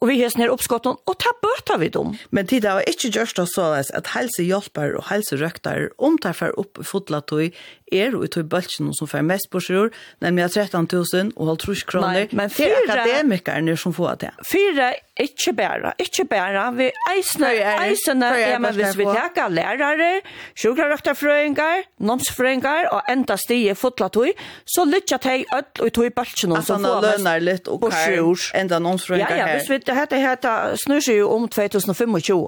og 0.05 0.11
vi 0.11 0.19
hesner 0.21 0.51
oppskotten, 0.53 0.99
og 1.09 1.15
ta 1.17 1.31
bøter 1.41 1.79
vi 1.81 1.89
dem. 1.89 2.11
Men 2.29 2.49
tid 2.51 2.67
er 2.69 2.85
ikke 2.91 3.09
gjørst 3.15 3.39
oss 3.41 3.55
såleis 3.57 3.89
at 3.97 4.11
helsehjelper 4.13 4.99
og 4.99 5.07
helserøkter 5.09 5.87
omtar 5.97 6.37
for 6.37 6.53
opp 6.61 6.83
fotlatøy 6.85 7.55
er 7.93 8.15
og 8.17 8.25
i 8.25 8.31
tog 8.33 8.49
bølsen 8.49 8.93
som 8.97 9.09
får 9.11 9.25
mest 9.27 9.51
på 9.53 9.61
sjur, 9.63 9.91
nemlig 10.25 10.47
13 10.51 10.89
000 10.91 11.33
og 11.37 11.51
halv 11.51 11.59
trus 11.63 11.83
kroner. 11.89 12.29
Men 12.33 12.51
fyra... 12.51 12.81
Det 12.85 12.95
er 12.95 13.01
akademikerne 13.01 13.77
som 13.77 13.95
får 13.95 14.15
det. 14.23 14.31
Fyra, 14.51 14.93
ikke 15.21 15.53
bare, 15.57 15.93
ikke 16.01 16.25
bare. 16.31 16.65
Vi 16.79 16.89
eisene, 17.13 17.51
eisene, 17.89 18.31
ja, 18.41 18.59
men 18.59 18.75
hvis 18.75 18.97
vi 18.99 19.07
teker 19.07 19.53
lærere, 19.53 20.11
sjukkerøkterfrøyngar, 20.59 21.85
nomsfrøyngar 21.99 22.91
og 22.95 23.13
enda 23.13 23.37
stige 23.41 23.77
fotlatøy, 23.79 24.33
så 24.67 24.87
lytter 24.89 25.19
jeg 25.31 25.47
ødel 25.55 25.85
og 25.85 25.87
i 25.87 25.95
tog 25.95 26.11
bølsen 26.17 26.57
som 26.63 26.83
får 26.83 26.83
mest 26.87 27.07
lønner 27.09 27.45
litt 27.45 27.71
og 27.71 27.85
kar, 27.89 28.49
enda 28.59 28.81
nomsfrøyngar 28.83 29.31
her. 29.31 29.45
Ja, 29.45 29.47
ja, 29.53 29.59
hvis 29.59 29.71
vi, 29.71 29.79
det 29.85 29.99
heter 29.99 30.25
heter, 30.25 30.75
snur 30.81 31.05
seg 31.05 31.21
jo 31.21 31.31
om 31.35 31.47
2025. 31.53 32.43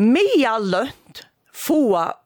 Mia 0.00 0.54
lønt 0.62 1.24
få 1.60 1.80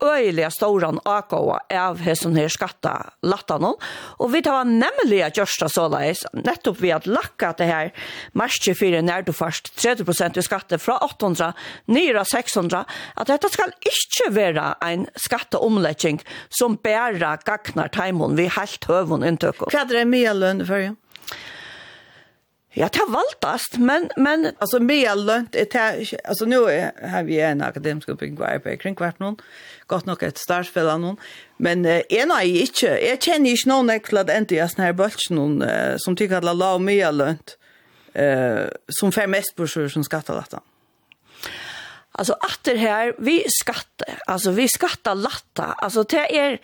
øyelige 0.04 0.50
storan 0.54 1.00
akåa 1.04 1.58
av 1.70 2.00
hesson 2.04 2.36
her 2.38 2.52
skatta 2.52 2.94
lattene. 3.26 3.74
Og 4.22 4.32
vi 4.32 4.42
tar 4.44 4.66
nemlig 4.68 5.22
at 5.26 5.38
gjørsta 5.38 5.68
såleis, 5.72 6.24
nettopp 6.36 6.80
vi 6.82 6.92
at 6.94 7.08
lakka 7.10 7.54
det 7.58 7.68
her 7.70 7.92
marsje 8.38 8.74
24 8.74 9.02
nær 9.04 9.26
du 9.26 9.32
først 9.34 9.72
30% 9.80 10.38
i 10.38 10.44
skatte 10.44 10.78
fra 10.82 10.98
800 11.06 11.52
nyra 11.92 12.24
600, 12.28 12.84
at 13.20 13.30
dette 13.30 13.50
skal 13.52 13.74
ikke 13.80 14.30
være 14.34 14.66
en 14.84 15.06
skatteomlegging 15.20 16.20
som 16.52 16.78
bæra 16.80 17.36
gagnar 17.44 17.92
teimun 17.94 18.36
vi 18.38 18.48
helt 18.52 18.90
høvun 18.90 19.26
inntøkken. 19.26 19.70
Hva 19.72 19.84
er 19.84 19.92
det 19.92 20.06
mye 20.10 20.34
lønn 20.36 20.64
for? 20.68 20.82
Ja? 20.84 20.94
Ja, 22.76 22.88
det 22.92 23.04
valtast, 23.08 23.76
men... 23.76 24.10
men... 24.16 24.52
Alltså, 24.58 24.80
mer 24.80 25.14
lönt 25.14 25.54
är 25.54 25.66
det... 25.72 26.18
Alltså, 26.24 26.44
nu 26.44 26.56
är, 26.56 27.08
har 27.08 27.22
vi 27.22 27.40
en 27.40 27.62
akademisk 27.62 28.08
uppbyggning 28.08 28.36
på 28.36 28.60
på 28.60 28.76
kring 28.76 28.94
kvart 28.94 29.18
någon. 29.18 29.36
Gott 29.86 30.06
nog 30.06 30.22
ett 30.22 30.38
av 30.90 31.00
någon. 31.00 31.16
Men 31.56 31.84
eh, 31.84 32.02
en 32.08 32.30
är 32.30 32.42
inte... 32.42 32.86
Jag 32.86 33.22
känner 33.22 33.50
inte 33.50 33.68
någon 33.68 33.90
äckla 33.90 34.20
att 34.20 34.30
inte 34.30 34.54
jag 34.54 34.70
sån 34.70 34.84
här 34.84 34.92
bölts 34.92 35.30
någon 35.30 35.62
eh, 35.62 35.94
som 35.96 36.16
tycker 36.16 36.36
att 36.36 36.56
la 36.56 36.74
och 36.74 36.80
mer 36.80 37.12
lönt 37.12 37.58
eh, 38.14 38.64
som 38.88 39.12
fem 39.12 39.30
mest 39.30 39.56
bursor 39.56 39.88
som 39.88 40.04
skattar 40.04 40.34
detta. 40.34 40.60
Alltså, 42.12 42.32
att 42.32 42.60
det 42.62 42.76
här, 42.76 43.14
vi 43.18 43.44
skattar. 43.48 44.18
Alltså, 44.26 44.50
vi 44.50 44.68
skattar 44.68 45.14
latta. 45.14 45.64
Alltså, 45.64 46.02
det 46.02 46.16
är... 46.16 46.52
Er, 46.52 46.60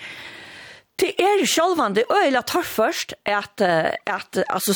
det 0.96 1.22
är 1.22 1.46
självande 1.46 2.04
öjla 2.24 2.42
tar 2.42 2.62
först 2.62 3.12
att, 3.24 3.60
att, 4.04 4.38
alltså, 4.48 4.72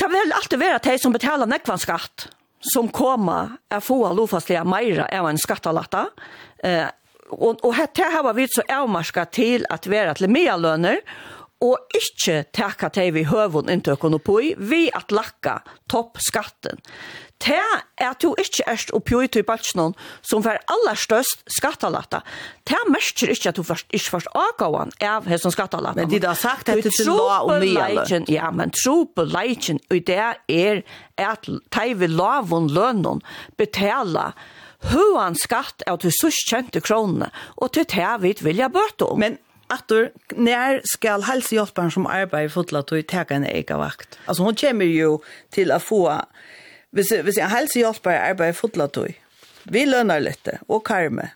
Det 0.00 0.08
vil 0.08 0.32
alltid 0.32 0.60
være 0.62 0.78
de 0.86 0.94
som 0.96 1.12
betaler 1.12 1.48
nekvanskatt, 1.50 2.30
som 2.72 2.86
kommer 2.88 3.58
er 3.68 3.82
få 3.84 3.98
av 4.08 4.14
lovfastlige 4.16 4.62
meira 4.64 5.04
av 5.12 5.28
en 5.28 5.40
skattalatta. 5.40 6.06
Eh, 6.64 6.86
og, 7.36 7.60
og 7.60 7.76
det 7.94 8.06
har 8.14 8.30
vi 8.34 8.46
så 8.48 8.64
avmarska 8.64 9.26
til 9.28 9.66
at 9.68 9.84
være 9.92 10.16
til 10.16 10.32
mye 10.32 10.56
lønner, 10.56 11.02
og 11.60 11.96
ikkje 11.96 12.44
teka 12.56 12.88
teg 12.92 13.12
vi 13.16 13.26
høvun 13.28 13.68
inntøkken 13.72 14.16
oppoi, 14.16 14.54
vi 14.56 14.86
at 14.96 15.12
lakka 15.12 15.60
toppskatten. 15.92 16.80
Te 17.40 17.56
er 17.56 18.10
at 18.10 18.20
du 18.20 18.34
ikkje 18.36 18.66
erst 18.68 18.90
oppjoi 18.96 19.26
til 19.32 19.44
balsnån 19.48 19.94
som 20.20 20.42
fer 20.44 20.58
aller 20.72 20.98
størst 21.00 21.46
skattalata. 21.48 22.20
Te 22.68 22.76
merker 22.92 23.32
ikkje 23.32 23.52
at 23.52 23.60
du 23.60 23.64
først, 23.64 23.88
ikkje 23.96 24.12
først 24.12 24.32
avgåan 24.36 24.92
av 25.04 25.28
hesson 25.28 25.54
skattalata. 25.54 25.96
Men 26.02 26.12
de 26.12 26.20
har 26.26 26.36
sagt 26.36 26.68
at 26.68 26.82
det 26.84 26.92
er 26.92 27.08
la 27.08 27.40
og 27.44 27.64
mye. 27.64 28.22
Ja, 28.28 28.50
men 28.52 28.72
tro 28.76 29.06
på 29.08 29.24
leitjen, 29.28 29.80
og 29.88 30.04
det 30.08 30.20
er 30.20 30.82
at 31.20 31.48
teg 31.72 31.96
vi 32.00 32.10
lavun 32.12 32.68
lønnen 32.72 33.24
betala 33.60 34.30
huan 34.92 35.36
skatt 35.36 35.84
av 35.88 36.00
til 36.04 36.12
sørst 36.16 36.48
kjente 36.48 36.80
kronene, 36.84 37.28
og 37.60 37.72
til 37.76 37.88
det 37.88 38.16
vi 38.20 38.36
vilja 38.44 38.68
bøte 38.72 39.08
om. 39.08 39.20
Men 39.20 39.40
Attor, 39.70 40.10
när 40.28 40.80
ska 40.84 41.20
hälsohjälparen 41.20 41.90
som 41.90 42.06
arbetar 42.06 42.40
i 42.40 42.48
fotla 42.48 42.78
och 42.78 42.86
täcka 42.88 43.34
en 43.34 43.44
egen 43.44 43.78
vakt? 43.78 44.18
Alltså 44.24 44.42
hon 44.42 44.54
kommer 44.54 44.84
ju 44.84 45.18
till 45.50 45.70
att 45.70 45.82
få, 45.82 46.22
hvis, 46.90 47.12
hvis 47.12 47.38
en 47.38 47.48
hälsohjälpare 47.48 48.20
arbetar 48.20 48.50
i 48.50 48.52
fotlat 48.52 48.96
och 48.96 49.06
vi 49.62 49.86
lönar 49.86 50.20
lite 50.20 50.58
och 50.66 50.86
karme, 50.86 51.30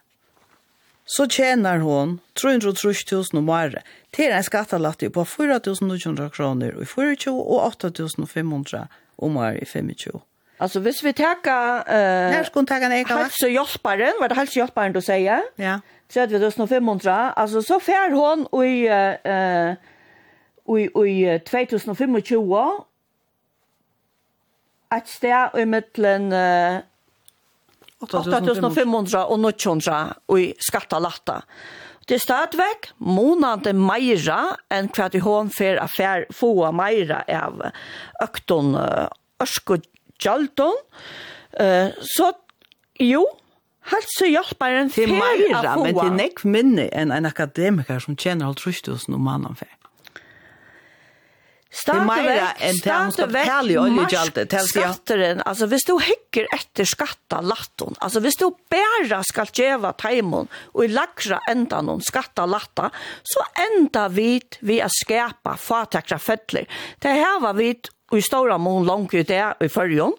så 1.04 1.28
tjänar 1.28 1.78
hon 1.78 2.18
330 2.42 3.14
000 3.14 3.24
om 3.32 3.48
året 3.48 3.84
till 4.10 4.30
en 4.30 4.44
skattelatt 4.44 5.02
på 5.12 5.24
4 5.24 5.60
900 5.80 6.30
kronor 6.30 6.82
i 6.82 6.86
24 6.86 7.32
och 7.32 7.66
8 7.66 7.90
500 8.28 8.88
om 9.16 9.36
året 9.36 9.62
i 9.62 9.66
25. 9.66 10.20
Alltså 10.58 10.80
hvis 10.80 11.02
vi 11.02 11.12
tar 11.12 11.24
uh, 11.24 11.84
När 11.86 12.44
ska 12.44 12.52
hon 12.54 12.66
ta 12.66 12.74
en 12.74 12.92
egen 12.92 13.16
vakt? 13.16 13.22
Hälsohjälparen, 13.22 14.12
var 14.20 14.28
det 14.28 14.34
hälsohjälparen 14.34 14.92
du 14.92 15.02
säger? 15.02 15.42
Ja. 15.56 15.80
30.500, 16.14 17.34
altså 17.36 17.62
så 17.64 17.78
fær 17.82 18.14
hon 18.14 18.46
i, 18.62 18.86
uh, 18.88 19.74
i, 20.78 20.86
i 20.86 21.38
2025 21.46 22.64
et 24.94 25.08
sted 25.10 25.58
i 25.58 25.64
mittelen 25.68 26.30
uh, 26.32 26.82
8500 28.04 29.24
og 29.24 29.40
900 29.40 30.38
i 30.38 30.52
skattalatta. 30.60 31.40
Det 32.08 32.18
er 32.18 32.20
stadigvæk 32.20 32.90
månande 33.00 33.72
meira 33.72 34.40
enn 34.72 34.90
hva 34.92 35.08
de 35.08 35.22
hån 35.24 35.48
fer 35.54 35.80
affær 35.80 36.26
få 36.36 36.52
meira 36.76 37.22
av 37.32 37.62
økton 38.22 38.74
uh, 38.76 39.06
ørskogjalton. 39.40 40.76
Uh, 41.56 41.94
så 42.04 42.34
jo, 43.00 43.24
Halt 43.92 44.10
så 44.16 44.28
hjelper 44.30 44.80
en 44.80 44.90
fer 44.92 45.10
av 45.12 45.66
få. 45.76 45.84
Det 45.84 45.92
men 45.92 45.96
det 45.96 46.04
er 46.04 46.18
nekk 46.18 46.44
minne 46.48 46.90
enn 46.92 47.12
en 47.12 47.28
akademiker 47.28 48.00
som 48.00 48.16
tjener 48.16 48.48
alt 48.48 48.64
rustusen 48.64 49.16
om 49.16 49.24
mannen 49.28 49.56
fer. 49.58 49.72
i 53.72 53.76
oljegjaldet. 53.80 54.54
skatteren, 54.68 55.42
altså 55.42 55.66
hvis 55.70 55.86
du 55.88 55.96
hikker 55.98 56.46
etter 56.54 56.86
skatta 56.86 57.40
latten, 57.42 57.96
altså 57.98 58.22
hvis 58.22 58.38
du 58.38 58.46
bæra 58.70 59.18
skal 59.26 59.50
gjøre 59.50 59.90
taimon 59.98 60.46
og 60.70 60.84
i 60.84 60.92
lagra 60.92 61.40
enda 61.50 61.82
noen 61.82 62.04
skatta 62.04 62.46
latta, 62.46 62.92
så 63.26 63.42
enda 63.66 64.06
vit 64.14 64.60
vi 64.62 64.78
a 64.84 64.88
skapa 64.92 65.56
fatakra 65.58 66.20
fettler. 66.22 66.70
Det 67.02 67.18
var 67.42 67.58
vit 67.58 67.90
og 68.14 68.20
i 68.20 68.24
stora 68.24 68.58
mån 68.62 68.86
långt 68.86 69.14
ut 69.14 69.26
det 69.28 69.42
i 69.60 69.68
förrjon 69.68 70.14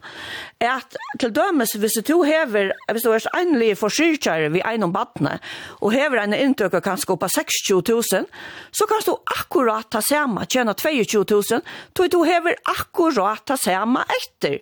er 0.60 0.72
at 0.78 0.96
til 1.20 1.32
dømes 1.36 1.76
hvis 1.80 1.98
du 2.08 2.24
hever, 2.24 2.72
hvis 2.92 3.04
du 3.04 3.12
er 3.12 3.28
enlig 3.40 3.74
forsyrkjare 3.80 4.52
vid 4.54 4.64
en 4.68 4.88
om 4.88 4.94
badne, 4.94 5.38
og 5.82 5.94
hever 5.96 6.22
en 6.22 6.36
inntøkker 6.36 6.84
kanskje 6.84 7.16
oppa 7.16 7.30
60 7.32 7.72
000, 7.90 8.28
så 8.72 8.88
kan 8.88 9.04
du 9.06 9.14
akkurat 9.36 9.90
ta 9.92 10.02
samme, 10.04 10.46
tjena 10.48 10.74
22 10.74 11.26
000, 11.32 11.62
tog 11.94 12.12
du 12.12 12.24
hever 12.24 12.56
akkurat 12.72 13.44
ta 13.46 13.58
samme 13.60 14.06
etter. 14.20 14.62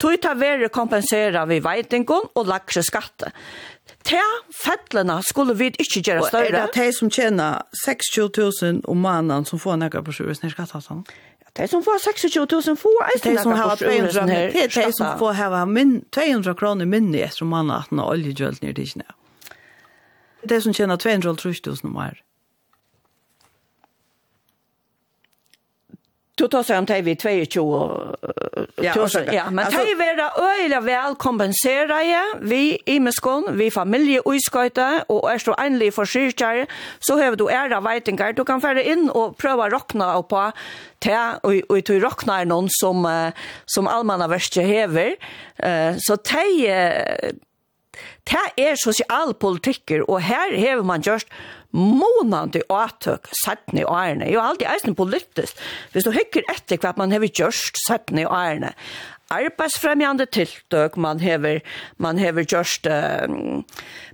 Tog 0.00 0.16
ta 0.20 0.34
vere 0.38 0.72
kompensera 0.72 1.44
vid 1.48 1.64
veitingon 1.64 2.32
og 2.34 2.48
lagre 2.48 2.84
skatte. 2.84 3.32
Ta 4.04 4.20
fettlene 4.52 5.18
skulle 5.24 5.54
vi 5.56 5.70
ikke 5.72 6.00
gjøre 6.00 6.24
større. 6.28 6.48
Og 6.48 6.56
er 6.56 6.72
det 6.72 6.76
de 6.76 6.92
som 6.96 7.10
tjener 7.12 7.64
60 7.84 8.18
000 8.36 8.82
om 8.88 9.00
mannen 9.00 9.44
som 9.48 9.60
får 9.60 9.80
nekka 9.80 10.04
på 10.04 10.16
sjøresnir? 10.16 10.56
Ja. 10.56 11.00
Det 11.54 11.68
som 11.70 11.84
får 11.84 11.98
26.000 11.98 12.76
får 12.76 13.04
eisen. 13.14 13.34
Det 13.34 13.42
som 13.42 13.52
har 13.52 13.76
200 13.76 14.26
her. 14.26 14.52
Det 14.52 14.94
som 14.94 15.18
får 15.18 15.32
hava 15.32 15.66
200 16.10 16.54
kroner 16.54 16.86
minne 16.86 17.20
etter 17.22 17.44
om 17.46 17.52
annet 17.54 17.84
at 17.84 17.92
han 17.92 18.02
har 18.02 18.10
oljegjølt 18.16 18.62
nere 18.62 18.74
til 18.74 18.88
kina. 18.90 19.14
Det 20.42 20.58
som 20.62 20.74
tjener 20.74 20.96
230.000 20.96 21.86
om 21.86 21.94
mer. 21.94 22.18
Du 26.34 26.48
tar 26.50 26.66
seg 26.66 26.82
om 26.82 26.86
det 26.90 26.98
vi 27.06 27.14
22 27.14 27.62
Ja, 28.76 29.08
ja, 29.32 29.50
men 29.50 29.64
alltså, 29.64 29.80
det 29.84 29.90
är 29.90 30.16
vara 30.16 30.52
öjla 30.52 30.80
väl 30.80 31.14
vi 32.40 32.78
i 32.86 33.00
meskon, 33.00 33.56
vi 33.56 33.70
familie 33.70 34.20
och 34.20 34.34
og 35.08 35.30
er 35.30 35.34
är 35.34 35.38
så 35.38 35.54
enlig 35.58 35.94
för 35.94 36.04
kyrkar 36.04 36.66
så 37.00 37.18
har 37.18 37.36
du 37.36 37.48
æra 37.50 37.80
veitingar. 37.80 38.32
Du 38.32 38.44
kan 38.44 38.60
färra 38.60 38.82
in 38.82 39.10
och 39.10 39.36
pröva 39.36 39.68
råkna 39.68 40.16
och 40.16 40.28
på 40.28 40.52
te 40.98 41.16
och 41.42 41.54
och 41.68 41.82
du 41.86 41.96
er 41.96 42.44
någon 42.44 42.68
som 42.70 43.32
som 43.66 43.86
allmänna 43.86 44.28
verste 44.28 44.62
hever 44.62 45.16
eh 45.58 45.94
så 45.98 46.16
te 46.16 46.92
te 48.24 48.38
är 48.56 48.76
sosialpolitikker, 48.76 49.98
politiker 49.98 50.10
och 50.10 50.20
här 50.20 50.56
hever 50.56 50.82
man 50.82 51.00
just 51.00 51.28
månande 51.74 52.62
åtøk 52.70 53.28
sattne 53.44 53.82
i 53.82 53.88
årene. 53.88 54.30
Jag 54.30 54.40
har 54.40 54.54
alltid 54.54 54.68
eisen 54.70 54.94
politisk. 54.94 55.58
Hvis 55.92 56.06
du 56.06 56.12
hykker 56.14 56.46
etter 56.52 56.78
hva 56.78 56.94
man 56.96 57.12
har 57.12 57.26
gjort 57.26 57.82
sattne 57.86 58.22
i 58.24 58.30
årene. 58.30 58.74
Arbeidsfremjande 59.32 60.26
tiltøk, 60.28 60.98
man 61.00 61.18
hever, 61.18 61.62
man 61.98 62.18
hever 62.20 62.44
gjørst, 62.44 62.86
uh, 62.86 63.62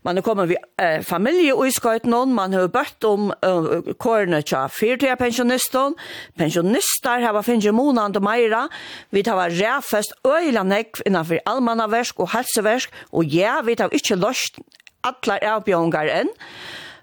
man 0.06 0.16
har 0.16 0.22
kommet 0.22 0.48
ved 0.48 0.60
uh, 0.78 1.02
familie 1.04 1.54
og 1.54 1.72
skøyt 1.74 2.06
noen, 2.06 2.30
man 2.34 2.54
har 2.54 2.70
bøtt 2.70 3.04
om 3.04 3.32
uh, 3.42 3.90
kårene 4.00 4.38
til 4.46 4.70
fyrtida 4.70 5.16
pensjonistene, 5.20 5.98
pensjonister 6.38 7.26
har 7.26 7.42
finnet 7.42 7.74
måned 7.74 8.20
og 8.20 8.24
meira, 8.24 8.68
vi 9.10 9.24
har 9.26 9.50
ræfest 9.50 10.14
øyla 10.24 10.62
nekv 10.62 11.02
innenfor 11.04 11.42
allmannaversk 11.44 12.22
og 12.22 12.30
helseversk, 12.36 12.94
og 13.10 13.26
ja, 13.34 13.58
vi 13.66 13.74
tar 13.74 13.90
ikke 13.92 14.16
løst 14.16 14.62
alla 15.04 15.40
avbjørnger 15.56 16.14
enn, 16.20 16.32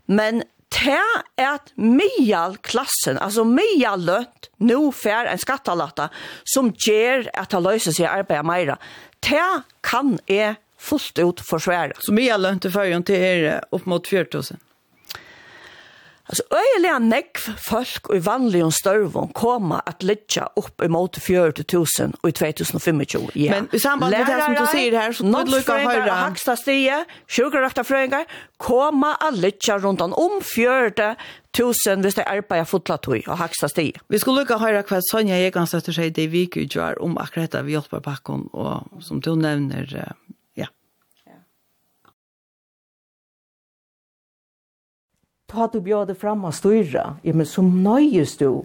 Men 0.07 0.43
det 0.73 0.99
er 1.39 1.47
at 1.55 1.71
mye 1.79 2.41
klassen, 2.65 3.19
altså 3.23 3.45
mye 3.47 3.93
lønt, 4.01 4.49
nå 4.59 4.79
fer 4.95 5.29
en 5.31 5.39
skattalatta, 5.39 6.09
som 6.47 6.73
gjør 6.73 7.29
at 7.37 7.53
det 7.53 7.63
løser 7.63 7.95
seg 7.95 8.09
arbeidet 8.11 8.47
mer. 8.47 8.73
Det 9.23 9.43
kan 9.85 10.17
jeg 10.27 10.57
fullt 10.77 11.19
ut 11.23 11.41
forsvære. 11.41 11.97
Så 12.03 12.13
mye 12.13 12.35
lønt 12.37 12.67
i 12.67 12.73
førjen 12.73 13.05
til 13.07 13.23
er 13.23 13.61
opp 13.73 13.87
mot 13.89 14.07
4 14.07 14.27
Alltså 16.27 16.43
øyelig 16.51 16.91
nekv 17.07 17.45
folk 17.63 18.09
og 18.09 18.17
i 18.17 18.19
vanlige 18.25 18.67
størvån 18.75 19.29
koma 19.35 19.79
at 19.87 20.03
litja 20.03 20.49
opp 20.59 20.83
imot 20.83 21.17
40.000 21.23 22.17
og 22.21 22.27
i 22.29 22.33
2025. 22.35 23.29
Ja. 23.35 23.55
Men 23.55 23.69
i 23.71 23.79
samband 23.79 24.11
med 24.11 24.27
det 24.27 24.41
som 24.43 24.55
du 24.57 24.65
sier 24.71 24.97
här 24.99 25.11
så 25.11 25.23
nådd 25.23 25.49
lukka 25.49 25.77
høyra. 25.79 26.17
Haksta 26.27 26.55
stie, 26.59 27.05
sjukkerrakta 27.31 27.83
frøyngar, 27.87 28.27
koma 28.57 29.15
at 29.21 29.39
litja 29.39 29.77
rundt 29.79 30.01
om 30.01 30.11
40.000 30.41 32.03
hvis 32.03 32.19
det 32.19 32.27
arbeid 32.27 32.61
er 32.61 32.67
fotlat 32.67 33.07
og 33.07 33.37
haksta 33.37 33.67
stie. 33.71 33.95
Vi 34.09 34.19
skulle 34.19 34.43
lukka 34.43 34.59
høyra 34.59 34.83
hva 34.83 34.99
Sonja 35.01 35.39
Egansdøtter 35.47 35.95
sier 35.95 36.11
det 36.11 36.27
vi 36.27 36.43
vik 36.43 36.59
utgjør 36.65 36.99
om 37.03 37.17
akkurat 37.17 37.55
vi 37.63 37.77
hjelper 37.77 38.03
bakken, 38.03 38.49
og 38.53 38.83
som 38.99 39.21
du 39.21 39.35
nevner, 39.35 40.11
ta 45.47 45.67
du 45.67 45.81
bjöd 45.81 46.17
fram 46.17 46.45
och 46.45 46.53
styra. 46.53 47.15
Ja, 47.21 47.33
men 47.33 47.45
så 47.45 47.61
nöjes 47.61 48.37
du 48.37 48.61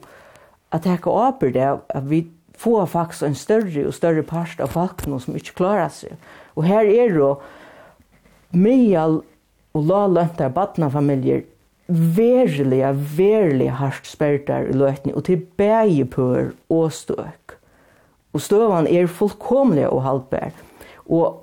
att 0.69 0.83
täcka 0.83 1.29
upp 1.29 1.41
det 1.41 1.79
att 1.89 2.05
vi 2.05 2.31
får 2.57 2.87
faktiskt 2.87 3.23
en 3.23 3.35
större 3.35 3.87
och 3.87 3.95
större 3.95 4.23
part 4.23 4.61
av 4.61 4.67
folken 4.67 5.21
som 5.21 5.35
inte 5.35 5.51
klarar 5.51 5.89
sig. 5.89 6.13
Och 6.47 6.65
här 6.65 6.85
är 6.85 7.19
då 7.19 7.43
mejal 8.49 9.23
och 9.73 9.83
lalöntar 9.83 10.49
badnafamiljer 10.49 11.43
verliga, 11.87 12.93
verliga 12.93 13.71
hardt 13.71 14.07
spärtar 14.07 14.63
i 14.63 14.73
lötning 14.73 15.15
och 15.15 15.25
till 15.25 15.47
bägepör 15.57 16.51
och 16.67 16.93
stök. 16.93 17.51
Och 18.31 18.43
stövan 18.43 18.87
är 18.87 19.07
fullkomliga 19.07 19.91
och 19.91 20.03
halvbär. 20.03 20.53
Och 20.95 21.42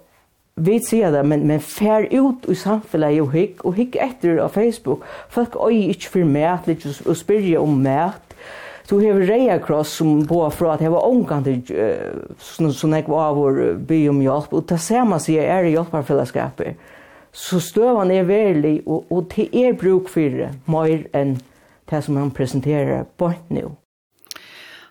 vi 0.59 0.77
sier 0.83 1.13
det, 1.13 1.23
men, 1.27 1.45
men 1.47 1.61
fær 1.63 2.07
ut 2.11 2.47
i 2.51 2.55
samfunnet 2.57 3.19
og 3.23 3.31
hikk, 3.35 3.63
og 3.67 3.77
hikk 3.79 3.97
etter 4.03 4.41
av 4.43 4.55
Facebook. 4.55 5.05
Folk 5.31 5.55
øyer 5.55 5.93
ikke 5.93 6.13
for 6.15 6.33
mæt, 6.33 6.67
litt, 6.69 6.85
og 7.05 7.17
spyrje 7.17 7.61
om 7.61 7.79
mæt. 7.83 8.35
Du 8.89 8.97
hever 8.97 9.27
reia 9.29 9.59
kross 9.61 9.91
som 9.99 10.23
på 10.27 10.39
fra 10.49 10.73
at 10.73 10.81
heva 10.81 11.03
omgang 11.05 11.43
til 11.45 11.59
uh, 11.77 12.39
sånn 12.41 12.95
jeg 12.97 13.05
var 13.05 13.35
vår 13.37 13.59
by 13.85 13.99
om 14.09 14.23
hjelp, 14.23 14.55
og 14.57 14.65
det 14.71 14.79
samme 14.81 15.19
sier 15.21 15.45
er 15.45 15.67
i 15.67 15.75
hjelparfellesskapet. 15.75 16.79
Så 17.29 17.59
støvan 17.61 18.09
er 18.11 18.25
verlig, 18.25 18.79
og, 18.87 19.05
og 19.13 19.29
det 19.35 19.51
er 19.53 19.77
bruk 19.77 20.09
for 20.09 20.33
det, 20.33 20.49
mer 20.65 21.05
enn 21.13 21.37
det 21.89 22.01
som 22.05 22.17
han 22.17 22.33
presenterer 22.33 23.05
på 23.21 23.29
nå. 23.53 23.69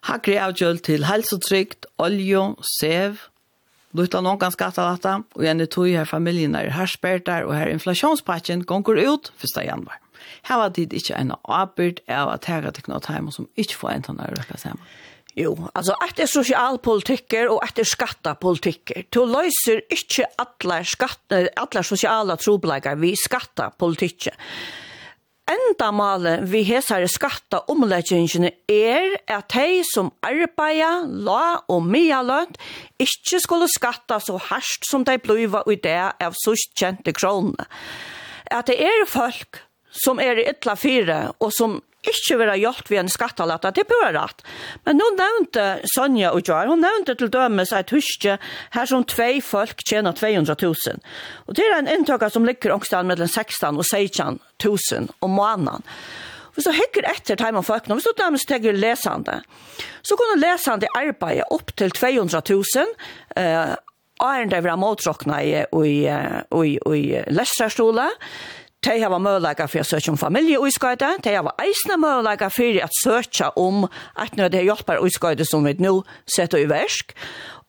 Hakri 0.06 0.38
avgjøl 0.40 0.78
til 0.86 1.08
helsetrykt, 1.08 1.90
olje, 1.98 2.44
sev, 2.78 3.18
Lutta 3.96 4.20
noen 4.20 4.38
kan 4.38 4.52
skatta 4.52 4.84
dette, 4.90 5.14
og 5.34 5.44
jag 5.44 5.56
nu 5.56 5.66
tog 5.66 5.88
här 5.88 6.04
familjen 6.04 6.54
er 6.54 6.68
här 6.70 6.86
spärtar 6.86 7.42
och 7.42 7.54
här 7.54 7.68
inflationspacken 7.68 8.64
går 8.64 8.98
ut 8.98 9.32
1 9.56 9.64
januar. 9.64 9.98
Her 10.42 10.58
var 10.58 10.70
det 10.70 10.92
inte 10.92 11.14
en 11.14 11.32
avbyrd 11.42 12.00
av 12.08 12.28
at 12.28 12.44
her 12.44 12.66
er 12.66 12.70
det 12.70 12.88
noe 12.88 13.00
time 13.00 13.32
som 13.32 13.48
inte 13.54 13.74
får 13.74 13.90
en 13.90 14.04
sån 14.04 14.18
här 14.18 14.28
röka. 14.28 14.76
Jo, 15.34 15.68
alltså 15.72 15.92
att 15.92 16.18
är 16.18 17.48
og 17.48 17.56
och 17.56 17.64
att 17.64 17.74
det 17.74 17.82
är 17.82 17.84
skattepolitiker. 17.84 19.04
Du 19.08 19.26
löser 19.26 19.82
inte 19.90 20.26
alla 20.36 20.84
skatter, 20.84 21.48
alla 21.56 21.82
sociala 21.82 22.36
troblägar 22.36 22.96
vid 22.96 23.18
skattepolitiker 23.18 24.34
enda 25.48 25.90
male 25.92 26.34
vi 26.48 26.62
hesar 26.68 27.06
skatta 27.10 27.62
omleggingen 27.72 28.50
er 28.68 29.16
at 29.30 29.48
de 29.54 29.82
som 29.88 30.10
arbeider, 30.24 31.06
la 31.08 31.60
og 31.68 31.86
mialønt 31.88 32.58
ikke 33.00 33.40
skulle 33.42 33.70
skatta 33.72 34.20
så 34.20 34.38
hardt 34.50 34.88
som 34.88 35.06
de 35.08 35.18
bliva 35.22 35.64
i 35.66 35.78
det 35.80 35.98
av 36.20 36.36
sust 36.38 36.74
kjente 36.78 37.14
kronene. 37.16 37.68
At 38.50 38.68
det 38.70 38.78
er 38.80 39.08
folk 39.08 39.62
som 39.92 40.20
er 40.22 40.38
i 40.38 40.48
ytla 40.52 40.76
fire 40.78 41.18
og 41.40 41.52
som 41.54 41.80
ikke 42.06 42.38
være 42.38 42.58
gjort 42.62 42.90
ved 42.90 43.00
en 43.02 43.10
skattalatt, 43.10 43.66
det 43.74 43.86
bør 43.88 44.12
rett. 44.14 44.44
Men 44.86 45.00
nå 45.00 45.08
nevnte 45.16 45.64
Sonja 45.94 46.30
og 46.36 46.46
Jar, 46.46 46.70
hun 46.70 46.82
nevnte 46.84 47.16
til 47.18 47.32
dømes 47.32 47.72
et 47.74 47.90
huske 47.94 48.38
her 48.74 48.88
som 48.88 49.06
tvei 49.08 49.40
folk 49.44 49.82
tjener 49.88 50.14
200 50.14 50.56
000. 50.62 51.02
Og 51.46 51.58
det 51.58 51.66
er 51.66 51.76
en 51.80 51.90
inntøk 51.90 52.24
som 52.32 52.46
ligger 52.46 52.76
omkring 52.76 53.10
mellom 53.10 53.28
16 53.28 53.74
og 53.74 53.84
16 53.84 54.40
000 54.64 55.10
om 55.20 55.36
måneden. 55.36 55.84
Hvis 56.54 56.66
så 56.66 56.74
hekker 56.74 57.06
etter 57.06 57.38
time 57.38 57.60
folk 57.62 57.84
folkene, 57.84 57.94
hvis 57.94 58.08
du 58.08 58.16
dømes 58.18 58.46
tegger 58.46 58.74
lesende, 58.74 59.36
så 60.02 60.16
kunne 60.18 60.40
lesende 60.42 60.88
arbeide 60.98 61.46
opp 61.54 61.70
til 61.78 61.92
200 61.94 62.42
000, 62.50 62.96
eh, 63.38 63.76
Arne 64.18 64.50
der 64.50 64.64
var 64.66 64.74
motråkna 64.76 65.38
i, 65.46 65.52
i, 65.62 65.92
i, 66.10 66.72
i, 66.74 67.02
i 67.14 67.20
de 68.80 69.02
har 69.02 69.18
mulighet 69.18 69.70
för 69.70 69.80
å 69.80 69.84
søke 69.84 70.10
om 70.10 70.18
familjeutskojde, 70.18 71.16
de 71.22 71.34
har 71.34 71.54
eisende 71.58 71.96
mulighet 71.98 72.54
för 72.54 72.84
å 72.84 72.88
søke 73.02 73.50
om 73.56 73.88
att 74.14 74.36
när 74.36 74.48
det 74.48 74.62
hjälper 74.62 75.06
utskøyde 75.06 75.44
som 75.44 75.64
vi 75.64 75.74
nu 75.78 76.02
sätter 76.36 76.58
i 76.58 76.66
versk. 76.66 77.14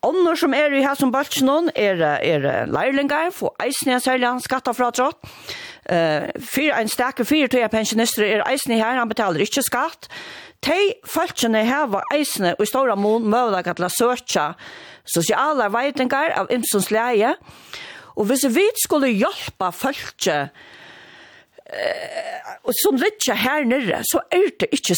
Ånder 0.01 0.36
som 0.36 0.53
er 0.53 0.72
i 0.72 0.84
her 0.84 0.95
som 0.95 1.12
baltsnån 1.12 1.72
er, 1.76 1.99
er 2.24 2.68
lærlingar, 2.72 3.34
få 3.36 3.49
eisen 3.60 3.89
i 3.89 3.93
en 3.97 3.99
særlig 4.03 4.30
skattefratråd. 4.45 5.18
Uh, 5.89 6.30
fyr, 6.39 6.72
en 6.78 6.88
stekke 6.88 7.26
fire 7.26 7.49
tøye 7.51 7.68
pensjonister 7.68 8.24
er 8.24 8.45
eisende 8.47 8.78
her, 8.80 8.95
han 8.95 9.10
betaler 9.10 9.43
ikke 9.43 9.66
skatt. 9.66 10.07
De 10.64 10.93
falskene 11.07 11.66
heva 11.68 12.05
eisende 12.16 12.53
og 12.55 12.64
i 12.64 12.70
store 12.70 12.95
mån 12.95 13.28
mulighet 13.28 13.76
til 13.76 13.89
å 13.89 13.91
søke 13.91 14.47
sosiale 15.03 15.68
veitinger 15.74 16.32
av 16.38 16.51
imsons 16.53 16.91
leie. 16.95 17.34
Og 18.16 18.30
hvis 18.30 18.45
vi 18.55 18.70
skulle 18.80 19.12
hjelpe 19.12 19.74
falskene 19.76 20.51
och 22.61 22.74
som 22.76 22.95
lite 22.95 23.34
här 23.34 23.65
nere, 23.65 23.99
så 24.03 24.22
är 24.30 24.51
det 24.59 24.67
ikke 24.74 24.95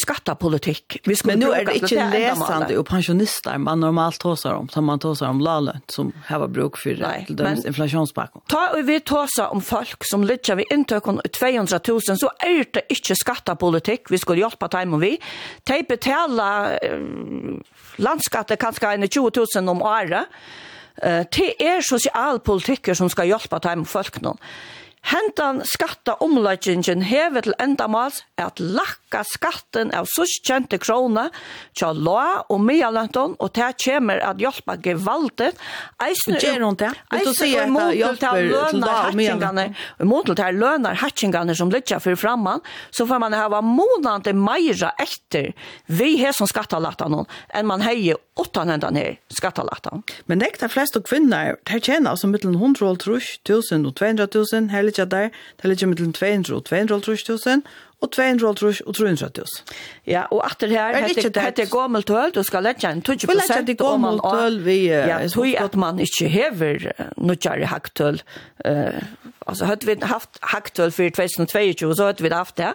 Vi 1.05 1.15
Men 1.23 1.39
nu 1.39 1.51
är 1.51 1.65
det 1.65 1.75
inte 1.75 2.09
läsande 2.09 2.77
och 2.77 2.87
pensionister 2.87 3.57
man 3.57 3.79
normalt 3.79 4.19
tåsar 4.19 4.53
om, 4.53 4.69
som 4.69 4.85
man 4.85 4.99
tåsar 4.99 5.27
om 5.27 5.39
lalønt, 5.39 5.91
som 5.91 6.13
har 6.25 6.47
bruk 6.47 6.77
för 6.77 6.95
Nei, 6.97 7.25
til 7.25 7.35
dømes. 7.35 8.13
Ta 8.49 8.67
och 8.73 8.89
vi 8.89 8.99
tåsar 8.99 9.47
om 9.51 9.61
folk 9.61 10.03
som 10.03 10.23
lite 10.23 10.55
vi 10.55 10.63
inte 10.71 10.75
inntøkken 10.75 11.21
200 11.33 11.79
000, 11.87 12.01
så 12.01 12.29
är 12.39 12.65
det 12.73 12.81
inte 12.89 13.15
skattepolitikk 13.15 14.11
vi 14.11 14.17
skulle 14.17 14.41
hjälpa 14.41 14.67
dem 14.67 14.93
och 14.93 15.03
vi. 15.03 15.19
De 15.63 15.83
betaler 15.83 16.79
landskattet 17.97 18.83
en 18.83 19.07
20 19.07 19.31
000 19.55 19.69
om 19.69 19.81
året. 19.81 20.25
Det 21.31 21.63
är 21.67 21.81
socialpolitiker 21.81 22.93
som 22.93 23.09
ska 23.09 23.23
hjälpa 23.23 23.59
dem 23.59 23.81
och 23.81 23.87
folk 23.87 24.21
någon. 24.21 24.37
Hentan 25.01 25.63
skatta 25.65 26.13
omleggingen 26.21 27.01
hever 27.01 27.41
til 27.41 27.55
endamals 27.59 28.19
er 28.37 28.51
at 28.51 28.59
lakka 28.61 29.23
skatten 29.25 29.89
av 29.97 30.05
suskjente 30.05 30.77
krona 30.81 31.23
tja 31.73 31.89
loa 31.97 32.43
og 32.53 32.61
mialanton 32.61 33.33
og 33.41 33.49
ta 33.57 33.71
kjemer 33.73 34.21
at 34.21 34.37
hjelpa 34.39 34.75
gevaldet 34.85 35.57
eisne 36.05 36.37
um, 36.37 36.77
eisne 37.17 37.63
og 37.65 37.97
um, 37.97 38.19
til 38.21 38.51
lønar 38.51 39.07
hatchingane 39.07 39.65
og 39.97 40.05
motel 40.11 40.37
til 40.37 40.61
lønar 40.61 41.01
hatchingane 41.01 41.57
som 41.57 41.73
litja 41.73 41.97
fyrir 42.03 42.21
framman 42.21 42.61
så 42.93 43.09
får 43.09 43.23
man 43.25 43.35
hava 43.35 43.63
månande 43.65 44.35
meira 44.37 44.93
etter 45.01 45.49
vi 45.89 46.13
her 46.21 46.37
som 46.37 46.49
skattalatan 46.49 47.17
enn 47.25 47.67
man 47.67 47.81
hei 47.81 48.13
åttan 48.39 48.69
hendan 48.69 49.01
her 49.01 49.17
skattalatan 49.33 50.05
Men 50.29 50.43
nekta 50.45 50.69
flest 50.71 50.95
og 50.95 51.07
kvinner 51.09 51.57
her 51.67 51.81
tjener 51.81 52.15
som 52.21 52.31
mittel 52.31 52.53
100 52.53 52.85
000 53.01 53.89
og 53.89 53.95
200 53.97 54.29
000 54.37 54.71
her 54.71 54.90
ligger 54.91 55.05
der, 55.05 55.29
det 55.61 55.71
ligger 55.71 55.87
mellom 55.87 56.13
200 56.13 56.55
og 56.55 56.65
200 56.65 56.95
og 58.01 58.11
200 58.11 58.81
og 58.85 58.95
300 58.95 59.45
Ja, 60.07 60.23
og 60.31 60.41
etter 60.45 60.71
her, 60.73 60.97
hette 61.05 61.65
gammelt 61.69 62.09
høl, 62.09 62.31
du 62.33 62.43
skal 62.43 62.63
legge 62.65 62.89
en 62.89 63.01
20 63.01 63.27
prosent. 63.27 63.67
Vi 63.67 63.71
legger 63.71 63.79
gammelt 63.83 64.25
høl, 64.25 64.61
vi... 64.65 64.77
Ja, 64.89 65.21
så 65.29 65.45
er 65.45 65.65
at 65.65 65.75
man 65.75 65.99
ikke 65.99 66.27
hever 66.27 66.91
nødgjere 67.17 67.69
hakktøl. 67.69 68.21
Altså, 68.65 69.65
hadde 69.65 69.85
vi 69.85 69.97
haft 70.01 70.41
hakktøl 70.41 70.91
for 70.91 71.09
2022, 71.09 71.95
så 71.95 72.05
hadde 72.05 72.23
vi 72.23 72.33
haft 72.33 72.57
det. 72.57 72.73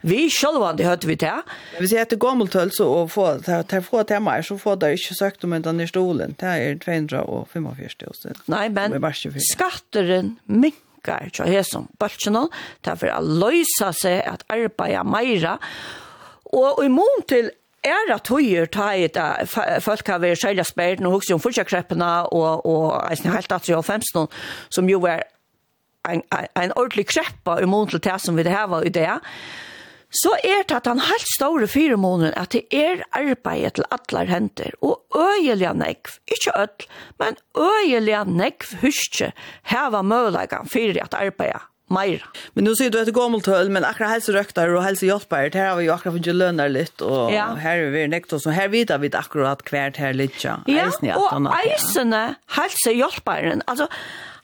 Vi 0.00 0.30
själva 0.30 0.72
det 0.72 0.84
hörde 0.84 1.06
vi 1.06 1.14
det. 1.14 1.18
til. 1.18 1.78
Hvis 1.78 1.92
jeg 1.92 1.98
heter 1.98 2.16
höll 2.54 2.70
så 2.70 2.88
och 2.88 3.12
få, 3.12 3.38
ta 3.68 3.80
få 3.80 4.02
temaer, 4.02 4.42
så 4.42 4.56
får 4.56 4.76
det 4.76 4.90
inte 4.92 5.14
sökt 5.14 5.44
om 5.44 5.62
den 5.62 5.80
i 5.80 5.86
stolen. 5.86 6.36
Det 6.40 6.46
er 6.46 6.78
245 6.78 7.88
000. 8.24 8.34
Nei, 8.46 8.68
men 8.68 9.12
skatteren 9.52 10.38
minker 10.46 10.87
stekkar 11.08 11.30
til 11.32 11.52
hesum 11.52 11.88
bøltsjene, 11.98 12.48
det 12.84 12.92
er 12.92 13.00
for 13.00 13.12
å 13.12 13.22
løse 13.22 13.92
seg 13.96 14.20
at 14.26 14.44
arbeida 14.48 15.04
meira, 15.04 15.58
og 16.52 16.82
i 16.84 16.88
mån 16.88 17.24
til 17.28 17.50
er 17.84 18.10
at 18.12 18.28
høyer 18.28 18.66
ta 18.66 18.90
i 18.96 19.06
det, 19.06 19.48
folk 19.84 20.08
har 20.08 20.20
vært 20.20 20.42
særlig 20.42 20.66
spært, 20.66 21.02
og 21.04 21.18
hukse 21.18 21.34
om 21.34 21.40
fortsakkreppene, 21.40 22.10
og, 22.34 22.66
og 22.66 22.96
jeg 23.10 23.32
helt 23.32 23.52
at 23.52 23.68
jeg 23.68 23.84
15, 23.84 24.26
som 24.70 24.88
jo 24.88 25.04
er 25.06 25.22
en, 26.08 26.22
en 26.32 26.74
ordentlig 26.74 27.06
kreppa 27.06 27.58
i 27.62 27.68
mån 27.68 27.88
til 27.92 28.02
det 28.02 28.18
som 28.20 28.36
vi 28.36 28.44
det 28.46 28.54
her 28.54 28.68
var 28.68 28.86
i 28.86 28.92
det, 28.92 29.08
så 30.10 30.32
er 30.40 30.64
det 30.68 30.76
at 30.76 30.86
han 30.88 31.02
helt 31.04 31.30
store 31.34 31.68
fire 31.68 31.96
måneder 32.00 32.36
at 32.40 32.52
det 32.52 32.64
er 32.72 33.04
arbeid 33.12 33.76
til 33.76 33.88
atler 33.92 34.30
henter, 34.30 34.76
og 34.82 35.04
øyelig 35.16 35.74
nekv, 35.76 36.14
ikke 36.32 36.54
ødel, 36.56 36.86
men 37.20 37.36
øyelig 37.56 38.22
nekv 38.32 38.78
huske, 38.82 39.32
heva 39.68 40.02
mølagan 40.02 40.68
fyrir 40.68 41.02
at 41.04 41.14
arbeidet 41.14 41.66
mer. 41.90 42.24
Men 42.54 42.64
nu 42.64 42.74
ser 42.76 42.90
du 42.90 43.00
ett 43.00 43.12
gammalt 43.14 43.46
höll 43.46 43.70
men 43.70 43.84
akra 43.84 44.06
hälsa 44.06 44.32
röktar 44.32 44.68
och 44.68 44.82
hälsa 44.82 45.06
hjälpare 45.06 45.50
här 45.54 45.68
har 45.68 45.76
vi 45.76 45.84
ju 45.84 45.90
akra 45.90 46.12
funnit 46.12 46.26
lönar 46.26 46.68
lite 46.68 47.04
och 47.04 47.32
ja. 47.32 47.46
här 47.54 47.78
är 47.78 47.90
vi 47.90 48.08
nekt 48.08 48.32
och 48.32 48.42
så 48.42 48.50
här 48.50 48.68
vet 48.68 48.90
vi 49.00 49.10
akkurat 49.14 49.62
kvärt 49.62 49.96
här 49.96 50.12
lite. 50.12 50.56
Ja, 50.66 51.16
och 51.16 51.56
eisene 51.64 52.34
hälsa 52.46 52.90
hjälparen 52.90 53.62
alltså 53.66 53.88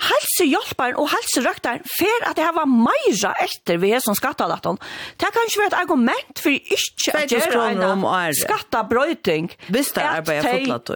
Halse 0.05 0.47
hjelparen 0.51 0.97
og 0.99 1.07
halse 1.13 1.43
røktaren 1.45 1.85
fer 1.87 2.27
at 2.29 2.37
det 2.37 2.49
var 2.57 2.67
meira 2.67 3.31
etter 3.45 3.79
vi 3.81 3.93
er 3.95 4.03
som 4.05 4.17
skattalatten. 4.19 4.77
Det 5.21 5.31
kan 5.31 5.47
ikke 5.49 5.61
være 5.63 5.71
et 5.71 5.79
argument 5.79 6.43
for 6.43 6.51
ikke 6.51 7.15
at 7.15 7.31
gjøre 7.31 7.71
en 7.71 8.35
skattabrøyting. 8.41 9.51
Hvis 9.69 9.95
det 9.95 10.03
arbetet 10.03 10.51
er 10.51 10.59
fotlatt 10.59 10.95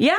Ja, 0.00 0.18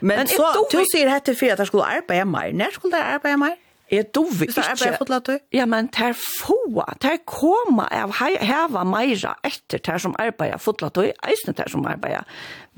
Men, 0.00 0.18
men 0.18 0.28
så, 0.30 0.52
du 0.70 0.78
sier 0.92 1.08
hette 1.10 1.34
for 1.34 1.50
at 1.50 1.58
jeg 1.58 1.66
skulle 1.66 1.86
arbeide 1.98 2.26
mer. 2.30 2.52
Når 2.54 2.76
skulle 2.76 3.00
jeg 3.00 3.16
arbeide 3.18 3.40
mer? 3.40 3.56
Jeg 3.88 4.10
dove 4.12 4.44
ikke. 4.44 4.52
Så 4.52 4.64
det 4.68 4.76
ble 4.82 4.96
fått 5.00 5.30
Ja, 5.56 5.64
men 5.68 5.88
ter 5.94 6.12
få, 6.12 6.84
ter 7.00 7.20
koma 7.28 7.86
av 7.88 8.12
heva 8.20 8.84
meira 8.84 9.34
etter 9.46 9.80
det 9.84 9.98
som 10.04 10.16
arbeider 10.20 10.60
fotlatøy, 10.60 11.12
eisne 11.24 11.54
det 11.56 11.70
som 11.72 11.86
arbeider 11.88 12.26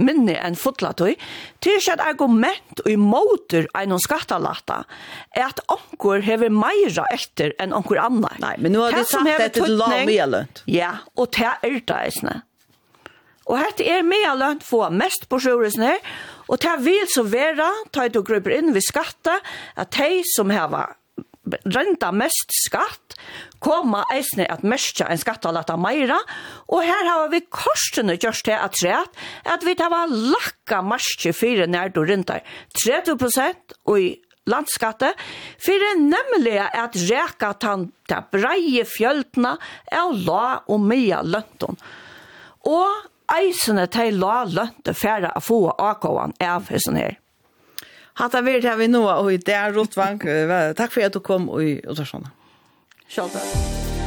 minne 0.01 0.37
enn 0.41 0.57
fotlatøy, 0.57 1.17
til 1.61 1.77
ikke 1.77 1.97
et 1.99 2.05
argument 2.05 2.85
og 2.85 2.93
imoter 2.93 3.67
av 3.77 3.91
noen 3.91 4.01
skattalata, 4.01 4.85
er 5.37 5.49
at 5.51 5.61
onkur 5.73 6.23
hever 6.25 6.53
meira 6.55 7.05
etter 7.13 7.53
enn 7.61 7.75
onkur 7.77 8.01
annar. 8.01 8.39
Nei, 8.41 8.55
men 8.63 8.75
nå 8.77 8.87
har 8.87 8.97
du 8.97 9.03
sagt 9.05 9.29
dette 9.29 9.61
til 9.61 9.83
mye 9.83 10.31
lønt. 10.31 10.63
Ja, 10.71 11.01
og 11.19 11.35
det 11.37 11.51
er 11.51 11.83
det 11.83 11.99
eisne. 11.99 12.41
Og 13.51 13.59
hette 13.59 13.83
er 13.83 14.05
medlønt 14.07 14.63
få 14.63 14.85
mest 14.95 15.27
på 15.31 15.41
sjøresne, 15.43 15.97
og 16.47 16.61
det 16.63 16.77
vil 16.85 17.07
så 17.11 17.25
være, 17.27 17.67
ta 17.91 18.07
et 18.07 18.19
og 18.19 18.31
inn 18.31 18.71
ved 18.75 18.85
skatta, 18.87 19.41
at 19.75 19.91
de 19.97 20.23
som 20.37 20.53
har 20.55 20.71
renta 21.67 22.11
mest 22.15 22.55
skatt, 22.55 23.17
koma 23.61 24.05
eisne 24.15 24.47
at 24.51 24.65
mestja 24.67 25.09
en 25.11 25.21
skattalata 25.21 25.77
meira, 25.81 26.19
og 26.71 26.83
her 26.87 27.09
har 27.09 27.29
vi 27.33 27.43
korsene 27.47 28.17
gjørst 28.21 28.47
til 28.49 28.57
at 28.57 28.77
træt, 28.79 29.21
at 29.45 29.67
vi 29.67 29.77
tar 29.79 29.93
lakka 30.11 30.81
marsje 30.87 31.35
fire 31.37 31.69
nær 31.71 31.93
du 31.95 32.03
rentar 32.07 32.45
30 32.85 33.19
prosent 33.21 33.79
og 33.87 34.01
i 34.01 34.11
landskatte, 34.51 35.13
fyrir 35.61 36.01
nemlig 36.01 36.57
at 36.59 36.97
reka 37.11 37.53
tan 37.61 37.91
ta 38.09 38.23
breie 38.33 38.85
fjöldna 38.89 39.57
er 39.93 40.15
la 40.27 40.45
og 40.67 40.83
mye 40.83 41.21
lønton. 41.27 41.79
Og 42.67 43.11
eisene 43.31 43.87
til 43.93 44.19
la 44.21 44.43
lønte 44.49 44.95
færa 44.97 45.35
å 45.37 45.45
få 45.45 45.61
akkåan 45.77 46.35
av 46.43 46.71
hessen 46.73 46.99
her. 46.99 47.19
Hatta 48.21 48.43
vi 48.45 48.59
det 48.61 48.77
vi 48.77 48.91
nå, 48.93 49.01
og 49.09 49.31
det 49.47 49.57
er 49.57 49.73
rått. 49.73 49.97
Takk 49.97 50.93
for 50.93 51.07
at 51.07 51.17
du 51.17 51.23
kom, 51.25 51.49
og, 51.49 51.65
og 51.89 51.97
så 51.97 52.05
sånn. 52.05 52.29
Takk. 53.11 54.00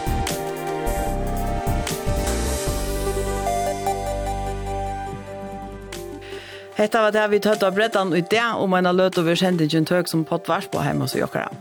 Hetta 6.73 7.01
var 7.01 7.11
det 7.13 7.23
vi 7.29 7.39
tøtt 7.43 7.63
av 7.63 7.75
brettan 7.77 8.13
ut 8.15 8.29
det, 8.31 8.41
og 8.57 8.65
man 8.71 8.87
har 8.89 8.95
løtt 8.97 9.17
over 9.21 9.37
kjentingen 9.37 9.85
tøk 9.85 10.09
som 10.09 10.23
pottvars 10.25 10.65
på 10.73 10.81
hjemme 10.81 11.05
hos 11.05 11.13
jokkara. 11.13 11.51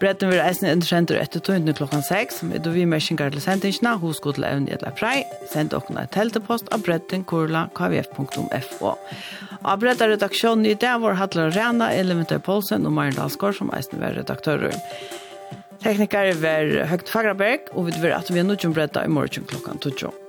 Brettan 0.00 0.32
vil 0.32 0.40
eisen 0.40 0.70
underkjenter 0.70 1.20
etter 1.20 1.44
tøyndene 1.44 1.76
klokkan 1.76 2.04
6, 2.06 2.40
med 2.48 2.68
vi 2.72 2.86
mersinger 2.88 3.34
til 3.34 3.44
sendingene, 3.44 3.98
hos 4.00 4.22
god 4.24 4.38
til 4.38 4.48
evne 4.48 4.72
etter 4.72 4.94
prei, 4.96 5.26
send 5.52 5.74
dere 5.74 6.06
et 6.06 6.14
teltepost 6.16 6.72
av 6.72 6.86
brettan 6.86 7.26
kurla 7.28 7.66
kvf.fo. 7.76 8.94
Av 9.62 9.82
brettan 9.82 10.14
redaksjonen 10.14 10.66
i 10.66 10.74
det 10.74 10.94
var 11.04 11.20
Hadler 11.20 11.52
Rena, 11.52 11.92
Elementar 11.92 12.40
Polsen 12.42 12.88
og 12.88 12.96
Maren 12.96 13.18
Dalsgaard 13.18 13.60
som 13.60 13.70
eisen 13.76 14.00
var 14.00 14.16
redaktører. 14.16 14.72
Teknikere 15.84 16.32
var 16.40 16.72
Høgt 16.88 17.12
Fagraberg, 17.12 17.68
og 17.76 17.90
vi 17.90 18.00
vil 18.00 18.16
at 18.16 18.32
vi 18.32 18.40
er 18.40 18.48
nødt 18.48 18.64
til 18.64 18.72
å 18.72 18.78
brette 18.80 19.04
i 19.04 19.12
morgen 19.20 19.44
klokkan 19.50 19.82
12. 19.82 20.21